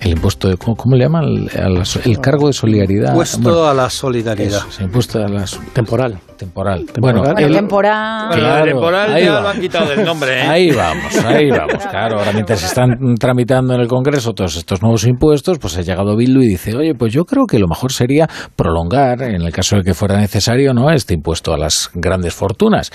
el 0.00 0.10
impuesto, 0.12 0.48
de, 0.48 0.56
¿cómo, 0.56 0.76
cómo 0.76 0.96
le 0.96 1.04
llaman? 1.04 1.24
El, 1.24 1.82
el, 2.04 2.18
cargo 2.20 2.48
de 2.48 2.52
solidaridad. 2.52 3.10
Impuesto 3.10 3.66
a 3.66 3.74
la 3.74 3.88
solidaridad. 3.88 4.66
Eso, 4.68 4.82
impuesto 4.82 5.18
a 5.18 5.28
la 5.28 5.44
temporal. 5.72 6.18
Temporal. 6.36 6.84
Bueno, 6.98 7.22
bueno 7.22 7.38
el, 7.38 7.52
temporal. 7.52 8.34
Claro, 8.34 8.64
temporal 8.64 9.22
ya 9.22 9.32
va. 9.32 9.40
lo 9.40 9.48
han 9.48 9.60
quitado 9.60 9.88
del 9.88 10.04
nombre. 10.04 10.40
¿eh? 10.40 10.42
Ahí 10.42 10.70
vamos, 10.72 11.16
ahí 11.24 11.50
vamos. 11.50 11.84
Claro, 11.94 12.18
ahora 12.18 12.32
mientras 12.32 12.60
se 12.60 12.66
están 12.66 13.14
tramitando 13.20 13.74
en 13.74 13.80
el 13.80 13.86
Congreso 13.86 14.32
todos 14.32 14.56
estos 14.56 14.82
nuevos 14.82 15.06
impuestos, 15.06 15.58
pues 15.58 15.78
ha 15.78 15.82
llegado 15.82 16.16
Bildu 16.16 16.40
y 16.40 16.48
dice, 16.48 16.74
oye, 16.74 16.94
pues 16.94 17.12
yo 17.12 17.24
creo 17.24 17.46
que 17.46 17.58
lo 17.58 17.68
mejor 17.68 17.92
sería 17.92 18.28
prolongar, 18.56 19.22
en 19.22 19.42
el 19.42 19.52
caso 19.52 19.76
de 19.76 19.82
que 19.82 19.94
fuera 19.94 20.18
necesario, 20.18 20.74
no 20.74 20.90
este 20.90 21.14
impuesto 21.14 21.54
a 21.54 21.58
las 21.58 21.90
grandes 21.94 22.34
fortunas. 22.34 22.90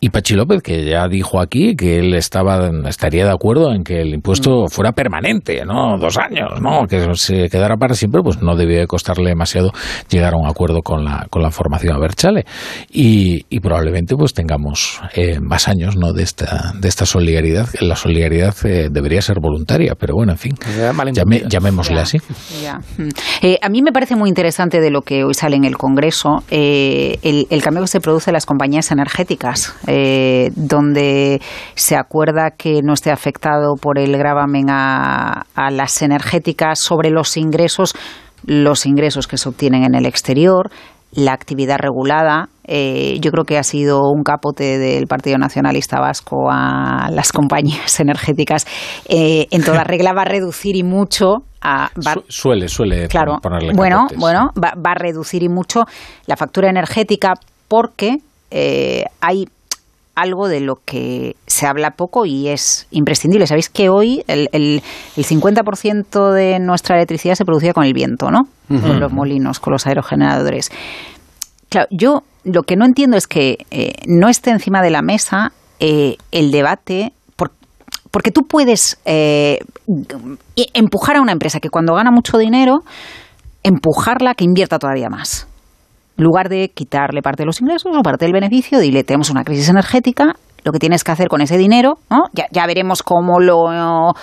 Y 0.00 0.10
Pachi 0.10 0.34
López, 0.34 0.62
que 0.62 0.84
ya 0.84 1.08
dijo 1.08 1.40
aquí 1.40 1.74
que 1.76 1.98
él 1.98 2.14
estaba 2.14 2.70
estaría 2.86 3.24
de 3.24 3.32
acuerdo 3.32 3.72
en 3.72 3.84
que 3.84 4.02
el 4.02 4.12
impuesto 4.12 4.66
fuera 4.68 4.92
permanente, 4.92 5.31
no 5.66 5.96
dos 5.98 6.18
años, 6.18 6.60
no 6.60 6.86
que 6.86 7.14
se 7.14 7.48
quedara 7.48 7.76
para 7.76 7.94
siempre, 7.94 8.22
pues 8.22 8.42
no 8.42 8.56
debía 8.56 8.80
de 8.80 8.86
costarle 8.86 9.30
demasiado 9.30 9.72
llegar 10.08 10.34
a 10.34 10.36
un 10.36 10.46
acuerdo 10.46 10.82
con 10.82 11.04
la, 11.04 11.26
con 11.30 11.42
la 11.42 11.50
formación 11.50 11.94
Aberchale 11.94 12.44
y, 12.90 13.44
y 13.48 13.60
probablemente 13.60 14.14
pues 14.16 14.34
tengamos 14.34 15.00
eh, 15.14 15.40
más 15.40 15.68
años 15.68 15.96
¿no? 15.96 16.12
de, 16.12 16.22
esta, 16.22 16.72
de 16.78 16.88
esta 16.88 17.06
solidaridad. 17.06 17.68
La 17.80 17.96
solidaridad 17.96 18.54
eh, 18.64 18.88
debería 18.90 19.22
ser 19.22 19.38
voluntaria, 19.40 19.94
pero 19.98 20.14
bueno, 20.14 20.32
en 20.32 20.38
fin, 20.38 20.54
llame, 21.12 21.42
llamémosle 21.48 21.96
ya, 21.96 22.02
así. 22.02 22.18
Ya. 22.62 22.80
Eh, 23.40 23.58
a 23.62 23.68
mí 23.68 23.82
me 23.82 23.92
parece 23.92 24.16
muy 24.16 24.28
interesante 24.28 24.80
de 24.80 24.90
lo 24.90 25.02
que 25.02 25.24
hoy 25.24 25.34
sale 25.34 25.56
en 25.56 25.64
el 25.64 25.76
Congreso 25.76 26.42
eh, 26.50 27.18
el, 27.22 27.46
el, 27.50 27.62
cambio 27.62 27.82
que 27.82 27.88
se 27.88 28.00
produce 28.00 28.30
en 28.30 28.34
las 28.34 28.46
compañías 28.46 28.90
energéticas, 28.90 29.74
eh, 29.86 30.50
donde 30.54 31.40
se 31.74 31.96
acuerda 31.96 32.50
que 32.50 32.80
no 32.82 32.92
esté 32.92 33.10
afectado 33.10 33.74
por 33.80 33.98
el 33.98 34.16
gravamen 34.16 34.66
a, 34.68 35.21
a 35.54 35.70
las 35.70 36.02
energéticas 36.02 36.78
sobre 36.78 37.10
los 37.10 37.36
ingresos 37.36 37.94
los 38.44 38.86
ingresos 38.86 39.26
que 39.26 39.38
se 39.38 39.48
obtienen 39.48 39.84
en 39.84 39.94
el 39.94 40.06
exterior, 40.06 40.70
la 41.12 41.32
actividad 41.32 41.78
regulada. 41.78 42.48
Eh, 42.64 43.18
yo 43.20 43.30
creo 43.30 43.44
que 43.44 43.58
ha 43.58 43.62
sido 43.62 44.00
un 44.10 44.22
capote 44.22 44.78
del 44.78 45.06
Partido 45.06 45.36
Nacionalista 45.38 46.00
Vasco 46.00 46.48
a 46.50 47.10
las 47.10 47.32
compañías 47.32 48.00
energéticas. 48.00 48.66
Eh, 49.08 49.46
en 49.50 49.62
toda 49.62 49.84
regla 49.84 50.12
va 50.12 50.22
a 50.22 50.26
reducir 50.26 50.76
y 50.76 50.82
mucho. 50.82 51.38
A, 51.60 51.90
va, 52.04 52.14
suele, 52.28 52.66
suele 52.68 53.06
claro, 53.06 53.38
ponerle 53.40 53.72
Bueno, 53.74 53.98
capotes. 53.98 54.18
bueno 54.18 54.50
va, 54.60 54.72
va, 54.74 54.92
a 54.92 54.94
reducir 54.94 55.44
y 55.44 55.48
mucho 55.48 55.84
la 56.26 56.36
factura 56.36 56.68
energética 56.68 57.34
porque 57.68 58.16
eh, 58.50 59.04
hay 59.20 59.46
algo 60.14 60.48
de 60.48 60.60
lo 60.60 60.76
que 60.84 61.36
se 61.46 61.66
habla 61.66 61.92
poco 61.92 62.26
y 62.26 62.48
es 62.48 62.86
imprescindible. 62.90 63.46
Sabéis 63.46 63.68
que 63.68 63.88
hoy 63.88 64.22
el, 64.26 64.48
el, 64.52 64.82
el 65.16 65.24
50% 65.24 66.32
de 66.32 66.58
nuestra 66.58 66.96
electricidad 66.96 67.34
se 67.34 67.44
producía 67.44 67.72
con 67.72 67.84
el 67.84 67.94
viento, 67.94 68.30
¿no? 68.30 68.40
Uh 68.68 68.74
-huh. 68.74 68.80
Con 68.82 69.00
los 69.00 69.12
molinos, 69.12 69.58
con 69.58 69.72
los 69.72 69.86
aerogeneradores. 69.86 70.70
Claro, 71.68 71.88
yo 71.90 72.22
lo 72.44 72.62
que 72.62 72.76
no 72.76 72.84
entiendo 72.84 73.16
es 73.16 73.26
que 73.26 73.58
eh, 73.70 73.92
no 74.06 74.28
esté 74.28 74.50
encima 74.50 74.82
de 74.82 74.90
la 74.90 75.02
mesa 75.02 75.52
eh, 75.80 76.16
el 76.30 76.50
debate 76.50 77.12
por, 77.36 77.52
porque 78.10 78.30
tú 78.30 78.42
puedes 78.42 78.98
eh, 79.04 79.60
empujar 80.74 81.16
a 81.16 81.20
una 81.22 81.32
empresa 81.32 81.60
que 81.60 81.70
cuando 81.70 81.94
gana 81.94 82.10
mucho 82.10 82.36
dinero, 82.36 82.80
empujarla 83.62 84.32
a 84.32 84.34
que 84.34 84.44
invierta 84.44 84.78
todavía 84.78 85.08
más. 85.08 85.46
En 86.18 86.24
lugar 86.24 86.48
de 86.48 86.70
quitarle 86.70 87.22
parte 87.22 87.42
de 87.42 87.46
los 87.46 87.60
ingresos 87.60 87.96
o 87.96 88.02
parte 88.02 88.24
del 88.24 88.32
beneficio, 88.32 88.78
dile, 88.78 89.04
tenemos 89.04 89.30
una 89.30 89.44
crisis 89.44 89.68
energética, 89.68 90.36
lo 90.64 90.72
que 90.72 90.78
tienes 90.78 91.04
que 91.04 91.12
hacer 91.12 91.28
con 91.28 91.40
ese 91.40 91.58
dinero, 91.58 91.98
¿no? 92.10 92.24
ya, 92.32 92.46
ya 92.52 92.66
veremos 92.66 93.02
cómo 93.02 93.40
lo 93.40 94.14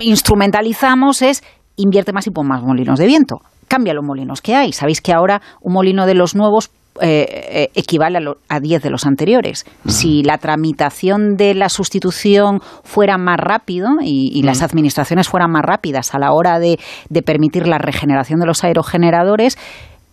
instrumentalizamos, 0.00 1.22
es 1.22 1.42
invierte 1.76 2.12
más 2.12 2.26
y 2.26 2.30
pon 2.30 2.46
más 2.46 2.62
molinos 2.62 2.98
de 2.98 3.06
viento. 3.06 3.36
Cambia 3.68 3.94
los 3.94 4.04
molinos 4.04 4.40
que 4.40 4.54
hay. 4.54 4.72
Sabéis 4.72 5.00
que 5.00 5.12
ahora 5.12 5.40
un 5.60 5.74
molino 5.74 6.06
de 6.06 6.14
los 6.14 6.34
nuevos 6.34 6.70
eh, 7.00 7.26
eh, 7.30 7.70
equivale 7.74 8.18
a, 8.18 8.20
lo, 8.20 8.38
a 8.48 8.58
10 8.60 8.82
de 8.82 8.90
los 8.90 9.06
anteriores. 9.06 9.64
Uh 9.84 9.88
-huh. 9.88 9.90
Si 9.90 10.22
la 10.22 10.38
tramitación 10.38 11.36
de 11.36 11.54
la 11.54 11.68
sustitución 11.68 12.60
fuera 12.82 13.18
más 13.18 13.36
rápido 13.38 13.88
y, 14.00 14.30
y 14.32 14.40
uh 14.40 14.42
-huh. 14.42 14.46
las 14.46 14.62
administraciones 14.62 15.28
fueran 15.28 15.50
más 15.52 15.62
rápidas 15.64 16.14
a 16.14 16.18
la 16.18 16.32
hora 16.32 16.58
de, 16.58 16.78
de 17.08 17.22
permitir 17.22 17.68
la 17.68 17.78
regeneración 17.78 18.40
de 18.40 18.46
los 18.46 18.64
aerogeneradores, 18.64 19.58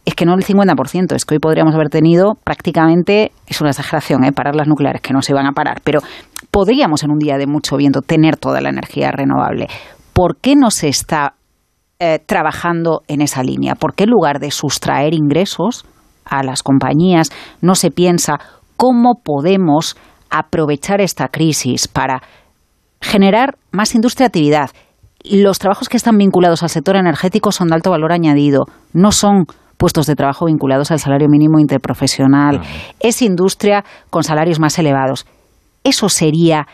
es 0.06 0.14
que 0.14 0.26
no 0.26 0.36
el 0.36 0.46
50%, 0.46 1.16
es 1.16 1.26
que 1.26 1.36
hoy 1.36 1.40
podríamos 1.40 1.74
haber 1.74 1.90
tenido 1.90 2.36
prácticamente, 2.44 3.32
es 3.48 3.60
una 3.60 3.72
exageración, 3.72 4.24
¿eh? 4.24 4.32
parar 4.32 4.56
las 4.56 4.68
nucleares, 4.68 5.02
que 5.02 5.14
no 5.14 5.22
se 5.24 5.34
van 5.34 5.48
a 5.48 5.52
parar, 5.52 5.82
pero 5.84 6.00
podríamos 6.52 7.04
en 7.04 7.12
un 7.12 7.18
día 7.18 7.38
de 7.38 7.48
mucho 7.48 7.76
viento 7.76 8.02
tener 8.02 8.38
toda 8.38 8.62
la 8.62 8.70
energía 8.70 9.12
renovable. 9.12 9.68
¿Por 10.14 10.38
qué 10.38 10.56
no 10.56 10.70
se 10.70 10.90
está 10.90 11.34
eh, 12.00 12.20
trabajando 12.24 13.02
en 13.08 13.22
esa 13.22 13.42
línea? 13.42 13.74
¿Por 13.74 13.96
qué 13.96 14.04
en 14.04 14.12
lugar 14.12 14.40
de 14.40 14.52
sustraer 14.52 15.14
ingresos 15.16 15.86
a 16.24 16.44
las 16.44 16.62
compañías 16.62 17.32
no 17.62 17.74
se 17.74 17.90
piensa 17.90 18.40
cómo 18.78 19.16
podemos 19.24 19.98
aprovechar 20.30 21.02
esta 21.02 21.30
crisis 21.30 21.88
para 21.88 22.22
generar 23.02 23.58
más 23.72 23.96
industria 23.96 24.28
actividad? 24.28 24.70
Los 25.24 25.58
trabajos 25.58 25.90
que 25.90 25.98
están 25.98 26.18
vinculados 26.18 26.62
al 26.62 26.70
sector 26.70 26.96
energético 26.96 27.52
son 27.52 27.70
de 27.70 27.76
alto 27.76 27.90
valor 27.90 28.12
añadido, 28.12 28.66
no 28.94 29.12
son 29.12 29.46
puestos 29.78 30.06
de 30.06 30.16
trabajo 30.16 30.46
vinculados 30.46 30.92
al 30.92 31.00
salario 31.00 31.28
mínimo 31.30 31.60
interprofesional. 31.60 32.62
Es 33.00 33.22
industria 33.22 33.84
con 34.10 34.24
salarios 34.24 34.60
más 34.60 34.78
elevados. 34.80 35.26
Eso 35.84 36.10
sería 36.10 36.68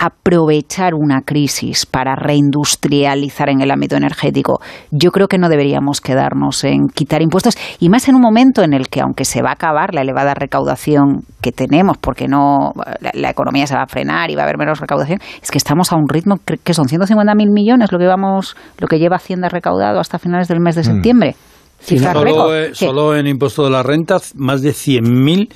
aprovechar 0.00 0.94
una 0.94 1.20
crisis 1.20 1.84
para 1.84 2.16
reindustrializar 2.16 3.50
en 3.50 3.60
el 3.60 3.70
ámbito 3.70 3.96
energético. 3.96 4.58
Yo 4.90 5.10
creo 5.10 5.28
que 5.28 5.36
no 5.36 5.50
deberíamos 5.50 6.00
quedarnos 6.00 6.64
en 6.64 6.88
quitar 6.88 7.20
impuestos 7.20 7.58
y 7.78 7.90
más 7.90 8.08
en 8.08 8.14
un 8.14 8.22
momento 8.22 8.62
en 8.62 8.72
el 8.72 8.88
que, 8.88 9.02
aunque 9.02 9.26
se 9.26 9.42
va 9.42 9.50
a 9.50 9.52
acabar 9.52 9.92
la 9.92 10.00
elevada 10.00 10.32
recaudación 10.32 11.20
que 11.42 11.52
tenemos, 11.52 11.98
porque 11.98 12.28
no 12.28 12.72
la, 13.00 13.10
la 13.12 13.28
economía 13.28 13.66
se 13.66 13.74
va 13.74 13.82
a 13.82 13.86
frenar 13.86 14.30
y 14.30 14.36
va 14.36 14.42
a 14.42 14.44
haber 14.44 14.56
menos 14.56 14.80
recaudación, 14.80 15.18
es 15.42 15.50
que 15.50 15.58
estamos 15.58 15.92
a 15.92 15.96
un 15.96 16.08
ritmo 16.08 16.36
que 16.64 16.72
son 16.72 16.86
150.000 16.86 17.52
millones 17.52 17.92
lo 17.92 17.98
que 17.98 18.06
vamos, 18.06 18.56
lo 18.78 18.88
que 18.88 18.98
lleva 18.98 19.16
Hacienda 19.16 19.50
recaudado 19.50 20.00
hasta 20.00 20.18
finales 20.18 20.48
del 20.48 20.60
mes 20.60 20.76
de 20.76 20.84
septiembre. 20.84 21.32
Mm. 21.32 21.49
Sí, 21.80 21.98
solo, 21.98 22.54
eh, 22.54 22.70
solo, 22.74 23.16
en 23.16 23.26
impuesto 23.26 23.64
de 23.64 23.70
la 23.70 23.82
renta, 23.82 24.18
más 24.36 24.60
de 24.60 24.70
100.000 24.70 25.48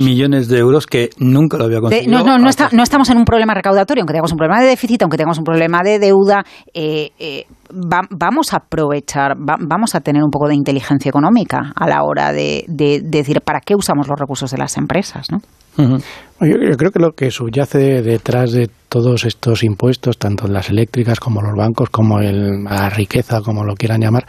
millones 0.00 0.48
de 0.48 0.58
euros 0.58 0.86
que 0.86 1.10
nunca 1.18 1.58
lo 1.58 1.64
había 1.64 1.80
conseguido. 1.80 2.18
De, 2.18 2.24
no, 2.24 2.24
no, 2.24 2.38
no, 2.38 2.48
está, 2.48 2.70
no, 2.72 2.82
estamos 2.82 3.10
en 3.10 3.18
un 3.18 3.24
problema 3.24 3.54
recaudatorio, 3.54 4.02
aunque 4.02 4.12
tengamos 4.12 4.32
un 4.32 4.38
problema 4.38 4.60
de 4.62 4.68
déficit, 4.68 5.02
aunque 5.02 5.18
tengamos 5.18 5.38
un 5.38 5.44
problema 5.44 5.82
de 5.82 5.98
deuda. 5.98 6.44
Eh, 6.72 7.10
eh, 7.18 7.44
va, 7.72 8.02
vamos 8.10 8.52
a 8.52 8.58
aprovechar, 8.58 9.36
va, 9.36 9.56
vamos 9.60 9.94
a 9.94 10.00
tener 10.00 10.22
un 10.22 10.30
poco 10.30 10.48
de 10.48 10.54
inteligencia 10.54 11.08
económica 11.08 11.72
a 11.74 11.88
la 11.88 12.02
hora 12.02 12.32
de, 12.32 12.64
de, 12.68 13.00
de 13.00 13.18
decir 13.18 13.40
para 13.40 13.60
qué 13.60 13.74
usamos 13.74 14.08
los 14.08 14.18
recursos 14.18 14.50
de 14.50 14.58
las 14.58 14.76
empresas, 14.76 15.26
¿no? 15.30 15.38
Uh 15.78 15.82
-huh. 15.82 16.02
yo, 16.40 16.56
yo, 16.70 16.76
creo 16.78 16.90
que 16.90 16.98
lo 16.98 17.12
que 17.12 17.30
subyace 17.30 18.00
detrás 18.00 18.52
de 18.52 18.70
todos 18.88 19.26
estos 19.26 19.62
impuestos, 19.62 20.16
tanto 20.16 20.48
las 20.48 20.70
eléctricas 20.70 21.20
como 21.20 21.42
los 21.42 21.52
bancos, 21.54 21.90
como 21.90 22.20
el, 22.20 22.64
la 22.64 22.88
riqueza, 22.88 23.42
como 23.42 23.62
lo 23.62 23.74
quieran 23.74 24.00
llamar, 24.00 24.24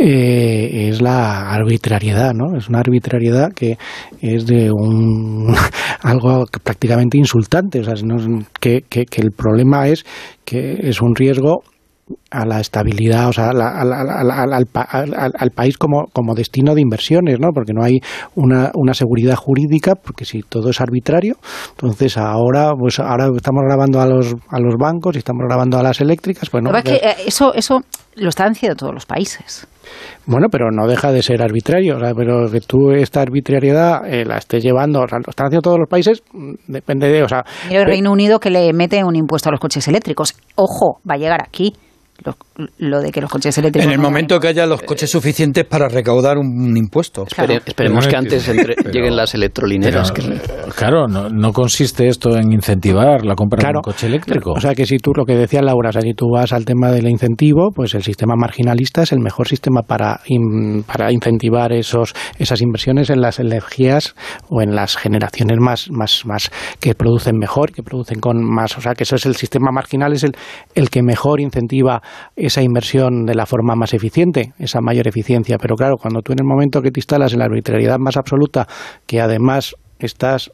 eh, 0.00 0.88
es 0.88 1.00
la 1.00 1.52
arbitrariedad, 1.52 2.32
¿no? 2.34 2.56
Es 2.56 2.68
una 2.68 2.80
arbitrariedad 2.80 3.52
que 3.52 3.78
es 4.20 4.46
de 4.46 4.70
un 4.72 5.54
algo 6.02 6.44
prácticamente 6.64 7.18
insultante, 7.18 7.80
o 7.80 7.84
sea, 7.84 7.94
no, 8.04 8.16
que, 8.58 8.82
que, 8.88 9.04
que 9.04 9.20
el 9.20 9.30
problema 9.30 9.86
es 9.86 10.04
que 10.44 10.88
es 10.88 11.00
un 11.00 11.14
riesgo 11.14 11.62
a 12.30 12.46
la 12.46 12.60
estabilidad, 12.60 13.28
o 13.28 13.32
sea, 13.32 13.50
al, 13.50 15.50
país 15.50 15.76
como, 15.76 16.06
como 16.12 16.34
destino 16.34 16.74
de 16.74 16.80
inversiones, 16.80 17.40
¿no? 17.40 17.48
Porque 17.52 17.72
no 17.72 17.82
hay 17.82 17.98
una, 18.34 18.70
una 18.74 18.94
seguridad 18.94 19.34
jurídica, 19.34 19.94
porque 19.94 20.24
si 20.24 20.42
todo 20.42 20.70
es 20.70 20.80
arbitrario, 20.80 21.36
entonces 21.70 22.16
ahora, 22.16 22.72
pues 22.78 23.00
ahora 23.00 23.28
estamos 23.34 23.62
grabando 23.66 24.00
a 24.00 24.06
los, 24.06 24.34
a 24.48 24.60
los 24.60 24.74
bancos 24.78 25.16
y 25.16 25.18
estamos 25.18 25.42
grabando 25.48 25.78
a 25.78 25.82
las 25.82 26.00
eléctricas, 26.00 26.48
pues 26.50 26.62
no. 26.62 26.70
que 26.82 26.94
eh, 26.94 27.16
eso, 27.26 27.52
eso 27.54 27.80
lo 28.14 28.28
están 28.28 28.52
haciendo 28.52 28.76
todos 28.76 28.94
los 28.94 29.06
países. 29.06 29.66
Bueno, 30.26 30.48
pero 30.50 30.70
no 30.70 30.86
deja 30.86 31.10
de 31.10 31.22
ser 31.22 31.42
arbitrario. 31.42 31.96
O 31.96 32.00
sea, 32.00 32.14
pero 32.14 32.50
que 32.50 32.60
tú 32.60 32.92
esta 32.92 33.22
arbitrariedad 33.22 34.06
eh, 34.06 34.24
la 34.24 34.36
estés 34.36 34.62
llevando, 34.62 35.00
o 35.00 35.08
sea, 35.08 35.18
lo 35.18 35.30
están 35.30 35.46
haciendo 35.46 35.62
todos 35.62 35.78
los 35.78 35.88
países, 35.88 36.22
depende 36.66 37.08
de. 37.08 37.22
O 37.22 37.28
sea, 37.28 37.44
el 37.70 37.84
Reino 37.84 38.12
Unido 38.12 38.38
que 38.38 38.50
le 38.50 38.72
mete 38.72 39.02
un 39.02 39.16
impuesto 39.16 39.48
a 39.48 39.52
los 39.52 39.60
coches 39.60 39.86
eléctricos. 39.88 40.34
Ojo, 40.54 41.00
va 41.08 41.14
a 41.14 41.18
llegar 41.18 41.42
aquí 41.42 41.72
lo, 42.24 42.36
lo 42.78 43.00
de 43.00 43.10
que 43.10 43.20
los 43.20 43.30
coches 43.30 43.56
eléctricos... 43.58 43.86
En 43.86 43.92
el 43.92 43.98
no 43.98 44.02
momento 44.08 44.38
que 44.40 44.48
haya 44.48 44.66
los 44.66 44.82
coches 44.82 45.10
suficientes 45.10 45.64
para 45.64 45.88
recaudar 45.88 46.38
un 46.38 46.76
impuesto. 46.76 47.24
Espere- 47.26 47.62
esperemos 47.64 48.06
que 48.06 48.16
antes 48.16 48.48
entre- 48.48 48.74
lleguen 48.92 49.16
las 49.16 49.34
electrolineras. 49.34 50.12
Pero, 50.12 50.28
que- 50.28 50.34
eh, 50.36 50.40
claro, 50.76 51.06
no, 51.08 51.28
no 51.28 51.52
consiste 51.52 52.08
esto 52.08 52.36
en 52.36 52.52
incentivar 52.52 53.24
la 53.24 53.34
compra 53.34 53.70
de 53.70 53.76
un 53.78 53.82
coche 53.82 54.06
eléctrico. 54.06 54.52
O 54.52 54.60
sea 54.60 54.74
que 54.74 54.86
si 54.86 54.98
tú 54.98 55.12
lo 55.16 55.24
que 55.24 55.34
decía 55.36 55.62
Laura, 55.62 55.90
o 55.90 55.92
sea, 55.92 56.02
si 56.02 56.14
tú 56.14 56.26
vas 56.32 56.52
al 56.52 56.64
tema 56.64 56.90
del 56.90 57.08
incentivo, 57.08 57.70
pues 57.74 57.94
el 57.94 58.02
sistema 58.02 58.34
marginalista 58.36 59.02
es 59.02 59.12
el 59.12 59.20
mejor 59.20 59.48
sistema 59.48 59.82
para, 59.82 60.20
in- 60.26 60.82
para 60.84 61.12
incentivar 61.12 61.72
esos, 61.72 62.14
esas 62.38 62.60
inversiones 62.62 63.10
en 63.10 63.20
las 63.20 63.38
energías 63.40 64.14
o 64.48 64.62
en 64.62 64.74
las 64.74 64.96
generaciones 64.96 65.58
más, 65.60 65.88
más, 65.90 66.24
más 66.26 66.50
que 66.80 66.94
producen 66.94 67.36
mejor, 67.38 67.72
que 67.72 67.82
producen 67.82 68.20
con 68.20 68.42
más, 68.44 68.76
o 68.76 68.80
sea 68.80 68.94
que 68.94 69.04
eso 69.04 69.16
es 69.16 69.26
el 69.26 69.36
sistema 69.36 69.70
marginal, 69.72 70.12
es 70.12 70.24
el, 70.24 70.32
el 70.74 70.90
que 70.90 71.02
mejor 71.02 71.40
incentiva 71.40 72.02
esa 72.36 72.62
inversión 72.62 73.26
de 73.26 73.34
la 73.34 73.46
forma 73.46 73.74
más 73.74 73.94
eficiente, 73.94 74.52
esa 74.58 74.80
mayor 74.80 75.08
eficiencia. 75.08 75.58
Pero 75.58 75.76
claro, 75.76 75.96
cuando 75.96 76.22
tú 76.22 76.32
en 76.32 76.40
el 76.40 76.46
momento 76.46 76.82
que 76.82 76.90
te 76.90 77.00
instalas 77.00 77.32
en 77.32 77.40
la 77.40 77.46
arbitrariedad 77.46 77.98
más 77.98 78.16
absoluta, 78.16 78.66
que 79.06 79.20
además 79.20 79.74
estás 79.98 80.50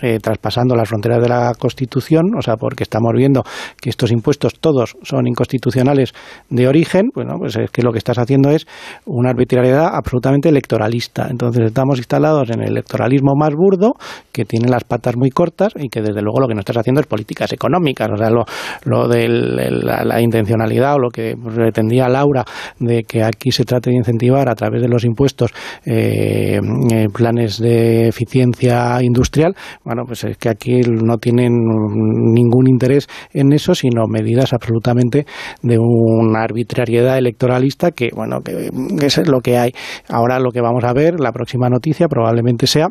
eh, 0.00 0.18
traspasando 0.20 0.74
las 0.74 0.88
fronteras 0.88 1.22
de 1.22 1.28
la 1.28 1.52
Constitución, 1.58 2.34
o 2.36 2.42
sea, 2.42 2.56
porque 2.56 2.82
estamos 2.82 3.12
viendo 3.14 3.42
que 3.80 3.90
estos 3.90 4.10
impuestos 4.10 4.54
todos 4.60 4.96
son 5.02 5.26
inconstitucionales 5.26 6.12
de 6.50 6.68
origen, 6.68 7.10
bueno, 7.14 7.36
pues 7.38 7.56
es 7.56 7.70
que 7.70 7.82
lo 7.82 7.92
que 7.92 7.98
estás 7.98 8.18
haciendo 8.18 8.50
es 8.50 8.66
una 9.06 9.30
arbitrariedad 9.30 9.88
absolutamente 9.94 10.48
electoralista. 10.48 11.28
Entonces 11.30 11.66
estamos 11.66 11.98
instalados 11.98 12.50
en 12.50 12.62
el 12.62 12.70
electoralismo 12.70 13.32
más 13.36 13.54
burdo, 13.54 13.94
que 14.32 14.44
tiene 14.44 14.68
las 14.68 14.84
patas 14.84 15.16
muy 15.16 15.30
cortas 15.30 15.72
y 15.76 15.88
que 15.88 16.00
desde 16.00 16.22
luego 16.22 16.40
lo 16.40 16.48
que 16.48 16.54
no 16.54 16.60
estás 16.60 16.76
haciendo 16.76 17.00
es 17.00 17.06
políticas 17.06 17.52
económicas, 17.52 18.08
o 18.12 18.16
sea, 18.16 18.30
lo, 18.30 18.44
lo 18.84 19.08
de 19.08 19.28
la, 19.28 20.04
la 20.04 20.20
intencionalidad 20.20 20.94
o 20.94 20.98
lo 20.98 21.10
que 21.10 21.34
pretendía 21.36 22.08
Laura 22.08 22.44
de 22.78 23.04
que 23.04 23.22
aquí 23.22 23.50
se 23.50 23.64
trate 23.64 23.90
de 23.90 23.96
incentivar 23.96 24.48
a 24.48 24.54
través 24.54 24.82
de 24.82 24.88
los 24.88 25.04
impuestos 25.04 25.52
eh, 25.84 26.60
eh, 26.90 27.06
planes 27.12 27.58
de 27.58 28.08
eficiencia 28.08 29.02
industrial, 29.02 29.54
bueno, 29.84 30.02
pues 30.06 30.24
es 30.24 30.36
que 30.38 30.48
aquí 30.48 30.80
no 30.80 31.18
tienen 31.18 31.52
ningún 31.52 32.68
interés 32.68 33.06
en 33.32 33.52
eso, 33.52 33.74
sino 33.74 34.06
medidas 34.08 34.52
absolutamente 34.52 35.26
de 35.62 35.78
una 35.78 36.42
arbitrariedad 36.42 37.18
electoralista 37.18 37.90
que, 37.90 38.10
bueno, 38.14 38.40
que 38.42 38.70
es 39.06 39.28
lo 39.28 39.40
que 39.40 39.58
hay. 39.58 39.72
Ahora 40.08 40.38
lo 40.38 40.50
que 40.50 40.60
vamos 40.60 40.84
a 40.84 40.92
ver, 40.92 41.20
la 41.20 41.32
próxima 41.32 41.68
noticia 41.68 42.08
probablemente 42.08 42.66
sea 42.66 42.88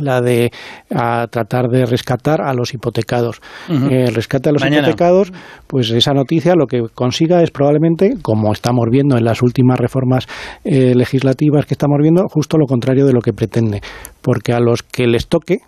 la 0.00 0.20
de 0.20 0.50
a 0.90 1.26
tratar 1.28 1.68
de 1.68 1.86
rescatar 1.86 2.40
a 2.40 2.52
los 2.52 2.74
hipotecados. 2.74 3.40
Eh, 3.70 4.06
el 4.08 4.14
rescate 4.14 4.48
a 4.48 4.52
los 4.52 4.62
Mañana. 4.62 4.88
hipotecados, 4.88 5.32
pues 5.66 5.90
esa 5.90 6.12
noticia 6.12 6.54
lo 6.56 6.66
que 6.66 6.82
consiga 6.92 7.42
es 7.42 7.50
probablemente, 7.50 8.14
como 8.22 8.52
estamos 8.52 8.86
viendo 8.90 9.16
en 9.16 9.24
las 9.24 9.42
últimas 9.42 9.78
reformas 9.78 10.26
eh, 10.64 10.94
legislativas 10.94 11.66
que 11.66 11.74
estamos 11.74 11.98
viendo, 12.00 12.24
justo 12.28 12.58
lo 12.58 12.66
contrario 12.66 13.06
de 13.06 13.12
lo 13.12 13.20
que 13.20 13.32
pretende. 13.32 13.80
Porque 14.20 14.52
a 14.52 14.60
los 14.60 14.82
que 14.82 15.06
les 15.06 15.28
toque 15.28 15.58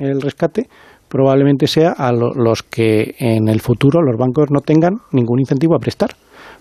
el 0.00 0.20
rescate, 0.20 0.68
probablemente 1.08 1.66
sea 1.66 1.92
a 1.92 2.12
lo- 2.12 2.32
los 2.34 2.62
que 2.62 3.14
en 3.18 3.48
el 3.48 3.60
futuro 3.60 4.00
los 4.02 4.16
bancos 4.18 4.46
no 4.50 4.60
tengan 4.60 4.94
ningún 5.12 5.40
incentivo 5.40 5.74
a 5.76 5.78
prestar. 5.80 6.10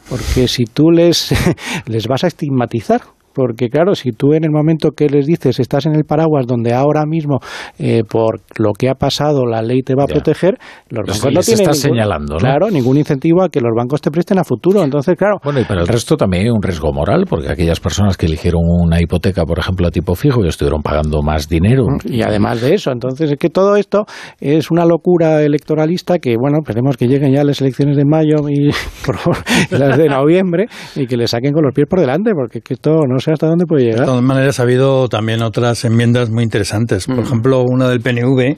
Porque 0.10 0.48
si 0.48 0.66
tú 0.66 0.92
les, 0.92 1.32
les 1.88 2.08
vas 2.08 2.24
a 2.24 2.28
estigmatizar, 2.28 3.02
porque 3.40 3.70
claro, 3.70 3.96
si 3.96 4.12
tú 4.12 4.34
en 4.34 4.44
el 4.44 4.52
momento 4.52 4.92
que 4.92 5.08
les 5.10 5.26
dices 5.26 5.60
estás 5.60 5.86
en 5.86 5.96
el 5.96 6.04
paraguas 6.04 6.46
donde 6.48 6.74
ahora 6.74 7.06
mismo 7.06 7.40
eh, 7.78 8.04
por 8.04 8.42
lo 8.58 8.74
que 8.74 8.90
ha 8.90 8.96
pasado 8.96 9.46
la 9.46 9.62
ley 9.62 9.82
te 9.82 9.96
va 9.96 10.04
a 10.04 10.08
Ya. 10.08 10.14
proteger, 10.14 10.58
los 10.90 11.08
Les- 11.08 11.22
bancos 11.24 11.34
no 11.34 11.42
tienen 11.42 11.62
ningún, 11.64 11.76
señalando, 11.76 12.34
¿no? 12.36 12.40
claro, 12.40 12.70
ningún 12.70 12.98
incentivo 12.98 13.42
a 13.44 13.50
que 13.50 13.62
los 13.62 13.72
bancos 13.76 14.02
te 14.02 14.12
presten 14.12 14.40
a 14.40 14.44
futuro. 14.44 14.84
Entonces, 14.84 15.16
claro, 15.18 15.38
Bueno, 15.44 15.60
y 15.62 15.66
para 15.66 15.82
el 15.82 15.88
resto 15.88 16.18
también 16.18 16.44
hay 16.44 16.50
un 16.50 16.62
riesgo 16.62 16.92
moral, 16.92 17.26
porque 17.30 17.50
aquellas 17.50 17.80
personas 17.80 18.18
que 18.18 18.26
eligieron 18.26 18.62
una 18.66 19.02
hipoteca, 19.02 19.46
por 19.46 19.60
ejemplo, 19.60 19.88
a 19.88 19.92
tipo 19.92 20.16
fijo 20.16 20.44
y 20.44 20.48
estuvieron 20.48 20.82
pagando 20.82 21.22
más 21.22 21.48
dinero. 21.48 21.86
Y 22.06 22.22
además 22.22 22.62
de 22.62 22.74
eso, 22.74 22.92
entonces 22.92 23.32
es 23.32 23.38
que 23.38 23.50
todo 23.50 23.76
esto 23.76 24.06
es 24.40 24.72
una 24.72 24.86
locura 24.86 25.42
electoralista 25.44 26.20
que, 26.20 26.36
bueno, 26.38 26.58
esperemos 26.62 26.98
que 26.98 27.08
lleguen 27.08 27.34
ya 27.34 27.44
las 27.44 27.62
elecciones 27.62 27.96
de 27.98 28.06
mayo 28.06 28.50
y 28.50 28.70
por 29.06 29.18
favor, 29.18 29.38
las 29.72 29.98
de 29.98 30.08
noviembre 30.10 30.66
y 30.96 31.08
que 31.08 31.16
le 31.18 31.28
saquen 31.28 31.54
con 31.54 31.64
los 31.64 31.74
pies 31.74 31.88
por 31.90 32.00
delante, 32.00 32.32
porque 32.34 32.60
es 32.60 32.64
que 32.64 32.74
esto 32.74 33.02
no 33.08 33.20
sé 33.30 33.34
hasta 33.34 33.48
dónde 33.48 33.66
puede 33.66 33.84
De 33.86 33.92
llegar. 33.92 34.06
todas 34.06 34.22
maneras, 34.24 34.60
ha 34.60 34.64
habido 34.64 35.08
también 35.08 35.42
otras 35.42 35.86
enmiendas 35.86 36.30
muy 36.30 36.44
interesantes. 36.44 37.06
Por 37.06 37.20
ejemplo, 37.20 37.64
una 37.64 37.88
del 37.90 38.02
PNV 38.02 38.58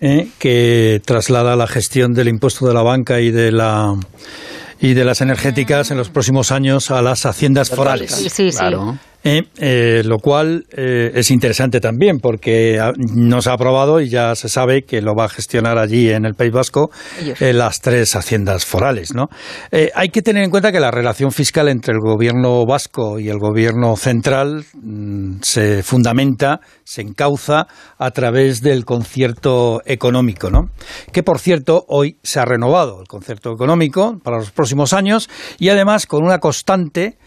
eh, 0.00 0.28
que 0.38 1.00
traslada 1.04 1.56
la 1.56 1.66
gestión 1.66 2.12
del 2.12 2.28
impuesto 2.28 2.66
de 2.66 2.74
la 2.74 2.82
banca 2.82 3.20
y 3.20 3.30
de 3.30 3.52
la 3.52 3.94
y 4.80 4.94
de 4.94 5.04
las 5.04 5.20
energéticas 5.20 5.92
en 5.92 5.96
los 5.96 6.08
próximos 6.08 6.50
años 6.50 6.90
a 6.90 7.02
las 7.02 7.24
haciendas 7.24 7.70
forales. 7.70 8.10
Sí, 8.10 8.28
sí, 8.28 8.50
sí. 8.50 8.58
Eh, 9.24 9.42
eh, 9.58 10.02
lo 10.04 10.18
cual 10.18 10.64
eh, 10.72 11.12
es 11.14 11.30
interesante 11.30 11.80
también 11.80 12.18
porque 12.18 12.80
ah, 12.80 12.92
no 12.96 13.40
se 13.40 13.50
ha 13.50 13.52
aprobado 13.52 14.00
y 14.00 14.08
ya 14.08 14.34
se 14.34 14.48
sabe 14.48 14.82
que 14.82 15.00
lo 15.00 15.14
va 15.14 15.26
a 15.26 15.28
gestionar 15.28 15.78
allí 15.78 16.10
en 16.10 16.24
el 16.24 16.34
País 16.34 16.50
Vasco 16.50 16.90
eh, 17.38 17.52
las 17.52 17.80
tres 17.80 18.16
haciendas 18.16 18.64
forales. 18.64 19.14
¿no? 19.14 19.28
Eh, 19.70 19.90
hay 19.94 20.08
que 20.08 20.22
tener 20.22 20.42
en 20.42 20.50
cuenta 20.50 20.72
que 20.72 20.80
la 20.80 20.90
relación 20.90 21.30
fiscal 21.30 21.68
entre 21.68 21.94
el 21.94 22.00
gobierno 22.00 22.66
vasco 22.66 23.20
y 23.20 23.28
el 23.28 23.38
gobierno 23.38 23.94
central 23.96 24.64
mm, 24.74 25.36
se 25.42 25.84
fundamenta, 25.84 26.60
se 26.82 27.02
encauza 27.02 27.68
a 27.98 28.10
través 28.10 28.60
del 28.60 28.84
concierto 28.84 29.82
económico, 29.84 30.50
¿no? 30.50 30.70
que 31.12 31.22
por 31.22 31.38
cierto 31.38 31.84
hoy 31.86 32.16
se 32.24 32.40
ha 32.40 32.44
renovado 32.44 33.00
el 33.00 33.06
concierto 33.06 33.52
económico 33.52 34.18
para 34.24 34.38
los 34.38 34.50
próximos 34.50 34.92
años 34.92 35.30
y 35.60 35.68
además 35.68 36.06
con 36.06 36.24
una 36.24 36.38
constante. 36.38 37.18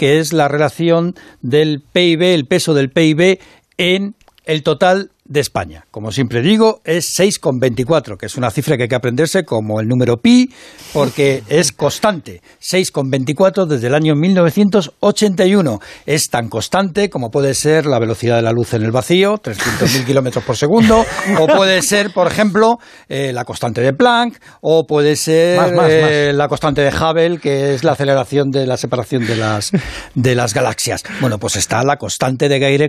Que 0.00 0.18
es 0.18 0.32
la 0.32 0.48
relación 0.48 1.14
del 1.42 1.82
PIB, 1.82 2.22
el 2.22 2.46
peso 2.46 2.72
del 2.72 2.88
PIB 2.88 3.38
en 3.76 4.14
el 4.46 4.62
total 4.62 5.10
de 5.30 5.40
España. 5.40 5.86
Como 5.92 6.10
siempre 6.10 6.42
digo, 6.42 6.80
es 6.84 7.16
6,24, 7.18 8.18
que 8.18 8.26
es 8.26 8.36
una 8.36 8.50
cifra 8.50 8.76
que 8.76 8.82
hay 8.82 8.88
que 8.88 8.96
aprenderse 8.96 9.44
como 9.44 9.80
el 9.80 9.86
número 9.86 10.16
pi, 10.16 10.52
porque 10.92 11.44
es 11.48 11.70
constante. 11.70 12.42
6,24 12.60 13.66
desde 13.66 13.86
el 13.86 13.94
año 13.94 14.16
1981. 14.16 15.78
Es 16.04 16.30
tan 16.30 16.48
constante 16.48 17.08
como 17.08 17.30
puede 17.30 17.54
ser 17.54 17.86
la 17.86 18.00
velocidad 18.00 18.36
de 18.36 18.42
la 18.42 18.50
luz 18.50 18.74
en 18.74 18.82
el 18.82 18.90
vacío, 18.90 19.34
300.000 19.34 20.04
kilómetros 20.04 20.44
por 20.44 20.56
segundo, 20.56 21.06
o 21.38 21.46
puede 21.46 21.80
ser, 21.82 22.12
por 22.12 22.26
ejemplo, 22.26 22.78
eh, 23.08 23.32
la 23.32 23.44
constante 23.44 23.80
de 23.82 23.92
Planck, 23.92 24.36
o 24.62 24.84
puede 24.84 25.14
ser 25.14 25.58
Más, 25.58 25.72
más, 25.72 25.90
eh, 25.90 26.32
la 26.34 26.48
constante 26.48 26.82
de 26.82 26.88
Hubble, 26.88 27.38
que 27.38 27.74
es 27.74 27.84
la 27.84 27.92
aceleración 27.92 28.50
de 28.50 28.66
la 28.66 28.76
separación 28.76 29.24
de 29.24 29.36
las, 29.36 29.70
de 30.16 30.34
las 30.34 30.54
galaxias. 30.54 31.04
Bueno, 31.20 31.38
pues 31.38 31.54
está 31.54 31.84
la 31.84 31.96
constante 31.96 32.48
de 32.48 32.58
que 32.58 32.80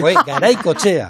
fue 0.00 0.14
Garaycochea, 0.26 1.01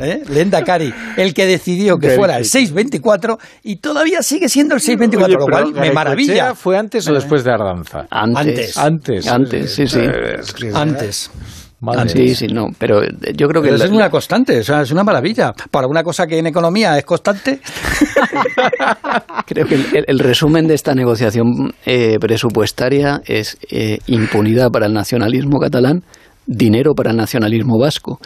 ¿eh? 0.00 0.22
Lendakari, 0.28 0.92
el 1.16 1.34
que 1.34 1.46
decidió 1.46 1.98
que 1.98 2.10
fuera 2.10 2.38
el 2.38 2.44
624 2.44 3.38
y 3.64 3.76
todavía 3.76 4.22
sigue 4.22 4.48
siendo 4.48 4.74
el 4.74 4.80
624, 4.80 5.36
Oye, 5.36 5.38
lo 5.38 5.46
cual 5.72 5.80
me 5.88 5.92
maravilla. 5.92 6.54
¿Fue 6.54 6.76
antes 6.78 7.06
o 7.08 7.12
después 7.14 7.44
de 7.44 7.52
Ardanza? 7.52 8.06
Antes. 8.10 8.76
Antes. 8.76 9.26
Antes, 9.26 9.74
sí, 9.74 9.86
sí. 9.86 10.00
Eh, 10.00 10.40
Antes. 10.74 11.30
Madre 11.78 12.08
Sí, 12.08 12.34
sí, 12.34 12.46
no. 12.46 12.68
Pero 12.78 13.02
yo 13.04 13.48
creo 13.48 13.60
que. 13.60 13.68
Pero 13.68 13.76
la- 13.76 13.84
eso 13.84 13.92
es 13.92 13.96
una 13.98 14.08
constante, 14.10 14.58
o 14.60 14.64
sea, 14.64 14.80
es 14.80 14.90
una 14.90 15.04
maravilla. 15.04 15.52
Para 15.70 15.86
una 15.86 16.02
cosa 16.02 16.26
que 16.26 16.38
en 16.38 16.46
economía 16.46 16.96
es 16.96 17.04
constante, 17.04 17.60
Creo 19.46 19.66
que 19.66 19.74
el, 19.74 19.86
el- 19.94 20.04
el 20.08 20.18
resumen 20.18 20.66
de 20.66 20.74
esta 20.74 20.94
negociación 20.94 21.74
eh, 21.84 22.18
presupuestaria 22.18 23.20
es 23.26 23.58
eh, 23.70 23.98
impunidad 24.06 24.70
para 24.70 24.86
el 24.86 24.94
nacionalismo 24.94 25.58
catalán, 25.58 26.02
dinero 26.46 26.94
para 26.94 27.10
el 27.10 27.16
nacionalismo 27.16 27.78
vasco. 27.78 28.20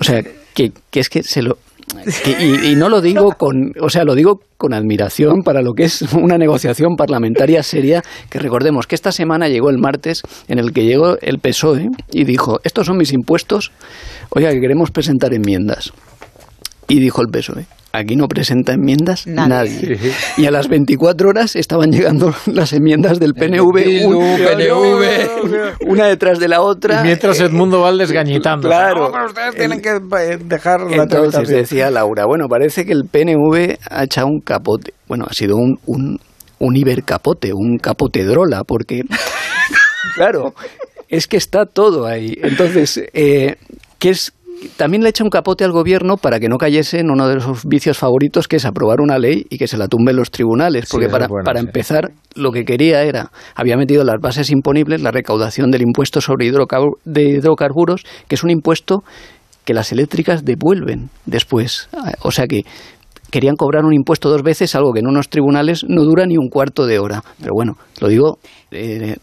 O 0.00 0.04
sea, 0.04 0.22
que, 0.54 0.72
que 0.90 1.00
es 1.00 1.08
que 1.08 1.22
se 1.22 1.42
lo... 1.42 1.58
que- 2.24 2.36
y, 2.40 2.72
y 2.72 2.76
no 2.76 2.88
lo 2.88 3.00
digo 3.00 3.30
con, 3.38 3.72
o 3.80 3.88
sea, 3.90 4.04
lo 4.04 4.14
digo 4.14 4.40
con 4.56 4.72
admiración 4.72 5.42
para 5.42 5.60
lo 5.62 5.72
que 5.74 5.84
es 5.84 6.02
una 6.14 6.38
negociación 6.38 6.96
parlamentaria 6.96 7.62
seria, 7.62 8.02
que 8.30 8.38
recordemos 8.38 8.86
que 8.86 8.94
esta 8.94 9.12
semana 9.12 9.48
llegó 9.48 9.68
el 9.70 9.78
martes 9.78 10.22
en 10.48 10.58
el 10.58 10.72
que 10.72 10.84
llegó 10.84 11.18
el 11.20 11.38
PSOE 11.38 11.88
y 12.12 12.24
dijo, 12.24 12.60
estos 12.64 12.86
son 12.86 12.96
mis 12.96 13.12
impuestos, 13.12 13.72
oiga, 14.30 14.50
que 14.52 14.60
queremos 14.60 14.90
presentar 14.90 15.34
enmiendas. 15.34 15.92
Y 16.88 17.00
dijo 17.00 17.22
el 17.22 17.28
PSOE, 17.28 17.66
aquí 17.92 18.16
no 18.16 18.26
presenta 18.28 18.72
enmiendas 18.74 19.26
nadie. 19.26 19.98
Y 20.36 20.46
a 20.46 20.50
las 20.50 20.68
24 20.68 21.28
horas 21.28 21.56
estaban 21.56 21.90
llegando 21.92 22.34
las 22.46 22.72
enmiendas 22.72 23.18
del 23.20 23.34
PNV, 23.34 24.06
un- 24.06 24.36
PNV. 24.36 25.76
una 25.86 26.06
detrás 26.06 26.38
de 26.38 26.48
la 26.48 26.60
otra. 26.60 27.00
Y 27.00 27.04
mientras 27.04 27.40
Edmundo 27.40 27.80
Valdes 27.80 28.12
gañitando. 28.12 28.68
Claro. 28.68 29.06
No, 29.06 29.12
pero 29.12 29.26
ustedes 29.26 29.54
tienen 29.54 29.80
que 29.80 29.90
eh, 29.90 30.38
dejar 30.44 30.80
la 30.82 31.04
Entonces 31.04 31.48
decía 31.48 31.90
Laura, 31.90 32.26
bueno, 32.26 32.48
parece 32.48 32.84
que 32.84 32.92
el 32.92 33.04
PNV 33.10 33.78
ha 33.90 34.04
echado 34.04 34.26
un 34.26 34.40
capote. 34.40 34.92
Bueno, 35.08 35.24
ha 35.28 35.32
sido 35.32 35.56
un, 35.56 35.78
un, 35.86 36.18
un 36.58 36.76
ibercapote, 36.76 37.52
un 37.52 37.78
capote 37.78 38.24
drola, 38.24 38.64
porque, 38.64 39.02
claro, 40.16 40.54
es 41.08 41.26
que 41.26 41.36
está 41.36 41.66
todo 41.66 42.06
ahí. 42.06 42.36
Entonces, 42.42 43.02
eh, 43.12 43.56
¿qué 43.98 44.10
es 44.10 44.32
también 44.76 45.02
le 45.02 45.10
echa 45.10 45.24
un 45.24 45.30
capote 45.30 45.64
al 45.64 45.72
gobierno 45.72 46.16
para 46.16 46.40
que 46.40 46.48
no 46.48 46.58
cayese 46.58 46.98
en 47.00 47.10
uno 47.10 47.28
de 47.28 47.40
sus 47.40 47.64
vicios 47.64 47.98
favoritos, 47.98 48.48
que 48.48 48.56
es 48.56 48.64
aprobar 48.64 49.00
una 49.00 49.18
ley 49.18 49.46
y 49.50 49.58
que 49.58 49.66
se 49.66 49.76
la 49.76 49.88
tumben 49.88 50.16
los 50.16 50.30
tribunales. 50.30 50.86
Porque 50.90 51.06
Sí, 51.06 51.12
para, 51.12 51.28
bueno, 51.28 51.44
para 51.44 51.60
sí. 51.60 51.66
empezar, 51.66 52.12
lo 52.34 52.52
que 52.52 52.64
quería 52.64 53.02
era, 53.02 53.30
había 53.54 53.76
metido 53.76 54.02
en 54.02 54.08
las 54.08 54.20
bases 54.20 54.50
imponibles 54.50 55.02
la 55.02 55.10
recaudación 55.10 55.70
del 55.70 55.82
impuesto 55.82 56.20
sobre 56.20 56.50
de 57.04 57.22
hidrocarburos, 57.22 58.04
que 58.28 58.34
es 58.34 58.44
un 58.44 58.50
impuesto 58.50 59.04
que 59.64 59.74
las 59.74 59.92
eléctricas 59.92 60.44
devuelven 60.44 61.10
después. 61.26 61.88
O 62.20 62.30
sea 62.30 62.46
que 62.46 62.64
querían 63.34 63.56
cobrar 63.56 63.84
un 63.84 63.92
impuesto 63.92 64.30
dos 64.30 64.44
veces, 64.44 64.76
algo 64.76 64.92
que 64.92 65.00
en 65.00 65.08
unos 65.08 65.28
tribunales 65.28 65.84
no 65.88 66.04
dura 66.04 66.24
ni 66.24 66.36
un 66.36 66.48
cuarto 66.48 66.86
de 66.86 67.00
hora. 67.00 67.20
Pero 67.40 67.50
bueno, 67.52 67.76
lo 68.00 68.06
digo 68.06 68.38
eh, 68.70 69.16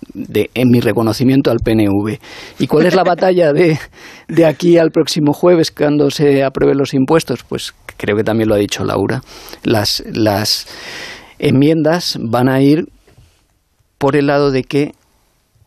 en 0.54 0.70
mi 0.70 0.82
reconocimiento 0.82 1.50
al 1.50 1.60
PNV. 1.60 2.20
¿Y 2.60 2.68
cuál 2.68 2.88
es 2.88 2.94
la 2.94 3.06
batalla 3.06 3.54
de, 3.54 3.80
de 4.28 4.46
aquí 4.46 4.78
al 4.78 4.92
próximo 4.92 5.32
jueves 5.32 5.72
cuando 5.72 6.12
se 6.12 6.44
aprueben 6.44 6.78
los 6.78 6.94
impuestos? 6.94 7.46
Pues 7.48 7.74
creo 7.96 8.18
que 8.18 8.26
también 8.26 8.50
lo 8.50 8.56
ha 8.56 8.58
dicho 8.58 8.84
Laura. 8.84 9.22
Las, 9.64 10.04
las 10.12 10.68
enmiendas 11.40 12.20
van 12.20 12.50
a 12.50 12.62
ir 12.62 12.88
por 13.98 14.18
el 14.18 14.28
lado 14.28 14.52
de 14.52 14.64
que 14.64 14.92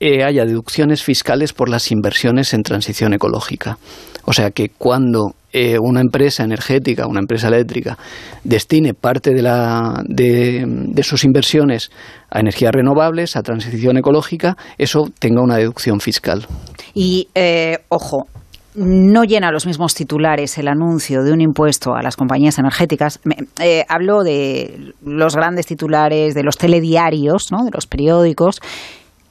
eh, 0.07 0.23
haya 0.23 0.45
deducciones 0.45 1.03
fiscales 1.03 1.55
por 1.55 1.71
las 1.71 1.91
inversiones 1.91 2.53
en 2.53 2.63
transición 2.63 3.15
ecológica. 3.15 3.79
O 4.27 4.35
sea 4.35 4.51
que 4.51 4.69
cuando 4.69 5.35
eh, 5.51 5.79
una 5.81 6.03
empresa 6.03 6.45
energética, 6.45 7.07
una 7.07 7.21
empresa 7.21 7.49
eléctrica, 7.49 7.97
destine 8.43 8.93
parte 8.93 9.31
de, 9.33 9.41
la, 9.41 10.03
de, 10.07 11.03
sus 11.03 11.25
inversiones 11.25 11.91
a 12.31 12.41
energías 12.41 12.73
renovables, 12.73 13.35
a 13.35 13.43
transición 13.43 13.97
ecológica, 13.97 14.59
eso 14.77 15.09
tenga 15.19 15.43
una 15.43 15.57
deducción 15.57 16.01
fiscal. 16.01 16.47
Y, 16.93 17.29
eh, 17.35 17.79
ojo, 17.89 18.27
no 18.75 19.25
llena 19.25 19.51
los 19.53 19.67
mismos 19.67 19.95
titulares 19.95 20.59
el 20.59 20.69
anuncio 20.69 21.23
de 21.23 21.33
un 21.33 21.41
impuesto 21.41 21.95
a 21.95 22.03
las 22.03 22.17
compañías 22.17 22.59
energéticas. 22.59 23.21
Eh, 23.59 23.87
hablo 23.89 24.23
de 24.23 24.93
los 25.03 25.35
grandes 25.35 25.65
titulares 25.65 26.35
de 26.35 26.43
los 26.43 26.59
telediarios, 26.59 27.51
¿no? 27.51 27.65
de 27.65 27.71
los 27.73 27.87
periódicos, 27.87 28.61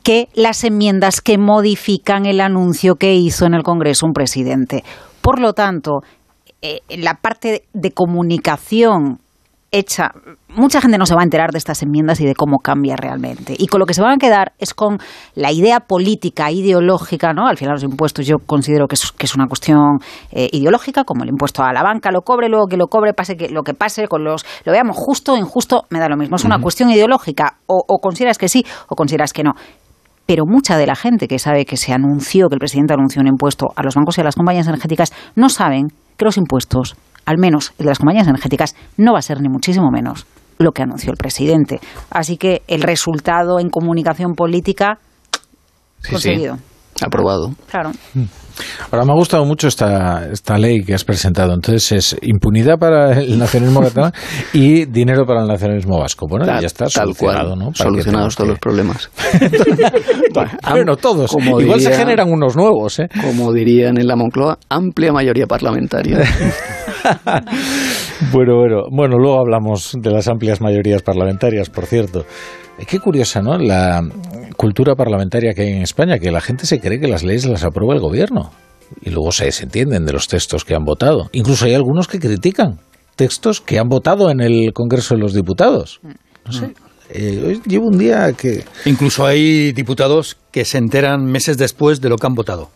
que 0.04 0.28
las 0.34 0.64
enmiendas 0.64 1.22
que 1.22 1.38
modifican 1.38 2.26
el 2.26 2.42
anuncio 2.42 2.96
que 2.96 3.16
hizo 3.16 3.46
en 3.46 3.54
el 3.54 3.64
Congreso 3.64 4.06
un 4.06 4.14
presidente. 4.14 4.84
Por 5.22 5.40
lo 5.40 5.54
tanto, 5.54 6.02
eh, 6.62 6.82
la 6.90 7.16
parte 7.16 7.64
de 7.74 7.92
comunicación 7.92 9.20
hecha, 9.74 10.12
mucha 10.50 10.80
gente 10.80 11.00
no 11.00 11.08
se 11.08 11.16
va 11.16 11.22
a 11.22 11.24
enterar 11.24 11.50
de 11.52 11.58
estas 11.58 11.82
enmiendas 11.82 12.22
y 12.22 12.26
de 12.26 12.36
cómo 12.36 12.60
cambia 12.60 12.96
realmente. 12.96 13.56
Y 13.58 13.66
con 13.66 13.80
lo 13.80 13.88
que 13.88 13.96
se 13.96 14.04
van 14.04 14.12
a 14.12 14.18
quedar 14.18 14.54
es 14.60 14.74
con 14.76 15.00
la 15.34 15.52
idea 15.52 15.80
política, 15.80 16.52
ideológica, 16.52 17.34
¿no? 17.34 17.48
Al 17.48 17.58
final 17.58 17.74
los 17.74 17.84
impuestos 17.84 18.28
yo 18.28 18.38
considero 18.46 18.88
que 18.88 18.94
es, 18.94 19.12
que 19.12 19.26
es 19.26 19.34
una 19.34 19.48
cuestión 19.48 19.98
eh, 20.32 20.48
ideológica, 20.52 21.04
como 21.06 21.24
el 21.24 21.30
impuesto 21.30 21.64
a 21.64 21.74
la 21.74 21.82
banca, 21.82 22.12
lo 22.12 22.22
cobre, 22.22 22.50
luego 22.50 22.68
que 22.68 22.78
lo 22.78 22.86
cobre, 22.88 23.14
pase 23.14 23.36
que 23.36 23.50
lo 23.50 23.64
que 23.64 23.74
pase, 23.74 24.08
con 24.08 24.24
los, 24.24 24.46
lo 24.64 24.72
veamos 24.72 24.96
justo 24.96 25.34
o 25.34 25.38
injusto, 25.38 25.86
me 25.90 26.00
da 26.00 26.08
lo 26.08 26.18
mismo. 26.18 26.36
Es 26.36 26.46
una 26.46 26.60
cuestión 26.60 26.92
ideológica, 26.92 27.58
o, 27.66 27.84
o 27.88 27.98
consideras 27.98 28.38
que 28.38 28.50
sí 28.50 28.64
o 28.90 28.96
consideras 28.96 29.34
que 29.34 29.44
no. 29.44 29.54
Pero 30.26 30.46
mucha 30.46 30.78
de 30.78 30.86
la 30.88 30.96
gente 30.96 31.28
que 31.28 31.40
sabe 31.40 31.66
que 31.66 31.78
se 31.78 31.94
anunció, 31.94 32.48
que 32.50 32.56
el 32.56 32.60
presidente 32.60 32.94
anunció 32.94 33.22
un 33.22 33.28
impuesto 33.28 33.68
a 33.76 33.84
los 33.84 33.96
bancos 33.96 34.18
y 34.18 34.22
a 34.22 34.24
las 34.24 34.36
compañías 34.36 34.68
energéticas, 34.68 35.12
no 35.36 35.50
saben 35.50 35.88
que 36.18 36.26
los 36.26 36.38
impuestos, 36.38 36.96
al 37.26 37.38
menos 37.38 37.74
el 37.78 37.86
de 37.86 37.92
las 37.92 38.00
compañías 38.00 38.28
energéticas, 38.28 38.76
no 38.98 39.14
va 39.14 39.20
a 39.20 39.22
ser 39.22 39.42
ni 39.42 39.50
muchísimo 39.50 39.90
menos 39.92 40.26
lo 40.60 40.72
que 40.72 40.84
anunció 40.84 41.12
el 41.12 41.18
presidente. 41.18 41.80
Así 42.10 42.38
que 42.38 42.62
el 42.68 42.82
resultado 42.82 43.60
en 43.60 43.70
comunicación 43.70 44.34
política 44.34 45.00
conseguido. 46.10 46.58
Aprobado. 47.02 47.54
Claro. 47.70 47.92
Ahora 48.92 49.04
me 49.04 49.12
ha 49.14 49.16
gustado 49.16 49.46
mucho 49.46 49.68
esta, 49.68 50.30
esta 50.32 50.58
ley 50.60 50.84
que 50.84 50.94
has 50.94 51.04
presentado. 51.04 51.54
Entonces 51.54 51.92
es 51.92 52.18
impunidad 52.22 52.78
para 52.78 53.20
el 53.20 53.40
nacionalismo 53.40 53.82
catalán 53.82 54.12
y 54.54 54.86
dinero 54.86 55.26
para 55.26 55.42
el 55.42 55.48
nacionalismo 55.48 55.98
vasco. 56.00 56.28
Bueno, 56.30 56.46
Tal- 56.46 56.62
ya 56.62 56.68
está 56.68 56.86
tal 56.86 56.92
solucionado, 56.92 57.48
cual. 57.56 57.60
¿no? 57.60 57.66
¿Para 57.72 57.90
Solucionados 57.90 58.36
todos 58.36 58.48
los 58.50 58.58
que- 58.58 58.62
problemas. 58.62 59.10
Bueno, 60.72 60.96
todos. 60.98 61.32
Como 61.32 61.60
Igual 61.62 61.80
se 61.80 61.90
diría- 61.90 61.98
generan 62.00 62.32
unos 62.32 62.56
nuevos, 62.56 63.00
¿eh? 63.00 63.08
Como 63.22 63.52
dirían 63.54 63.98
en 64.00 64.08
la 64.08 64.16
Moncloa, 64.16 64.58
amplia 64.70 65.12
mayoría 65.12 65.46
parlamentaria. 65.48 66.20
Bueno, 68.32 68.56
bueno, 68.58 68.84
bueno, 68.92 69.18
luego 69.18 69.40
hablamos 69.40 69.96
de 70.00 70.12
las 70.12 70.28
amplias 70.28 70.62
mayorías 70.62 71.02
parlamentarias, 71.02 71.70
por 71.70 71.86
cierto. 71.86 72.26
Eh, 72.80 72.86
Qué 72.88 73.00
curiosa, 73.00 73.42
¿no? 73.42 73.58
La 73.58 74.02
cultura 74.58 74.96
parlamentaria 74.96 75.54
que 75.54 75.62
hay 75.64 75.70
en 75.70 75.82
España, 75.82 76.20
que 76.20 76.32
la 76.32 76.42
gente 76.42 76.66
se 76.66 76.80
cree 76.80 77.00
que 77.00 77.08
las 77.08 77.24
leyes 77.24 77.46
las 77.46 77.64
aprueba 77.64 77.94
el 77.94 78.00
gobierno 78.00 78.52
y 79.02 79.10
luego 79.10 79.32
se 79.32 79.46
desentienden 79.46 80.06
de 80.06 80.14
los 80.14 80.28
textos 80.28 80.64
que 80.66 80.76
han 80.76 80.84
votado. 80.84 81.30
Incluso 81.32 81.66
hay 81.66 81.74
algunos 81.74 82.08
que 82.08 82.20
critican 82.20 82.80
textos 83.16 83.62
que 83.62 83.80
han 83.80 83.88
votado 83.90 84.30
en 84.30 84.42
el 84.42 84.74
Congreso 84.74 85.16
de 85.16 85.22
los 85.22 85.34
Diputados. 85.34 86.00
No 86.46 86.52
sé. 86.52 86.74
eh, 87.10 87.44
hoy 87.46 87.62
llevo 87.66 87.88
un 87.88 87.98
día 87.98 88.34
que... 88.34 88.64
Incluso 88.86 89.26
hay 89.26 89.72
diputados 89.72 90.38
que 90.52 90.66
se 90.66 90.78
enteran 90.78 91.26
meses 91.26 91.58
después 91.58 92.02
de 92.02 92.10
lo 92.10 92.18
que 92.18 92.28
han 92.28 92.34
votado. 92.34 92.70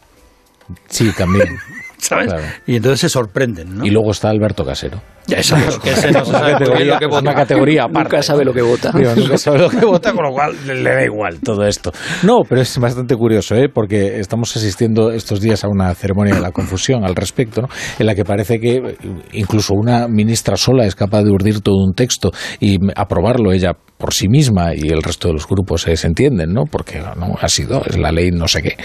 Sí, 0.90 1.12
también. 1.18 1.58
¿Sabes? 1.98 2.28
Claro. 2.28 2.44
Y 2.66 2.76
entonces 2.76 3.00
se 3.02 3.10
sorprenden, 3.10 3.78
¿no? 3.78 3.86
Y 3.86 3.90
luego 3.90 4.12
está 4.12 4.30
Alberto 4.30 4.64
Casero. 4.64 5.02
Ya, 5.28 5.38
que 5.84 5.90
ese 5.92 6.12
no 6.12 6.24
se 6.24 6.32
sabe 6.32 6.54
muy 6.70 6.78
bien 6.78 6.88
lo 6.88 7.00
que 7.00 7.06
Es 7.06 7.10
vota. 7.10 7.22
una 7.22 7.34
categoría 7.36 7.84
aparte. 7.84 8.04
Nunca 8.04 8.24
sabe 8.24 8.46
lo 8.46 8.54
que 8.54 8.62
vota. 8.62 8.92
Digo, 8.94 9.14
nunca 9.16 9.38
sabe 9.38 9.60
lo 9.60 9.70
que 9.70 9.86
vota, 9.86 10.14
con 10.14 10.24
lo 10.24 10.32
cual 10.32 10.56
le, 10.66 10.76
le 10.76 10.90
da 10.90 11.04
igual 11.04 11.40
todo 11.42 11.66
esto. 11.66 11.92
No, 12.24 12.44
pero 12.48 12.62
es 12.62 12.78
bastante 12.78 13.16
curioso, 13.16 13.54
¿eh? 13.56 13.68
porque 13.68 14.20
estamos 14.20 14.56
asistiendo 14.56 15.12
estos 15.12 15.42
días 15.42 15.66
a 15.66 15.68
una 15.68 15.94
ceremonia 15.96 16.36
de 16.36 16.40
la 16.42 16.52
confusión 16.52 17.04
al 17.04 17.14
respecto, 17.16 17.62
¿no? 17.64 17.68
en 18.00 18.06
la 18.06 18.16
que 18.16 18.24
parece 18.24 18.60
que 18.60 18.96
incluso 19.34 19.74
una 19.74 20.08
ministra 20.08 20.56
sola 20.56 20.86
es 20.86 20.96
capaz 20.96 21.24
de 21.24 21.32
urdir 21.32 21.60
todo 21.60 21.76
un 21.84 21.94
texto 21.94 22.32
y 22.62 22.78
aprobarlo 22.96 23.52
ella 23.52 23.72
por 23.98 24.14
sí 24.14 24.28
misma 24.28 24.76
y 24.76 24.90
el 24.90 25.02
resto 25.02 25.28
de 25.30 25.34
los 25.36 25.48
grupos 25.48 25.82
se 25.82 25.92
desentienden, 25.92 26.54
¿no? 26.54 26.64
Porque 26.66 27.00
no 27.00 27.36
ha 27.40 27.48
sido, 27.48 27.82
es 27.86 27.98
la 27.98 28.12
ley 28.12 28.30
no 28.32 28.48
sé 28.48 28.62
qué. 28.62 28.76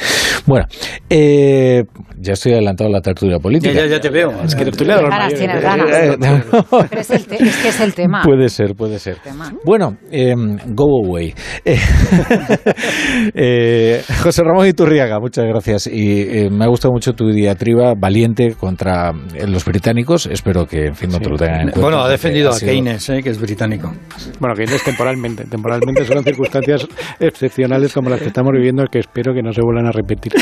Bueno, 0.47 0.65
eh, 1.11 1.85
ya 2.19 2.33
estoy 2.33 2.53
adelantado 2.53 2.89
a 2.89 2.93
la 2.93 3.01
tertulia 3.01 3.39
política. 3.39 3.73
Ya, 3.75 3.83
ya, 3.83 3.93
ya 3.93 4.01
te 4.01 4.09
veo. 4.11 4.31
Es 4.43 4.55
que 4.55 4.65
tertulia 4.65 4.97
de 4.97 5.03
los 5.03 5.11
Ganas, 5.11 5.33
mayores. 5.33 5.39
tienes 5.39 5.63
ganas. 5.63 6.87
Pero 6.89 7.01
es, 7.01 7.11
el 7.11 7.27
te- 7.27 7.43
es 7.43 7.57
que 7.59 7.69
es 7.69 7.81
el 7.81 7.95
tema. 7.95 8.23
Puede 8.23 8.49
ser, 8.49 8.75
puede 8.75 8.99
ser. 8.99 9.19
Bueno, 9.65 9.97
eh, 10.11 10.35
go 10.69 11.05
away. 11.07 11.35
Eh, 11.65 11.79
eh, 13.35 14.03
José 14.23 14.43
Ramón 14.45 14.67
Iturriaga, 14.67 15.19
muchas 15.21 15.45
gracias. 15.47 15.87
Y 15.87 16.23
eh, 16.23 16.49
me 16.51 16.65
ha 16.65 16.69
gustado 16.69 16.93
mucho 16.93 17.13
tu 17.13 17.29
diatriba 17.31 17.95
valiente 17.97 18.55
contra 18.55 19.13
los 19.47 19.65
británicos. 19.65 20.27
Espero 20.27 20.67
que, 20.67 20.87
en 20.87 20.95
fin, 20.95 21.11
no 21.11 21.19
te 21.21 21.29
lo 21.29 21.37
tengan 21.37 21.61
en 21.61 21.65
cuenta. 21.71 21.81
Bueno, 21.81 22.01
ha 22.03 22.09
defendido 22.09 22.51
a 22.51 22.53
sido- 22.55 22.71
Keynes, 22.73 23.09
eh, 23.11 23.23
que 23.23 23.31
es 23.31 23.41
británico. 23.41 23.93
Bueno, 24.41 24.55
que 24.55 24.65
temporalmente. 25.03 25.45
Temporalmente 25.45 26.05
son 26.05 26.23
circunstancias 26.25 26.87
excepcionales 27.21 27.93
como 27.93 28.11
las 28.11 28.21
que 28.21 28.27
estamos 28.29 28.53
viviendo 28.53 28.85
que 28.91 28.99
espero 29.01 29.33
que 29.35 29.43
no 29.43 29.53
se 29.53 29.61
vuelvan 29.63 29.87
a 29.87 29.93
repetir. 29.93 30.33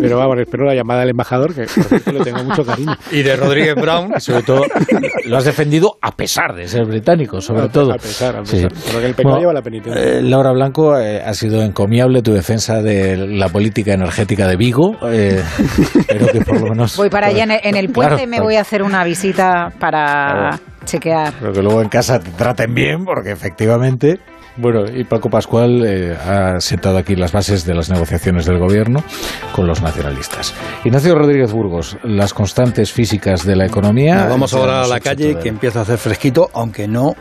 Pero 0.00 0.18
vamos, 0.18 0.38
espero 0.38 0.64
la 0.66 0.74
llamada 0.74 1.00
del 1.00 1.10
embajador, 1.10 1.54
que 1.54 1.62
por 1.62 1.84
cierto 1.84 2.12
le 2.12 2.20
tengo 2.20 2.44
mucho 2.44 2.64
cariño. 2.64 2.92
Y 3.10 3.22
de 3.22 3.36
Rodríguez 3.36 3.74
Brown. 3.74 4.12
Sobre 4.20 4.42
todo, 4.42 4.62
lo 5.26 5.36
has 5.36 5.44
defendido 5.44 5.98
a 6.02 6.10
pesar 6.12 6.54
de 6.54 6.66
ser 6.68 6.84
británico, 6.84 7.40
sobre 7.40 7.62
A- 7.62 7.68
todo. 7.68 7.92
a 7.92 7.96
pesar, 7.96 8.36
a 8.36 8.44
Sí. 8.44 8.56
pesar. 8.56 8.72
Por 8.72 8.94
lo 8.94 9.00
que 9.00 9.06
el 9.06 9.14
pecado 9.14 9.38
lleva 9.38 9.52
la 9.52 9.62
penitencia. 9.62 10.02
eh, 10.02 10.22
Laura 10.22 10.52
Blanco, 10.52 10.98
eh, 10.98 11.22
ha 11.24 11.32
sido 11.34 11.62
encomiable 11.62 12.22
tu 12.22 12.32
defensa 12.32 12.82
de 12.82 13.16
la 13.16 13.48
política 13.48 13.94
energética 13.94 14.46
de 14.48 14.56
Vigo. 14.56 14.96
eh, 15.10 15.42
espero 15.98 16.26
que 16.28 16.40
por 16.40 16.60
lo 16.60 16.70
menos. 16.70 16.96
Voy 16.96 17.08
para 17.10 17.28
allá 17.28 17.44
en 17.44 17.50
el, 17.52 17.60
en 17.62 17.76
el 17.76 17.88
puente, 17.90 18.14
Claro, 18.16 18.26
me 18.26 18.36
claro. 18.36 18.44
voy 18.44 18.56
a 18.56 18.60
hacer 18.60 18.82
una 18.82 19.04
visita 19.04 19.72
para 19.78 20.58
chequear. 20.86 21.34
Pero 21.38 21.52
que 21.52 21.62
luego 21.62 21.82
en 21.82 21.88
casa 21.88 22.18
te 22.18 22.30
traten 22.30 22.74
bien, 22.74 23.04
porque 23.04 23.32
efectivamente. 23.32 24.18
Bueno, 24.58 24.84
y 24.90 25.04
Paco 25.04 25.28
Pascual 25.28 25.84
eh, 25.84 26.16
ha 26.16 26.58
sentado 26.60 26.96
aquí 26.96 27.14
las 27.14 27.30
bases 27.30 27.66
de 27.66 27.74
las 27.74 27.90
negociaciones 27.90 28.46
del 28.46 28.58
gobierno 28.58 29.04
con 29.54 29.66
los 29.66 29.82
nacionalistas. 29.82 30.54
Ignacio 30.82 31.14
Rodríguez 31.14 31.52
Burgos, 31.52 31.98
las 32.02 32.32
constantes 32.32 32.90
físicas 32.90 33.44
de 33.44 33.54
la 33.54 33.66
economía. 33.66 34.14
Nos 34.14 34.30
vamos 34.30 34.54
ahora 34.54 34.82
a 34.82 34.86
la 34.86 35.00
calle 35.00 35.36
que 35.38 35.50
empieza 35.50 35.80
a 35.80 35.82
hacer 35.82 35.98
fresquito, 35.98 36.48
aunque 36.54 36.88
no 36.88 37.14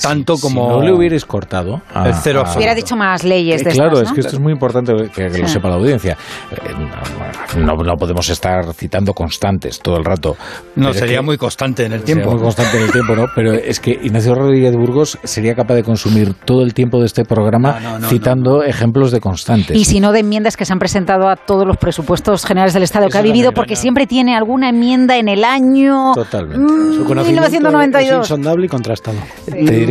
tanto 0.00 0.36
como 0.38 0.68
Si 0.70 0.76
no 0.76 0.82
le 0.82 0.92
hubierais 0.92 1.24
cortado. 1.24 1.82
a- 1.92 2.08
el 2.08 2.14
cero 2.14 2.38
a- 2.38 2.42
absoluto. 2.42 2.58
Hubiera 2.58 2.74
dicho 2.74 2.96
más 2.96 3.24
leyes 3.24 3.62
de 3.64 3.70
Eh, 3.70 3.72
claro, 3.74 3.92
estas, 3.94 4.08
es 4.08 4.14
que 4.14 4.20
esto 4.20 4.36
es 4.36 4.40
muy 4.42 4.52
importante 4.52 4.92
que, 5.14 5.28
que 5.28 5.38
lo 5.38 5.48
sepa 5.48 5.68
la 5.68 5.76
audiencia. 5.76 6.16
Eh, 6.50 7.58
no, 7.58 7.74
no 7.74 7.94
podemos 7.96 8.28
estar 8.28 8.72
citando 8.74 9.12
constantes 9.12 9.78
todo 9.80 9.96
el 9.96 10.04
rato. 10.04 10.36
No, 10.76 10.90
es 10.90 10.96
sería 10.98 11.18
que- 11.18 11.22
muy 11.24 11.36
constante 11.38 11.84
en 11.84 11.92
el 11.92 12.00
Sería 12.00 12.14
tiempo. 12.16 12.32
muy 12.32 12.40
constante 12.42 12.76
en 12.78 12.82
el 12.84 12.92
tiempo, 12.92 13.14
¿no? 13.14 13.26
Pero 13.34 13.52
es 13.52 13.80
que 13.80 13.90
Ignacio 13.92 14.34
Rodríguez 14.34 14.74
Burgos 14.74 15.18
sería 15.24 15.54
capaz 15.54 15.74
de 15.74 15.82
consumir 15.82 16.34
todo 16.34 16.62
el 16.62 16.74
tiempo 16.74 17.00
de 17.00 17.06
este 17.06 17.24
programa 17.24 17.78
No, 17.80 17.90
no, 17.92 17.98
no, 18.00 18.08
citando 18.08 18.62
ejemplos 18.62 19.10
de 19.12 19.20
constantes. 19.20 19.76
Y 19.76 19.84
si 19.84 20.00
no, 20.00 20.12
de 20.12 20.20
enmiendas 20.20 20.56
que 20.56 20.64
se 20.64 20.72
han 20.72 20.78
presentado 20.78 21.28
a 21.28 21.36
todos 21.36 21.66
los 21.66 21.76
presupuestos 21.76 22.44
generales 22.44 22.74
del 22.74 22.82
Estado 22.82 23.08
que 23.08 23.18
ha 23.18 23.22
vivido, 23.22 23.52
porque 23.52 23.76
siempre 23.76 24.06
tiene 24.06 24.34
alguna 24.36 24.68
enmienda 24.70 25.16
en 25.16 25.28
el 25.28 25.44
año 25.44 26.12
Totalmente. 26.14 26.58
mm, 26.58 26.96
Su 26.96 27.04
conocimiento 27.04 27.48
1992. 27.48 28.12
es 28.24 28.30
insondable 28.30 28.66
y 28.66 28.68
contrastado. 28.68 29.16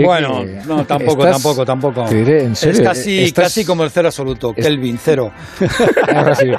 Bueno, 0.03 0.43
no, 0.65 0.86
tampoco, 0.86 1.23
tampoco, 1.25 1.65
tampoco. 1.65 2.05
Te 2.05 2.15
diré, 2.15 2.43
en 2.43 2.55
serio. 2.55 2.81
Es 2.81 2.88
casi, 2.88 3.23
estás- 3.23 3.45
casi 3.45 3.65
como 3.65 3.84
el 3.84 3.91
cero 3.91 4.07
absoluto, 4.07 4.53
Kelvin, 4.53 4.97
cero. 5.01 5.31
Ahora 6.15 6.36
sí. 6.36 6.49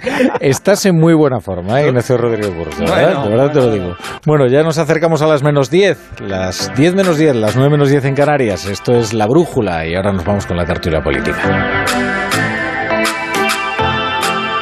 Estás 0.41 0.85
en 0.87 0.97
muy 0.99 1.15
buena 1.15 1.41
forma, 1.41 1.81
¿eh, 1.81 1.89
Ignacio 1.89 2.17
Rodríguez 2.17 2.55
Burgos? 2.55 2.79
De 2.79 2.85
verdad, 2.85 3.05
Bueno. 3.07 3.23
de 3.25 3.29
verdad 3.31 3.53
te 3.53 3.59
lo 3.61 3.71
digo. 3.73 3.97
Bueno, 4.27 4.47
ya 4.47 4.63
nos 4.63 4.79
acercamos 4.79 5.23
a 5.23 5.27
las 5.27 5.43
menos 5.43 5.71
10, 5.71 5.99
las 6.21 6.75
10 6.77 6.95
menos 6.95 7.19
10, 7.19 7.37
las 7.37 7.55
9 7.57 7.71
menos 7.71 7.89
10 7.91 8.05
en 8.05 8.15
Canarias. 8.15 8.67
Esto 8.67 8.95
es 8.97 9.13
La 9.13 9.27
Brújula 9.27 9.87
y 9.87 9.95
ahora 9.95 10.13
nos 10.13 10.25
vamos 10.25 10.47
con 10.47 10.57
la 10.57 10.65
tertulia 10.65 11.03
política. 11.03 11.85